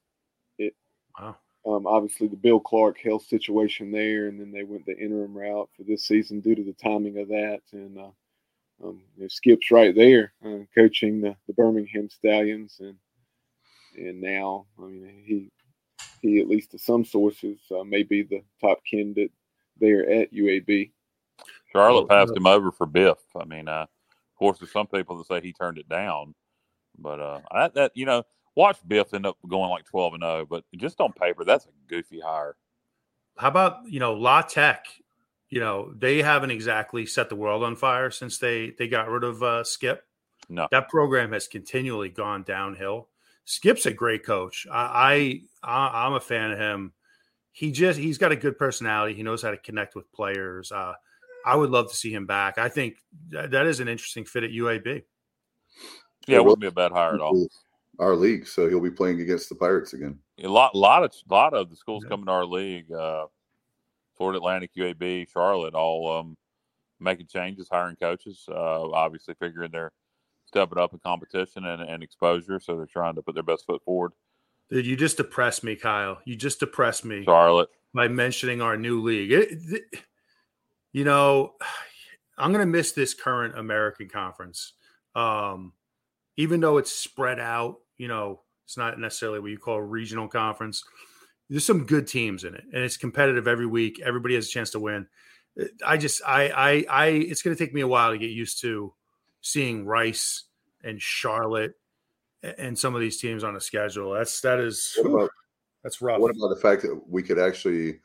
[0.59, 0.75] It,
[1.19, 1.37] Wow.
[1.65, 5.71] um, obviously, the Bill Clark health situation there, and then they went the interim route
[5.77, 7.61] for this season due to the timing of that.
[7.73, 8.11] And uh,
[8.83, 12.97] um, you know, Skip's right there, uh, coaching the, the Birmingham Stallions, and
[13.97, 15.51] and now, I mean, he
[16.21, 19.31] he at least to some sources uh, may be the top candidate
[19.79, 20.91] there at UAB.
[21.75, 22.37] Charlotte passed no.
[22.37, 23.19] him over for Biff.
[23.39, 26.35] I mean, uh, of course, there's some people that say he turned it down,
[26.99, 28.23] but uh, that, that you know,
[28.55, 30.47] watch Biff end up going like 12 and 0.
[30.49, 32.57] But just on paper, that's a goofy hire.
[33.37, 34.87] How about you know La Tech?
[35.51, 39.25] You know they haven't exactly set the world on fire since they they got rid
[39.25, 40.05] of uh, Skip.
[40.49, 43.09] No, That program has continually gone downhill.
[43.47, 44.67] Skip's a great coach.
[44.71, 46.93] I, I I- I'm a fan of him.
[47.53, 49.15] He just he's got a good personality.
[49.15, 50.71] He knows how to connect with players.
[50.73, 50.95] Uh,
[51.45, 52.59] I would love to see him back.
[52.59, 52.97] I think
[53.31, 55.03] that, that is an interesting fit at UAB.
[56.27, 57.47] yeah, it wouldn't be a bad hire at all.
[57.99, 60.19] Our league, so he'll be playing against the Pirates again.
[60.43, 62.09] A lot, lot of, lot of the schools Yeah.
[62.11, 63.27] coming to our league, uh,
[64.17, 66.37] Florida Atlantic, UAB, Charlotte, all um,
[66.99, 68.45] making changes, hiring coaches.
[68.49, 69.93] Uh, obviously, figuring they're
[70.47, 73.83] stepping up in competition and, and exposure, so they're trying to put their best foot
[73.85, 74.13] forward.
[74.71, 76.19] Dude, you just depressed me, Kyle.
[76.25, 77.25] You just depressed me.
[77.25, 79.31] Charlotte, by mentioning our new league.
[79.31, 79.83] It, th-
[80.95, 81.55] you know,
[82.39, 84.73] I'm going to miss this current American conference.
[85.15, 85.73] Um,
[86.37, 90.29] even though it's spread out, you know, it's not necessarily what you call a regional
[90.29, 90.85] conference.
[91.51, 94.01] There's some good teams in it, and it's competitive every week.
[94.01, 95.07] Everybody has a chance to win.
[95.85, 98.61] I just, I, I, I, it's going to take me a while to get used
[98.63, 98.95] to
[99.41, 100.45] seeing Rice
[100.83, 101.75] and Charlotte
[102.43, 104.13] and some of these teams on a schedule.
[104.13, 105.31] That's that is about,
[105.83, 106.21] that's rough.
[106.21, 108.01] what about the fact that we could actually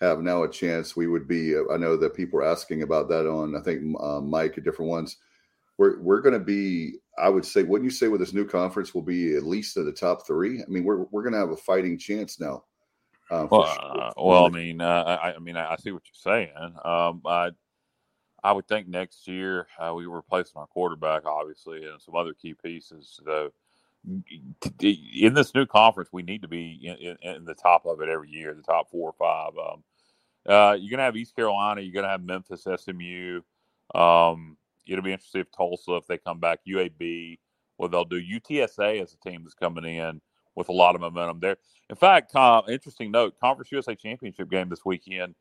[0.00, 1.54] have now a chance, we would be.
[1.56, 3.56] I know that people are asking about that on.
[3.56, 5.18] I think uh, Mike different ones.
[5.78, 6.98] We're we're going to be.
[7.18, 9.84] I would say, wouldn't you say, with this new conference, we'll be at least in
[9.84, 10.62] the top three.
[10.62, 12.64] I mean, we're we're going to have a fighting chance now.
[13.30, 14.02] Uh, well, sure.
[14.02, 16.74] uh, well, I mean, uh, I, I, mean, I, see what you're saying.
[16.84, 17.50] Um, I
[18.42, 22.54] I would think next year uh, we replacing our quarterback, obviously, and some other key
[22.54, 23.20] pieces.
[23.24, 23.52] So
[24.80, 28.08] in this new conference, we need to be in, in, in, the top of it
[28.08, 29.52] every year, the top four or five.
[29.58, 29.82] Um,
[30.48, 33.40] uh, you're gonna have East Carolina, you're gonna have Memphis, SMU.
[33.94, 34.56] Um,
[34.86, 37.38] it'll be interesting if Tulsa, if they come back, UAB,
[37.76, 38.20] what they'll do.
[38.20, 40.20] UTSA as a team that's coming in
[40.54, 41.56] with a lot of momentum there.
[41.88, 45.34] In fact, uh, interesting note: Conference USA Championship game this weekend.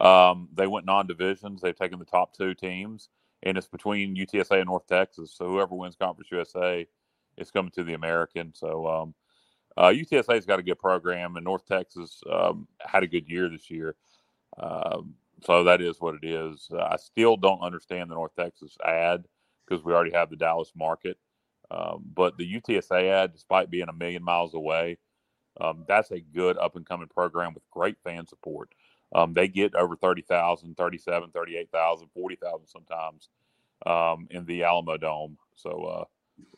[0.00, 1.60] Um, they went non-divisions.
[1.60, 3.10] They've taken the top two teams,
[3.42, 5.34] and it's between UTSA and North Texas.
[5.36, 6.86] So whoever wins Conference USA
[7.36, 8.52] is coming to the American.
[8.54, 9.14] So um,
[9.76, 13.70] uh, UTSA's got a good program, and North Texas um, had a good year this
[13.70, 13.96] year.
[14.58, 16.68] Um, so that is what it is.
[16.78, 19.24] I still don't understand the North Texas ad
[19.66, 21.18] because we already have the Dallas market.
[21.70, 24.98] Um, but the UTSA ad, despite being a million miles away,
[25.60, 28.70] um, that's a good up and coming program with great fan support.
[29.14, 33.28] Um, they get over 30,000, 37, 38,000, 40,000 sometimes
[33.86, 35.36] um, in the Alamodome.
[35.56, 36.04] So uh,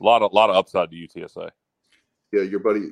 [0.00, 1.50] a lot of lot of upside to UTSA.
[2.32, 2.80] Yeah, your buddy.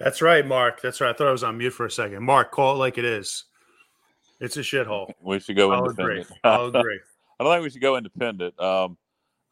[0.00, 0.80] That's right, Mark.
[0.80, 1.10] That's right.
[1.10, 2.24] I thought I was on mute for a second.
[2.24, 3.44] Mark, call it like it is.
[4.40, 5.12] It's a shithole.
[5.22, 6.26] We should go I'll independent.
[6.26, 6.36] Agree.
[6.42, 7.00] I'll agree.
[7.38, 8.58] I don't think we should go independent.
[8.58, 8.96] Um,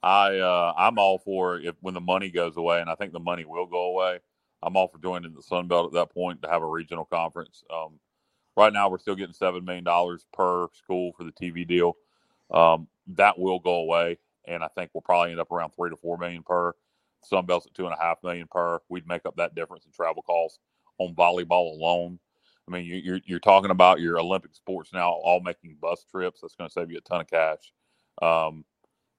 [0.03, 3.21] I uh, I'm all for if when the money goes away, and I think the
[3.21, 4.21] money will go away.
[4.63, 7.63] I'm all for joining the Sun Belt at that point to have a regional conference.
[7.73, 8.01] Um,
[8.57, 11.97] right now, we're still getting seven million dollars per school for the TV deal.
[12.51, 15.97] Um, that will go away, and I think we'll probably end up around three to
[15.97, 16.73] four million per.
[17.23, 18.79] Sun Belt's at two and a half million per.
[18.89, 20.59] We'd make up that difference in travel costs
[20.99, 22.19] on volleyball alone.
[22.67, 26.41] I mean, you're you're talking about your Olympic sports now, all making bus trips.
[26.41, 27.73] That's going to save you a ton of cash.
[28.21, 28.65] Um,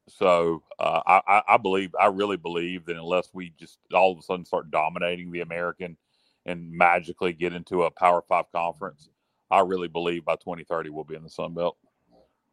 [0.07, 4.21] so uh, I, I believe, I really believe that unless we just all of a
[4.21, 5.97] sudden start dominating the American
[6.45, 9.09] and magically get into a Power Five conference,
[9.51, 11.77] I really believe by 2030 we'll be in the Sun Belt,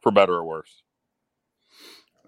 [0.02, 0.82] for better or worse.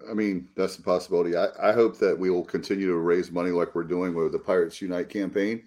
[0.09, 1.37] I mean, that's a possibility.
[1.37, 4.39] I, I hope that we will continue to raise money like we're doing with the
[4.39, 5.65] Pirates Unite campaign.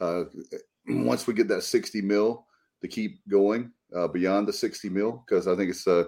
[0.00, 0.24] Uh,
[0.88, 2.46] once we get that 60 mil
[2.82, 6.04] to keep going uh, beyond the 60 mil, because I think it's, uh,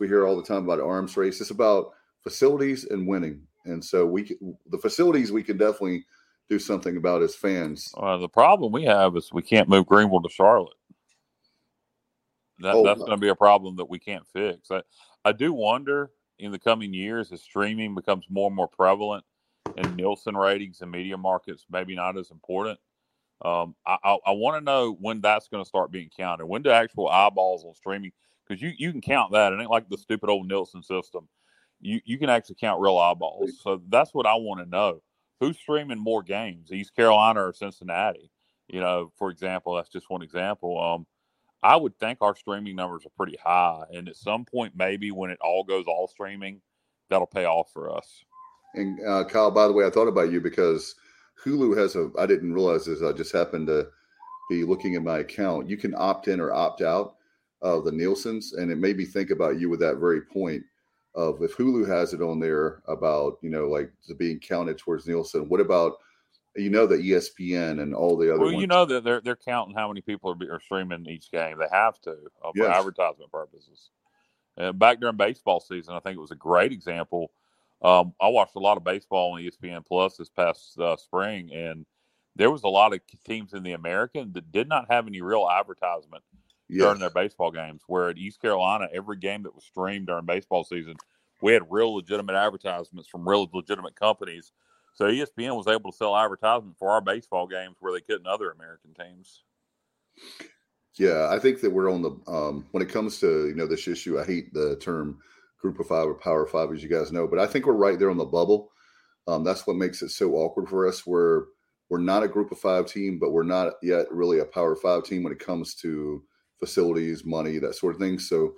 [0.00, 1.40] we hear all the time about arms race.
[1.40, 1.92] It's about
[2.22, 3.42] facilities and winning.
[3.64, 4.36] And so we
[4.66, 6.04] the facilities we can definitely
[6.48, 7.92] do something about as fans.
[7.96, 10.76] Uh, the problem we have is we can't move Greenville to Charlotte.
[12.60, 14.70] That, oh, that's going to be a problem that we can't fix.
[14.70, 14.82] I,
[15.24, 19.24] I do wonder in the coming years as streaming becomes more and more prevalent
[19.76, 22.78] and Nielsen ratings and media markets maybe not as important.
[23.44, 26.46] Um, I, I, I want to know when that's going to start being counted.
[26.46, 28.12] When do actual eyeballs on streaming?
[28.46, 29.52] Because you, you can count that.
[29.52, 31.28] It ain't like the stupid old Nielsen system
[31.80, 33.60] you, you can actually count real eyeballs.
[33.62, 35.02] So that's what I want to know.
[35.40, 38.30] Who's streaming more games, East Carolina or Cincinnati?
[38.68, 40.80] You know, for example, that's just one example.
[40.80, 41.06] Um,
[41.66, 45.30] I would think our streaming numbers are pretty high, and at some point, maybe when
[45.30, 46.60] it all goes all streaming,
[47.10, 48.22] that'll pay off for us.
[48.74, 50.94] And uh, Kyle, by the way, I thought about you because
[51.44, 52.12] Hulu has a.
[52.16, 53.02] I didn't realize this.
[53.02, 53.88] I just happened to
[54.48, 55.68] be looking at my account.
[55.68, 57.16] You can opt in or opt out
[57.62, 60.62] of the Nielsen's, and it made me think about you with that very point
[61.16, 65.48] of if Hulu has it on there about you know like being counted towards Nielsen.
[65.48, 65.94] What about
[66.56, 68.40] you know the ESPN and all the other?
[68.40, 68.60] Well, ones?
[68.60, 71.58] you know that they're they're counting how many people are, are streaming each game.
[71.58, 72.76] They have to uh, for yes.
[72.76, 73.90] advertisement purposes.
[74.56, 77.30] And back during baseball season, I think it was a great example.
[77.82, 81.84] Um, I watched a lot of baseball on ESPN Plus this past uh, spring, and
[82.34, 85.48] there was a lot of teams in the American that did not have any real
[85.50, 86.24] advertisement
[86.68, 86.82] yes.
[86.82, 87.82] during their baseball games.
[87.86, 90.96] Where at East Carolina, every game that was streamed during baseball season,
[91.42, 94.52] we had real legitimate advertisements from real legitimate companies.
[94.96, 98.50] So ESPN was able to sell advertisement for our baseball games where they couldn't other
[98.50, 99.44] American teams.
[100.98, 103.86] Yeah, I think that we're on the um, when it comes to you know this
[103.86, 104.18] issue.
[104.18, 105.18] I hate the term
[105.60, 107.98] Group of Five or Power Five, as you guys know, but I think we're right
[107.98, 108.70] there on the bubble.
[109.28, 111.06] Um, that's what makes it so awkward for us.
[111.06, 111.44] We're
[111.90, 115.04] we're not a Group of Five team, but we're not yet really a Power Five
[115.04, 116.22] team when it comes to
[116.58, 118.18] facilities, money, that sort of thing.
[118.18, 118.54] So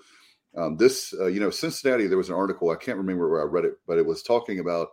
[0.56, 3.44] um, this, uh, you know, Cincinnati, there was an article, I can't remember where I
[3.44, 4.88] read it, but it was talking about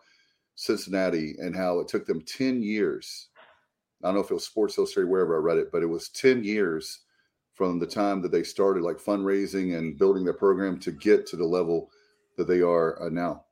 [0.55, 3.29] Cincinnati and how it took them 10 years.
[4.03, 6.09] I don't know if it was Sports Illustrated, wherever I read it, but it was
[6.09, 7.01] 10 years
[7.53, 11.37] from the time that they started like fundraising and building their program to get to
[11.37, 11.89] the level
[12.37, 13.45] that they are uh, now.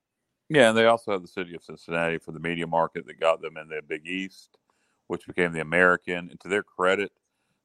[0.49, 3.41] Yeah, and they also have the city of Cincinnati for the media market that got
[3.41, 4.57] them in the Big East
[5.07, 6.29] which became the American.
[6.29, 7.11] And to their credit,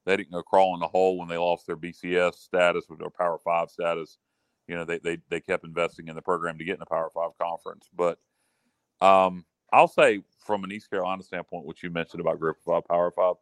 [0.04, 3.38] they didn't go crawl in the hole when they lost their BCS status their Power
[3.38, 4.18] Five status.
[4.66, 7.10] You know, they they they kept investing in the program to get in the Power
[7.12, 7.88] Five conference.
[7.94, 8.18] But
[9.00, 13.10] um, I'll say from an East Carolina standpoint, what you mentioned about Group Five, Power
[13.10, 13.36] Five,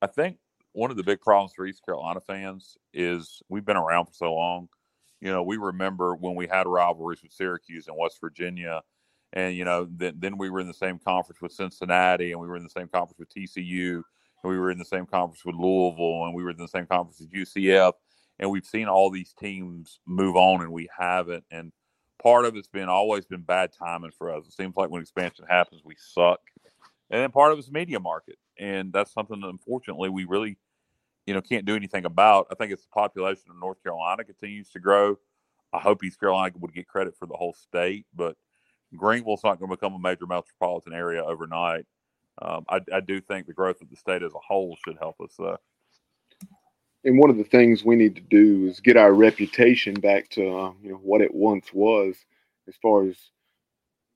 [0.00, 0.38] I think
[0.72, 4.34] one of the big problems for East Carolina fans is we've been around for so
[4.34, 4.68] long.
[5.20, 8.82] You know, we remember when we had rivalries with Syracuse and West Virginia,
[9.32, 12.48] and you know, then then we were in the same conference with Cincinnati, and we
[12.48, 15.54] were in the same conference with TCU, and we were in the same conference with
[15.54, 17.92] Louisville, and we were in the same conference with UCF,
[18.38, 21.44] and we've seen all these teams move on, and we haven't.
[21.50, 21.72] And
[22.22, 24.46] part of it's been always been bad timing for us.
[24.46, 26.40] It seems like when expansion happens, we suck,
[27.10, 30.56] and then part of it's media market and that's something that unfortunately we really,
[31.26, 32.46] you know, can't do anything about.
[32.50, 35.16] I think it's the population of North Carolina continues to grow,
[35.72, 38.36] I hope East Carolina would get credit for the whole state, but
[38.94, 41.86] Greenville's not going to become a major metropolitan area overnight.
[42.40, 45.16] Um, I, I, do think the growth of the state as a whole should help
[45.20, 45.38] us.
[45.38, 45.56] Uh,
[47.04, 50.42] and one of the things we need to do is get our reputation back to
[50.42, 52.16] uh, you know what it once was,
[52.68, 53.16] as far as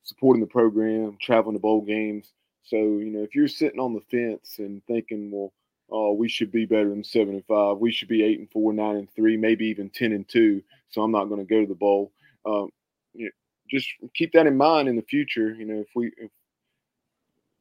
[0.05, 2.33] supporting the program, traveling to bowl games.
[2.63, 5.53] So, you know, if you're sitting on the fence and thinking, well,
[5.91, 8.73] oh, we should be better than seven and five, we should be eight and four,
[8.73, 10.63] nine and three, maybe even ten and two.
[10.89, 12.13] So I'm not going to go to the bowl.
[12.45, 12.71] Um,
[13.13, 13.31] you know,
[13.71, 15.55] just keep that in mind in the future.
[15.55, 16.31] You know, if we if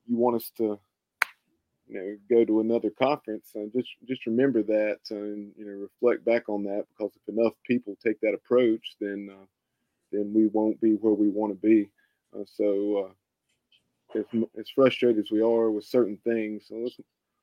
[0.08, 0.80] you want us to,
[1.88, 6.26] you know, go to another conference, uh, just just remember that and you know reflect
[6.26, 9.46] back on that because if enough people take that approach, then uh,
[10.12, 11.90] then we won't be where we want to be.
[12.36, 13.10] Uh, so
[14.16, 14.26] uh, as,
[14.60, 16.96] as frustrated as we are with certain things, so let's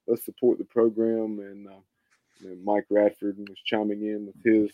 [0.06, 1.38] let's support the program.
[1.38, 1.80] And, uh,
[2.44, 4.70] and Mike Radford was chiming in with his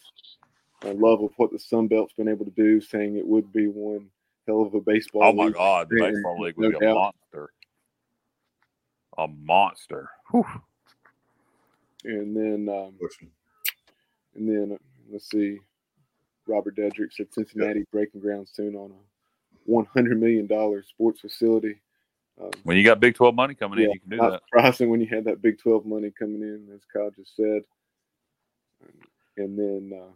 [0.84, 3.66] uh, love of what the Sun Belt's been able to do, saying it would be
[3.66, 4.08] one
[4.46, 5.24] hell of a baseball.
[5.24, 5.54] Oh my league.
[5.54, 7.50] God, the baseball league would no be a monster,
[9.18, 10.08] a monster.
[10.30, 10.46] Whew.
[12.04, 12.94] And then, um,
[14.34, 14.78] and then uh,
[15.10, 15.58] let's see.
[16.46, 20.48] Robert Dedrick said Cincinnati breaking ground soon on a $100 million
[20.84, 21.80] sports facility.
[22.40, 24.42] Um, when you got Big 12 money coming yeah, in, you can do not that.
[24.44, 27.62] Surprising when you had that Big 12 money coming in, as Kyle just said.
[29.36, 30.12] And then uh,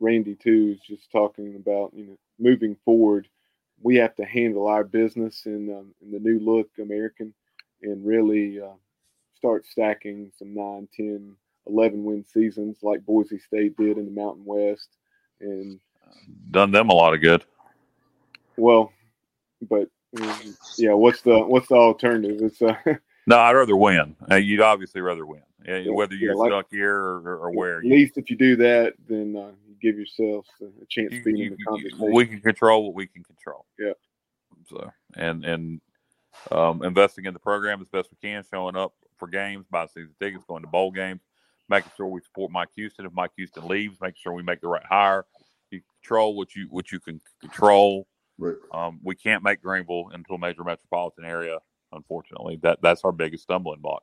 [0.00, 3.28] Randy too is just talking about you know moving forward,
[3.82, 7.32] we have to handle our business in um, in the new look American,
[7.82, 8.74] and really uh,
[9.36, 11.34] start stacking some 9, 10,
[11.66, 14.88] 11 win seasons like Boise State did in the Mountain West,
[15.40, 15.80] and
[16.50, 17.44] done them a lot of good.
[18.56, 18.92] Well,
[19.68, 19.88] but
[20.76, 22.38] yeah, what's the what's the alternative?
[22.40, 22.74] It's uh,
[23.26, 24.16] no, I'd rather win.
[24.30, 27.78] Uh, you'd obviously rather win, yeah, whether you're yeah, like, stuck here or, or where.
[27.78, 31.44] At least if you do that, then uh, you give yourself a chance to be
[31.44, 32.12] in the conversation.
[32.12, 33.66] We can control what we can control.
[33.78, 33.92] Yeah.
[34.68, 35.80] So and and
[36.50, 40.14] um, investing in the program as best we can, showing up for games, buying season
[40.20, 41.20] tickets, going to bowl games,
[41.68, 43.06] making sure we support Mike Houston.
[43.06, 45.24] If Mike Houston leaves, making sure we make the right hire.
[45.70, 48.06] You control what you what you can control
[48.38, 48.56] Right.
[48.72, 51.58] Um, we can't make Greenville into a major metropolitan area,
[51.92, 52.58] unfortunately.
[52.62, 54.02] That that's our biggest stumbling block.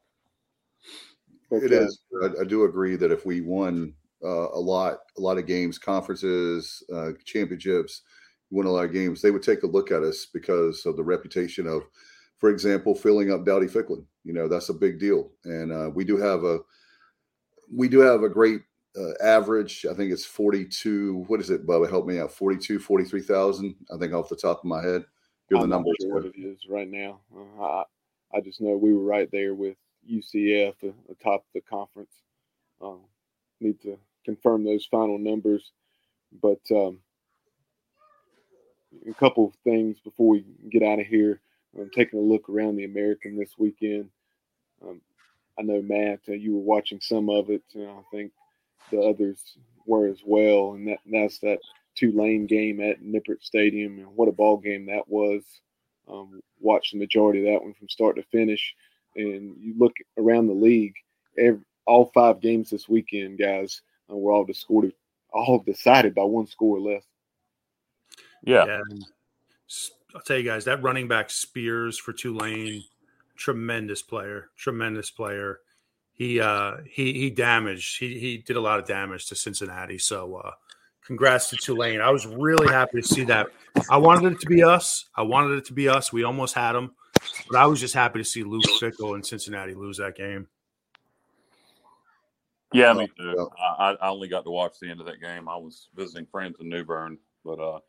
[1.51, 1.99] It is.
[2.23, 3.93] I, I do agree that if we won
[4.23, 8.03] uh, a lot, a lot of games, conferences, uh, championships,
[8.51, 11.03] won a lot of games, they would take a look at us because of the
[11.03, 11.83] reputation of,
[12.39, 14.05] for example, filling up Dowdy Ficklen.
[14.23, 16.59] You know, that's a big deal, and uh, we do have a
[17.71, 18.61] we do have a great
[18.97, 19.85] uh, average.
[19.89, 21.25] I think it's 42.
[21.27, 21.89] What is it, Bubba?
[21.89, 22.31] Help me out.
[22.31, 23.75] 42, 43,000.
[23.93, 25.05] I think off the top of my head.
[25.49, 25.95] Here's the numbers.
[26.01, 27.19] Sure what it is right now.
[27.35, 27.83] Uh, I,
[28.33, 29.77] I just know we were right there with
[30.09, 32.13] UCF uh, atop the conference.
[32.81, 33.01] Um,
[33.59, 35.71] need to confirm those final numbers,
[36.41, 36.99] but um,
[39.09, 41.41] a couple of things before we get out of here.
[41.77, 44.09] I'm taking a look around the American this weekend.
[44.81, 45.01] Um,
[45.57, 47.63] I know Matt, uh, you were watching some of it.
[47.73, 48.31] and I think
[48.91, 51.59] the others were as well, and that that's that
[51.95, 55.43] Tulane game at Nippert Stadium, and what a ball game that was.
[56.07, 58.73] Um, watched the majority of that one from start to finish,
[59.15, 60.95] and you look around the league,
[61.37, 63.81] every, all five games this weekend, guys,
[64.11, 64.93] uh, were all decided,
[65.31, 67.03] all decided by one score or less.
[68.43, 68.65] Yeah.
[68.65, 68.79] yeah.
[70.15, 72.83] I'll tell you guys that running back Spears for Tulane,
[73.35, 75.59] tremendous player, tremendous player
[76.19, 77.97] he uh, he he damaged.
[77.97, 79.97] He he did a lot of damage to Cincinnati.
[79.97, 80.51] So uh,
[81.01, 82.01] congrats to Tulane.
[82.01, 83.47] I was really happy to see that.
[83.89, 85.05] I wanted it to be us.
[85.15, 86.11] I wanted it to be us.
[86.11, 86.91] We almost had them,
[87.49, 90.47] but I was just happy to see Luke Fickell and Cincinnati lose that game.
[92.73, 93.49] Yeah, me too.
[93.57, 95.47] I, I only got to watch the end of that game.
[95.47, 97.79] I was visiting friends in New Bern, but uh,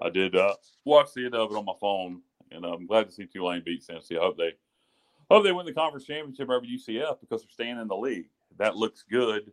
[0.00, 2.20] I did uh, watch the end of it on my phone,
[2.50, 4.18] and I'm glad to see Tulane beat Cincinnati.
[4.18, 4.54] I hope they
[5.30, 8.26] Oh, they win the conference championship over UCF because they're staying in the league.
[8.58, 9.50] That looks good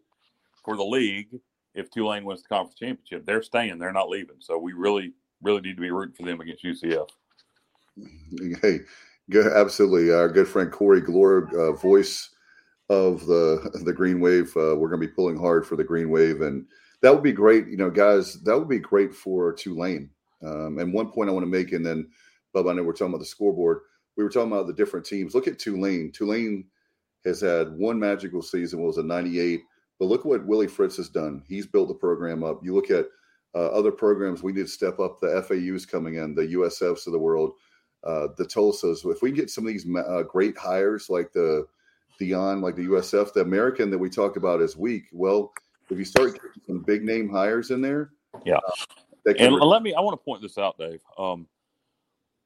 [0.63, 1.29] for the league
[1.73, 3.25] if Tulane wins the conference championship.
[3.25, 4.35] They're staying, they're not leaving.
[4.39, 7.07] So we really, really need to be rooting for them against UCF.
[8.61, 8.79] Hey,
[9.29, 10.13] good, absolutely.
[10.13, 12.29] Our good friend Corey Glore, uh, voice
[12.89, 14.55] of the the Green Wave.
[14.55, 16.65] Uh, we're going to be pulling hard for the Green Wave, and
[17.01, 17.67] that would be great.
[17.67, 20.09] You know, guys, that would be great for Tulane.
[20.43, 22.09] Um, and one point I want to make, and then
[22.53, 23.79] Bub, I know we're talking about the scoreboard.
[24.17, 25.33] We were talking about the different teams.
[25.33, 26.11] Look at Tulane.
[26.11, 26.65] Tulane
[27.23, 28.81] has had one magical season.
[28.81, 29.61] Was a '98
[30.01, 31.43] but look what Willie Fritz has done.
[31.47, 32.65] He's built the program up.
[32.65, 33.05] You look at
[33.53, 35.19] uh, other programs, we need to step up.
[35.19, 37.51] The FAU's coming in, the USFs of the world,
[38.03, 39.05] uh, the Tulsas.
[39.05, 41.67] If we get some of these uh, great hires like the
[42.19, 45.03] Deion, like the USF, the American that we talked about is weak.
[45.13, 45.53] Well,
[45.91, 48.11] if you start getting some big name hires in there,
[48.45, 48.57] yeah.
[48.57, 51.01] Uh, and re- let me, I want to point this out, Dave.
[51.17, 51.47] Um,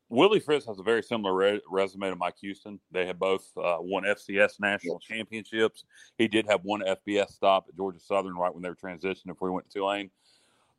[0.09, 2.79] Willie Fritz has a very similar re- resume to Mike Houston.
[2.91, 5.17] They have both uh, won FCS national yes.
[5.17, 5.85] championships.
[6.17, 9.49] He did have one FBS stop at Georgia Southern right when they were transitioning before
[9.49, 10.11] he went to Tulane.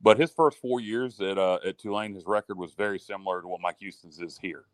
[0.00, 3.48] But his first four years at uh, at Tulane, his record was very similar to
[3.48, 4.64] what Mike Houston's is here.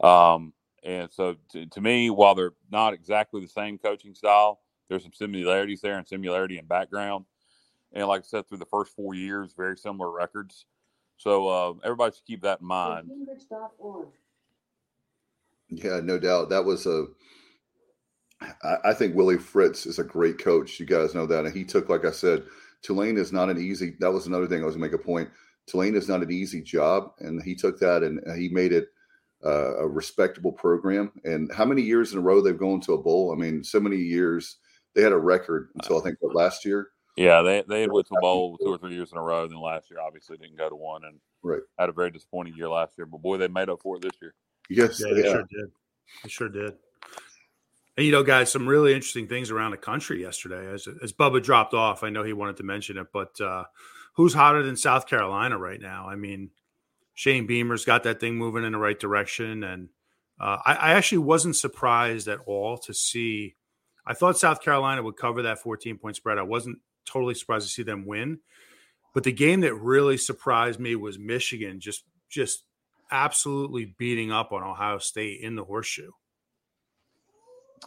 [0.00, 0.52] Um,
[0.84, 4.60] and so, to, to, me, while they're not exactly the same coaching style,
[4.92, 7.24] there's some similarities there and similarity in background.
[7.94, 10.66] And like I said, through the first four years, very similar records.
[11.16, 13.10] So uh, everybody should keep that in mind.
[15.70, 16.50] Yeah, no doubt.
[16.50, 17.06] That was a.
[18.84, 20.80] I think Willie Fritz is a great coach.
[20.80, 22.42] You guys know that, and he took, like I said,
[22.82, 23.94] Tulane is not an easy.
[24.00, 25.30] That was another thing I was going to make a point.
[25.68, 28.88] Tulane is not an easy job, and he took that and he made it
[29.46, 31.12] uh, a respectable program.
[31.22, 33.32] And how many years in a row they've gone to a bowl?
[33.32, 34.58] I mean, so many years.
[34.94, 36.88] They had a record until I think what, last year.
[37.16, 39.42] Yeah, they they had went to a bowl two or three years in a row.
[39.42, 41.60] And Then last year, obviously, didn't go to one, and right.
[41.78, 43.06] had a very disappointing year last year.
[43.06, 44.34] But boy, they made up for it this year.
[44.70, 45.32] Yes, yeah, they yeah.
[45.32, 45.70] sure did.
[46.22, 46.72] They sure did.
[47.96, 50.72] And you know, guys, some really interesting things around the country yesterday.
[50.72, 53.64] As as Bubba dropped off, I know he wanted to mention it, but uh,
[54.14, 56.08] who's hotter than South Carolina right now?
[56.08, 56.50] I mean,
[57.14, 59.90] Shane Beamer's got that thing moving in the right direction, and
[60.40, 63.56] uh, I, I actually wasn't surprised at all to see.
[64.06, 66.38] I thought South Carolina would cover that 14 point spread.
[66.38, 68.40] I wasn't totally surprised to see them win.
[69.14, 72.64] But the game that really surprised me was Michigan just just
[73.10, 76.10] absolutely beating up on Ohio State in the horseshoe.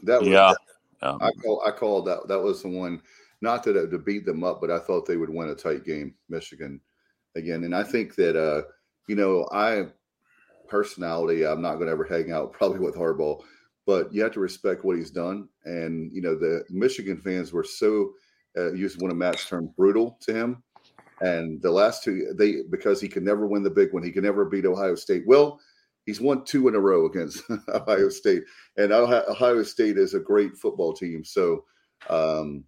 [0.03, 0.53] That was, yeah.
[1.01, 3.01] I call I called that that was the one
[3.41, 6.13] not that to beat them up, but I thought they would win a tight game,
[6.29, 6.79] Michigan
[7.35, 7.63] again.
[7.63, 8.63] And I think that uh,
[9.07, 9.87] you know, I
[10.67, 13.41] personality, I'm not gonna ever hang out probably with Harbaugh,
[13.85, 15.47] but you have to respect what he's done.
[15.65, 18.13] And you know, the Michigan fans were so
[18.57, 20.63] uh, used one of Matt's term, brutal to him.
[21.21, 24.23] And the last two, they because he could never win the big one, he could
[24.23, 25.23] never beat Ohio State.
[25.25, 25.59] Well,
[26.05, 28.43] he's won two in a row against Ohio State,
[28.77, 31.23] and Ohio State is a great football team.
[31.23, 31.63] So,
[32.09, 32.65] um,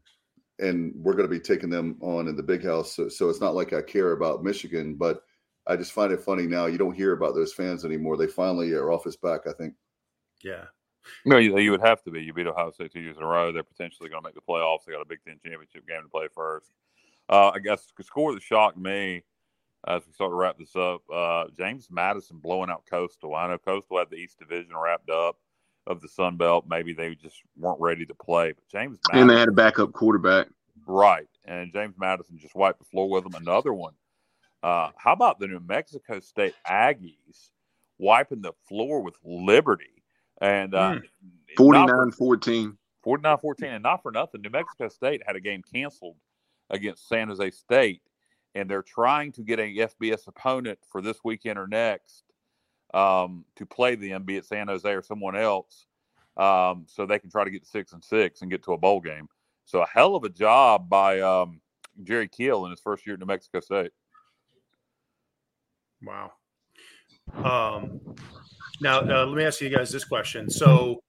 [0.60, 2.96] and we're going to be taking them on in the big house.
[2.96, 5.22] So, so it's not like I care about Michigan, but
[5.68, 6.68] I just find it funny now.
[6.68, 8.16] You don't hear about those fans anymore.
[8.16, 9.42] They finally are off his back.
[9.46, 9.74] I think.
[10.42, 10.66] Yeah,
[11.26, 12.22] no, you, you would have to be.
[12.22, 13.52] You beat Ohio State two years in a row.
[13.52, 14.86] They're potentially going to make the playoffs.
[14.86, 16.72] They got a Big Ten championship game to play first.
[17.30, 19.24] Uh, I guess the score that shocked me
[19.88, 23.36] as we start to wrap this up, uh, James Madison blowing out Coastal.
[23.36, 25.38] I know Coastal had the East Division wrapped up
[25.86, 26.66] of the Sun Belt.
[26.68, 28.52] Maybe they just weren't ready to play.
[28.52, 30.48] But James Madison, and they had a backup quarterback,
[30.86, 31.28] right?
[31.46, 33.36] And James Madison just wiped the floor with them.
[33.36, 33.94] Another one.
[34.64, 37.52] Uh, how about the New Mexico State Aggies
[38.00, 39.97] wiping the floor with Liberty?
[40.42, 41.02] And uh, mm.
[41.58, 42.78] 49 14.
[43.04, 43.70] 49 14.
[43.70, 46.18] And not for nothing, New Mexico State had a game canceled
[46.70, 48.02] against San Jose State.
[48.56, 52.24] And they're trying to get a FBS opponent for this weekend or next
[52.94, 55.86] um, to play them, be it San Jose or someone else,
[56.38, 59.02] um, so they can try to get six and six and get to a bowl
[59.02, 59.28] game.
[59.66, 61.60] So a hell of a job by um,
[62.04, 63.92] Jerry Kill in his first year at New Mexico State.
[66.02, 66.32] Wow.
[67.34, 68.16] Um,
[68.80, 70.50] now, uh, let me ask you guys this question.
[70.50, 71.02] So,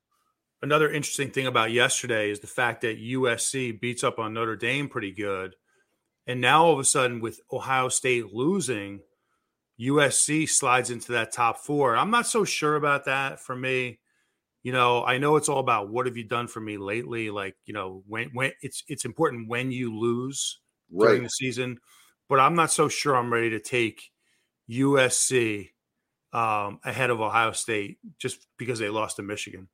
[0.62, 4.88] another interesting thing about yesterday is the fact that USC beats up on Notre Dame
[4.88, 5.54] pretty good.
[6.26, 9.00] And now all of a sudden, with Ohio State losing,
[9.80, 11.96] USC slides into that top four.
[11.96, 14.00] I'm not so sure about that for me.
[14.62, 17.30] You know, I know it's all about what have you done for me lately.
[17.30, 21.08] Like, you know, when when it's it's important when you lose right.
[21.08, 21.78] during the season,
[22.28, 24.10] but I'm not so sure I'm ready to take
[24.68, 25.70] USC
[26.32, 29.68] um, ahead of Ohio State just because they lost to Michigan.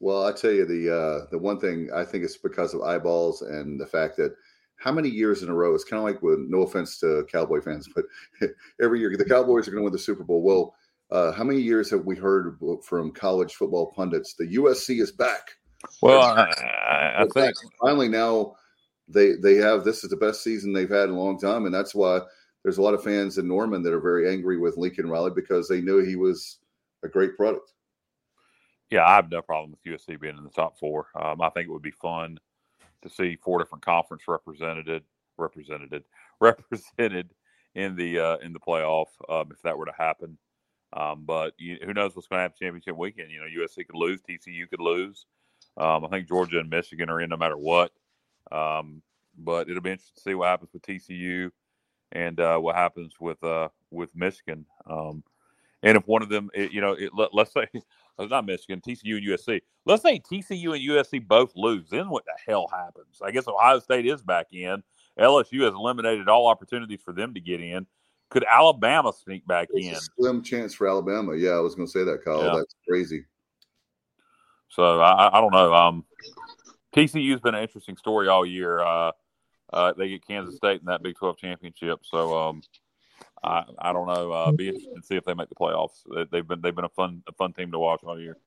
[0.00, 3.42] Well, I tell you the uh, the one thing I think it's because of eyeballs
[3.42, 4.34] and the fact that
[4.76, 7.60] how many years in a row it's kind of like with no offense to Cowboy
[7.60, 8.04] fans, but
[8.82, 10.42] every year the Cowboys are going to win the Super Bowl.
[10.42, 10.74] Well,
[11.10, 14.34] uh, how many years have we heard from college football pundits?
[14.34, 15.52] The USC is back.
[16.02, 18.56] Well, I, I think finally now
[19.08, 21.74] they they have this is the best season they've had in a long time, and
[21.74, 22.20] that's why
[22.64, 25.68] there's a lot of fans in Norman that are very angry with Lincoln Riley because
[25.68, 26.58] they knew he was
[27.04, 27.72] a great product.
[28.90, 31.08] Yeah, I have no problem with USC being in the top four.
[31.14, 32.38] Um, I think it would be fun
[33.02, 35.02] to see four different conference represented
[35.36, 36.04] represented
[36.40, 37.30] represented
[37.74, 40.38] in the uh, in the playoff um, if that were to happen.
[40.94, 43.30] Um, but you, who knows what's going to happen championship weekend?
[43.30, 45.26] You know, USC could lose, TCU could lose.
[45.76, 47.90] Um, I think Georgia and Michigan are in no matter what.
[48.52, 49.02] Um,
[49.36, 51.50] but it'll be interesting to see what happens with TCU
[52.12, 54.66] and uh, what happens with uh, with Michigan.
[54.88, 55.22] Um,
[55.82, 57.66] and if one of them, it, you know, it, let, us say
[58.18, 59.60] not Michigan, TCU and USC.
[59.84, 61.90] Let's say TCU and USC both lose.
[61.90, 63.20] Then what the hell happens?
[63.22, 64.82] I guess Ohio State is back in.
[65.18, 67.86] LSU has eliminated all opportunities for them to get in.
[68.30, 69.94] Could Alabama sneak back in?
[69.94, 71.36] slim chance for Alabama.
[71.36, 72.42] Yeah, I was going to say that, Kyle.
[72.42, 72.54] Yeah.
[72.56, 73.26] That's crazy.
[74.70, 75.72] So I, I don't know.
[75.72, 76.04] Um,
[76.96, 78.80] TCU's been an interesting story all year.
[78.80, 79.12] Uh,
[79.74, 82.00] uh, they get Kansas State in that Big Twelve championship.
[82.04, 82.62] So um,
[83.42, 84.32] I, I don't know.
[84.32, 86.02] Uh, be interested to see if they make the playoffs.
[86.30, 88.38] They've been they've been a fun a fun team to watch all year.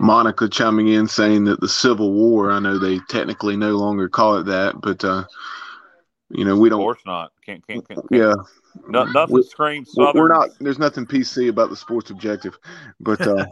[0.00, 2.50] Monica chiming in saying that the Civil War.
[2.50, 5.24] I know they technically no longer call it that, but uh,
[6.30, 6.80] you know we don't.
[6.80, 7.32] Of course not.
[7.44, 7.86] Can't can't.
[7.86, 8.22] can't, can't.
[8.22, 8.34] Yeah.
[8.88, 9.92] No, nothing we, screams.
[9.92, 10.20] Southern.
[10.20, 10.50] We're not.
[10.60, 12.56] There's nothing PC about the sports objective,
[13.00, 13.44] but uh,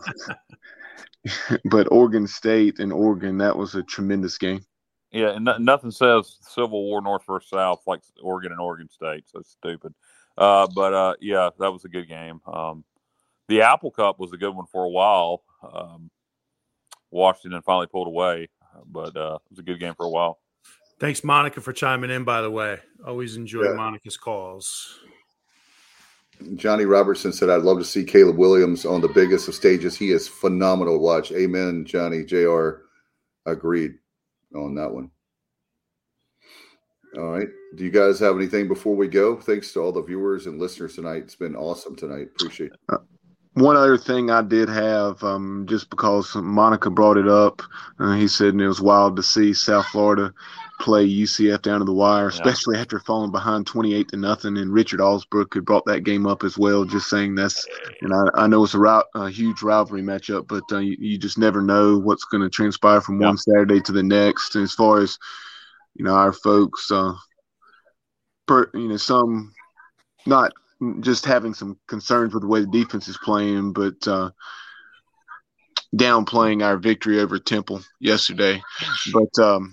[1.65, 4.65] but Oregon State and Oregon that was a tremendous game.
[5.13, 9.25] Yeah, and no, nothing says Civil War North versus South like Oregon and Oregon State.
[9.29, 9.95] So stupid.
[10.37, 12.41] Uh, but uh, yeah, that was a good game.
[12.47, 12.85] Um,
[13.49, 15.43] the Apple Cup was a good one for a while.
[15.63, 16.11] Um,
[17.11, 18.49] Washington finally pulled away,
[18.87, 20.39] but uh, it was a good game for a while.
[20.99, 22.25] Thanks, Monica, for chiming in.
[22.25, 23.75] By the way, always enjoy yeah.
[23.75, 24.99] Monica's calls.
[26.57, 29.97] Johnny Robertson said, "I'd love to see Caleb Williams on the biggest of stages.
[29.97, 32.25] He is phenomenal to watch." Amen, Johnny.
[32.25, 32.71] Jr.
[33.47, 33.95] Agreed
[34.57, 35.11] on that one.
[37.17, 37.49] All right.
[37.77, 39.37] Do you guys have anything before we go?
[39.37, 41.23] Thanks to all the viewers and listeners tonight.
[41.25, 42.29] It's been awesome tonight.
[42.39, 42.79] Appreciate it.
[42.89, 42.99] Uh,
[43.55, 47.63] one other thing I did have, um, just because Monica brought it up,
[47.99, 50.35] uh, he said it was wild to see South Florida
[50.81, 52.83] play UCF down to the wire, especially yeah.
[52.83, 54.57] after falling behind 28 to nothing.
[54.59, 57.67] And Richard Alsbrook had brought that game up as well, just saying that's,
[58.03, 61.39] and I, I know it's a, a huge rivalry matchup, but uh, you, you, just
[61.39, 63.29] never know what's going to transpire from yeah.
[63.29, 64.55] one Saturday to the next.
[64.55, 65.19] And as far as,
[65.95, 67.15] you know, our folks, uh,
[68.47, 69.55] per, you know, some
[70.27, 70.53] not
[71.01, 74.31] just having some concerns with the way the defense is playing, but uh,
[75.95, 78.61] downplaying our victory over Temple yesterday.
[79.13, 79.73] But um,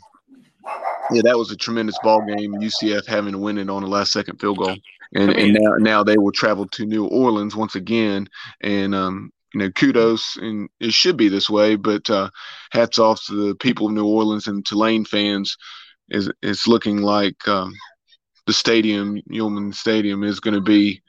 [1.11, 2.53] yeah, that was a tremendous ball game.
[2.53, 4.75] UCF having to win it on the last second field goal,
[5.15, 8.27] and, and now now they will travel to New Orleans once again.
[8.61, 11.75] And um, you know, kudos, and it should be this way.
[11.75, 12.29] But uh,
[12.71, 15.57] hats off to the people of New Orleans and Tulane fans.
[16.09, 17.73] Is it's looking like um,
[18.45, 21.01] the stadium, Yulman Stadium, is going to be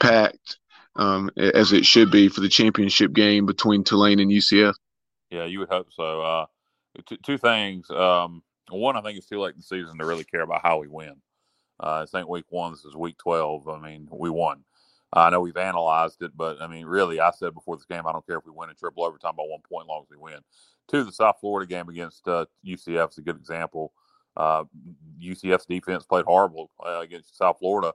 [0.00, 0.58] packed
[0.96, 4.74] um, as it should be for the championship game between Tulane and UCF.
[5.30, 6.20] Yeah, you would hope so.
[6.22, 6.46] Uh,
[7.06, 7.88] t- two things.
[7.90, 10.78] Um, one, I think it's too late in the season to really care about how
[10.78, 11.14] we win.
[11.78, 13.68] Uh, I think week one, this is week 12.
[13.68, 14.64] I mean, we won.
[15.12, 18.12] I know we've analyzed it, but I mean, really, I said before this game, I
[18.12, 20.40] don't care if we win in triple overtime by one point, long as we win.
[20.88, 23.92] Two, the South Florida game against uh, UCF is a good example.
[24.36, 24.64] Uh,
[25.22, 27.92] UCF's defense played horrible uh, against South Florida.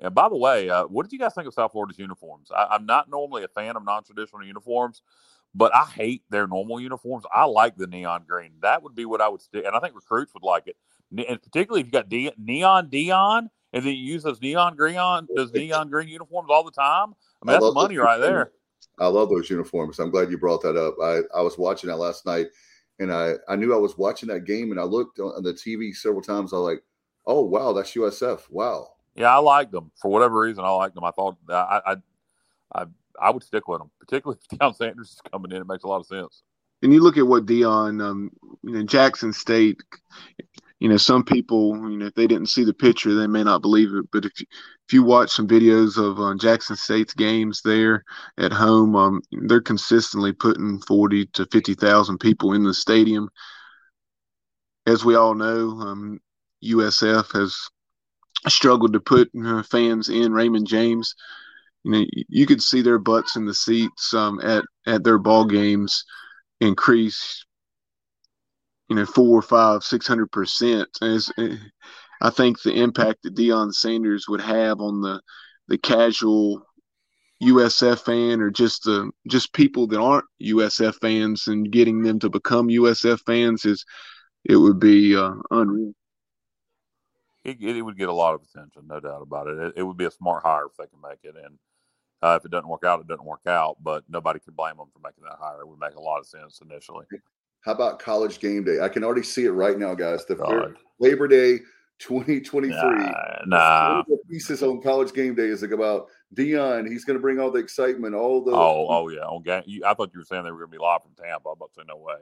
[0.00, 2.50] And by the way, uh, what did you guys think of South Florida's uniforms?
[2.50, 5.02] I, am not normally a fan of non-traditional uniforms,
[5.54, 7.24] but I hate their normal uniforms.
[7.32, 8.52] I like the neon green.
[8.62, 10.76] That would be what I would stick, and I think recruits would like it.
[11.28, 14.96] And particularly if you got De- neon Deion, and then you use those neon green
[14.96, 17.14] on those neon green uniforms all the time.
[17.42, 18.52] I mean, I that's money right there.
[18.98, 19.98] I love those uniforms.
[19.98, 20.94] I'm glad you brought that up.
[21.02, 22.46] I, I was watching that last night,
[23.00, 25.94] and I, I knew I was watching that game, and I looked on the TV
[25.94, 26.52] several times.
[26.52, 26.82] I was like,
[27.26, 28.42] oh wow, that's USF.
[28.50, 28.88] Wow.
[29.16, 30.64] Yeah, I liked them for whatever reason.
[30.64, 31.04] I liked them.
[31.04, 31.96] I thought I I
[32.74, 32.86] I,
[33.20, 35.62] I would stick with them, particularly if Deion Sanders is coming in.
[35.62, 36.42] It makes a lot of sense.
[36.82, 38.30] And you look at what Deion, um,
[38.62, 39.80] you know, Jackson State.
[40.80, 43.62] You know, some people, you know, if they didn't see the picture, they may not
[43.62, 44.04] believe it.
[44.12, 44.46] But if you,
[44.86, 48.04] if you watch some videos of uh, Jackson State's games there
[48.36, 53.30] at home, um, they're consistently putting forty to fifty thousand people in the stadium.
[54.86, 56.20] As we all know, um,
[56.62, 57.56] USF has
[58.48, 61.14] struggled to put uh, fans in Raymond James.
[61.84, 65.44] You know, you could see their butts in the seats um, at at their ball
[65.44, 66.04] games
[66.60, 67.44] increase.
[68.88, 70.88] You know, four, five, six hundred percent.
[71.02, 71.56] As eh,
[72.20, 75.20] I think the impact that Deion Sanders would have on the
[75.68, 76.62] the casual
[77.42, 82.30] USF fan or just uh, just people that aren't USF fans and getting them to
[82.30, 83.84] become USF fans is
[84.44, 85.92] it would be uh, unreal.
[87.44, 89.58] It, it, would get a lot of attention, no doubt about it.
[89.58, 89.74] it.
[89.76, 89.82] it.
[89.82, 91.58] would be a smart hire if they can make it, and
[92.24, 93.76] uh, if it doesn't work out, it doesn't work out.
[93.82, 95.60] But nobody can blame them for making that hire.
[95.60, 97.04] It would make a lot of sense initially.
[97.64, 98.80] How about college game day?
[98.80, 100.24] I can already see it right now, guys.
[100.24, 101.58] The Labor Day
[101.98, 102.72] 2023.
[102.74, 103.12] Nah,
[103.46, 104.02] nah.
[104.08, 106.88] The pieces on college game day is like about Deion.
[106.88, 108.52] He's going to bring all the excitement, all the.
[108.52, 109.20] Oh, oh yeah.
[109.20, 111.12] On game, you, I thought you were saying they were going to be live from
[111.14, 111.48] Tampa.
[111.48, 112.16] I'm about to say no way,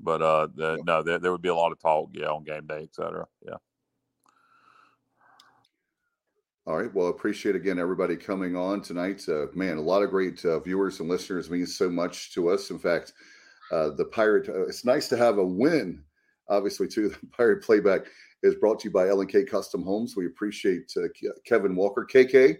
[0.00, 0.82] but uh, the, yeah.
[0.86, 3.26] no, there, there, would be a lot of talk, yeah, on game day, etc.
[3.44, 3.56] Yeah.
[6.64, 6.94] All right.
[6.94, 9.28] Well, I appreciate again everybody coming on tonight.
[9.28, 12.70] Uh, man, a lot of great uh, viewers and listeners means so much to us.
[12.70, 13.14] In fact,
[13.72, 14.48] uh, the Pirate.
[14.48, 16.04] Uh, it's nice to have a win.
[16.48, 17.08] Obviously, too.
[17.20, 18.02] The Pirate playback
[18.44, 20.14] is brought to you by L&K Custom Homes.
[20.16, 21.08] We appreciate uh,
[21.44, 22.06] Kevin Walker.
[22.08, 22.58] KK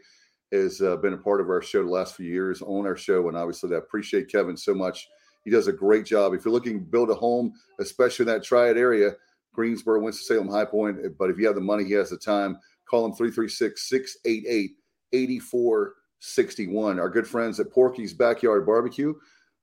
[0.53, 3.29] has uh, been a part of our show the last few years on our show,
[3.29, 5.07] and obviously, I appreciate Kevin so much.
[5.45, 6.35] He does a great job.
[6.35, 9.13] If you're looking to build a home, especially in that Triad area,
[9.55, 12.59] Greensboro, Winston-Salem, High Point, but if you have the money, he has the time
[12.93, 14.73] Call them 336 688
[15.15, 17.01] 8461.
[17.01, 19.15] Our good friends at Porky's Backyard Barbecue.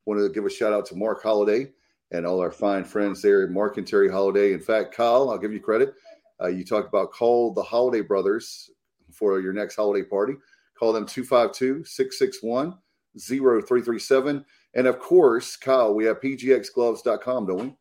[0.07, 1.69] Wanted to give a shout out to Mark Holiday
[2.10, 4.53] and all our fine friends there, Mark and Terry Holiday.
[4.53, 5.93] In fact, Kyle, I'll give you credit.
[6.41, 8.72] Uh, you talked about call the Holiday Brothers
[9.11, 10.34] for your next holiday party.
[10.76, 12.80] Call them 252 661
[13.15, 14.43] 0337.
[14.73, 17.76] And of course, Kyle, we have pgxgloves.com, don't we?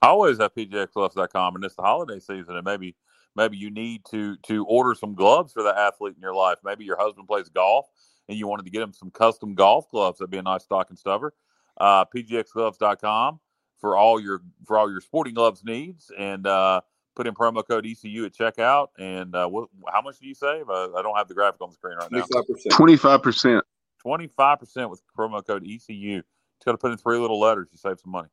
[0.00, 2.96] Always have pgxgloves.com, and it's the holiday season, and maybe
[3.36, 6.58] maybe you need to to order some gloves for the athlete in your life.
[6.64, 7.86] Maybe your husband plays golf
[8.28, 10.18] and you wanted to get him some custom golf gloves.
[10.18, 11.34] That'd be a nice stocking stuffer.
[11.78, 13.40] Uh, PGXGloves.com
[13.78, 16.80] for all your for all your sporting gloves needs, and uh,
[17.14, 18.88] put in promo code ECU at checkout.
[18.98, 20.68] And uh, what, how much do you save?
[20.68, 22.24] Uh, I don't have the graphic on the screen right now.
[22.70, 23.64] Twenty five percent.
[24.00, 26.16] Twenty five percent with promo code ECU.
[26.16, 27.68] Just got to put in three little letters.
[27.70, 28.28] You save some money.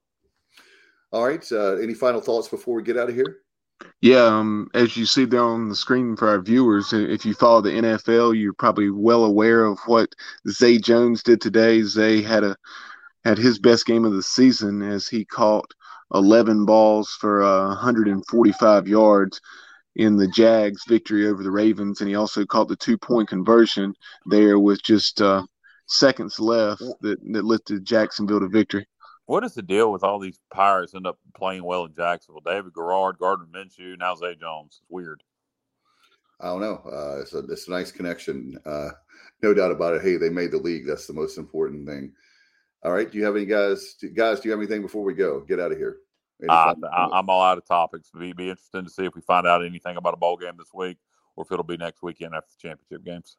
[1.12, 1.46] All right.
[1.52, 3.43] Uh, any final thoughts before we get out of here?
[4.02, 7.62] Yeah, um, as you see there on the screen for our viewers, if you follow
[7.62, 10.14] the NFL, you're probably well aware of what
[10.50, 11.82] Zay Jones did today.
[11.84, 12.58] Zay had a
[13.24, 15.74] had his best game of the season as he caught
[16.14, 19.40] 11 balls for uh, 145 yards
[19.96, 23.94] in the Jags' victory over the Ravens, and he also caught the two point conversion
[24.26, 25.44] there with just uh,
[25.88, 28.86] seconds left that, that lifted Jacksonville to victory.
[29.26, 32.42] What is the deal with all these Pirates end up playing well in Jacksonville?
[32.46, 34.82] David Garrard, Gardner Minshew, now Zay Jones.
[34.82, 35.24] It's weird.
[36.42, 36.82] I don't know.
[36.86, 38.58] Uh, it's, a, it's a nice connection.
[38.66, 38.90] Uh,
[39.42, 40.02] no doubt about it.
[40.02, 40.86] Hey, they made the league.
[40.86, 42.12] That's the most important thing.
[42.84, 43.10] All right.
[43.10, 43.96] Do you have any guys?
[44.00, 45.40] Do, guys, do you have anything before we go?
[45.42, 45.98] Get out of here.
[46.50, 48.10] Uh, I'm all out of topics.
[48.10, 50.74] Be be interesting to see if we find out anything about a bowl game this
[50.74, 50.98] week,
[51.38, 53.38] or if it'll be next weekend after the championship games.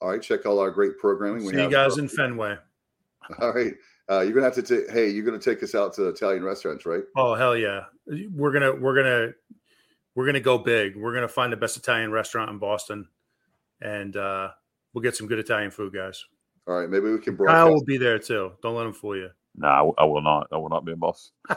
[0.00, 0.22] All right.
[0.22, 1.42] Check all our great programming.
[1.42, 2.56] See we you guys in Fenway.
[3.40, 3.74] All right.
[4.10, 4.90] Uh, you're gonna have to take.
[4.90, 7.02] Hey, you're gonna take us out to Italian restaurants, right?
[7.16, 7.84] Oh hell yeah!
[8.06, 9.32] We're gonna we're gonna
[10.14, 10.96] we're gonna go big.
[10.96, 13.08] We're gonna find the best Italian restaurant in Boston,
[13.80, 14.48] and uh,
[14.92, 16.24] we'll get some good Italian food, guys.
[16.66, 17.36] All right, maybe we can.
[17.36, 17.56] Broadcast.
[17.56, 18.52] Kyle will be there too.
[18.62, 19.30] Don't let him fool you.
[19.54, 20.48] No, I will not.
[20.52, 21.32] I will not be in Boston.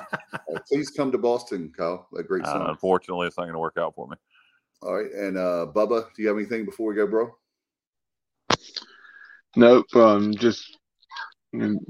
[0.67, 2.07] please come to Boston, Kyle.
[2.17, 4.17] A great uh, unfortunately, it's not going to work out for me.
[4.81, 7.35] All right, and uh, Bubba, do you have anything before we go, bro?
[9.55, 9.85] Nope.
[9.95, 10.77] Um, just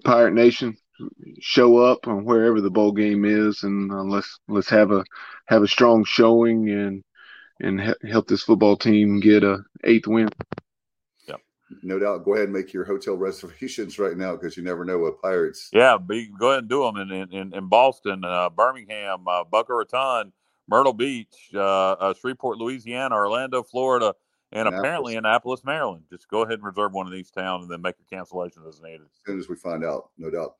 [0.03, 0.77] Pirate Nation
[1.39, 5.03] show up on wherever the bowl game is, and uh, let's let's have a
[5.47, 7.03] have a strong showing and
[7.59, 10.29] and he- help this football team get a eighth win.
[11.27, 11.35] Yeah,
[11.83, 12.25] no doubt.
[12.25, 15.69] Go ahead and make your hotel reservations right now because you never know what Pirates.
[15.73, 19.73] Yeah, be, go ahead and do them in in, in Boston, uh, Birmingham, uh, Boca
[19.73, 20.31] Raton,
[20.67, 24.13] Myrtle Beach, uh, uh, Shreveport, Louisiana, Orlando, Florida
[24.55, 24.79] and Annapolis.
[24.79, 26.03] apparently Annapolis, Maryland.
[26.09, 28.81] Just go ahead and reserve one of these towns and then make your cancellations as
[28.81, 29.01] needed.
[29.01, 30.55] As soon as we find out, no doubt.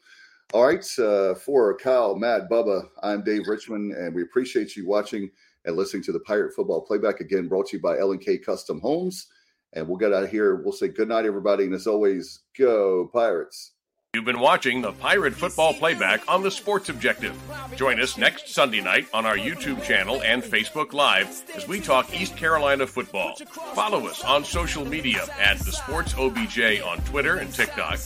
[0.54, 0.86] All right.
[1.00, 5.32] Uh, for Kyle, Matt, Bubba, I'm Dave Richmond, and we appreciate you watching
[5.64, 7.22] and listening to the Pirate Football Playback.
[7.22, 9.28] Again, brought to you by L&K Custom Homes.
[9.74, 10.56] And we'll get out of here.
[10.58, 11.64] We'll say good night, everybody.
[11.66, 13.72] And as always, go Pirates.
[14.16, 17.38] You've been watching the Pirate Football Playback on the Sports Objective.
[17.76, 22.14] Join us next Sunday night on our YouTube channel and Facebook Live as we talk
[22.14, 23.36] East Carolina football.
[23.74, 28.00] Follow us on social media at the Sports OBJ on Twitter and TikTok,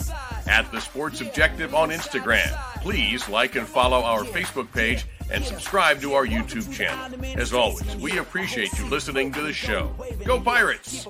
[0.48, 2.50] at the Sports Objective on Instagram.
[2.82, 7.18] Please like and follow our Facebook page and subscribe to our YouTube channel.
[7.36, 9.94] As always, we appreciate you listening to the show.
[10.24, 11.06] Go Pirates!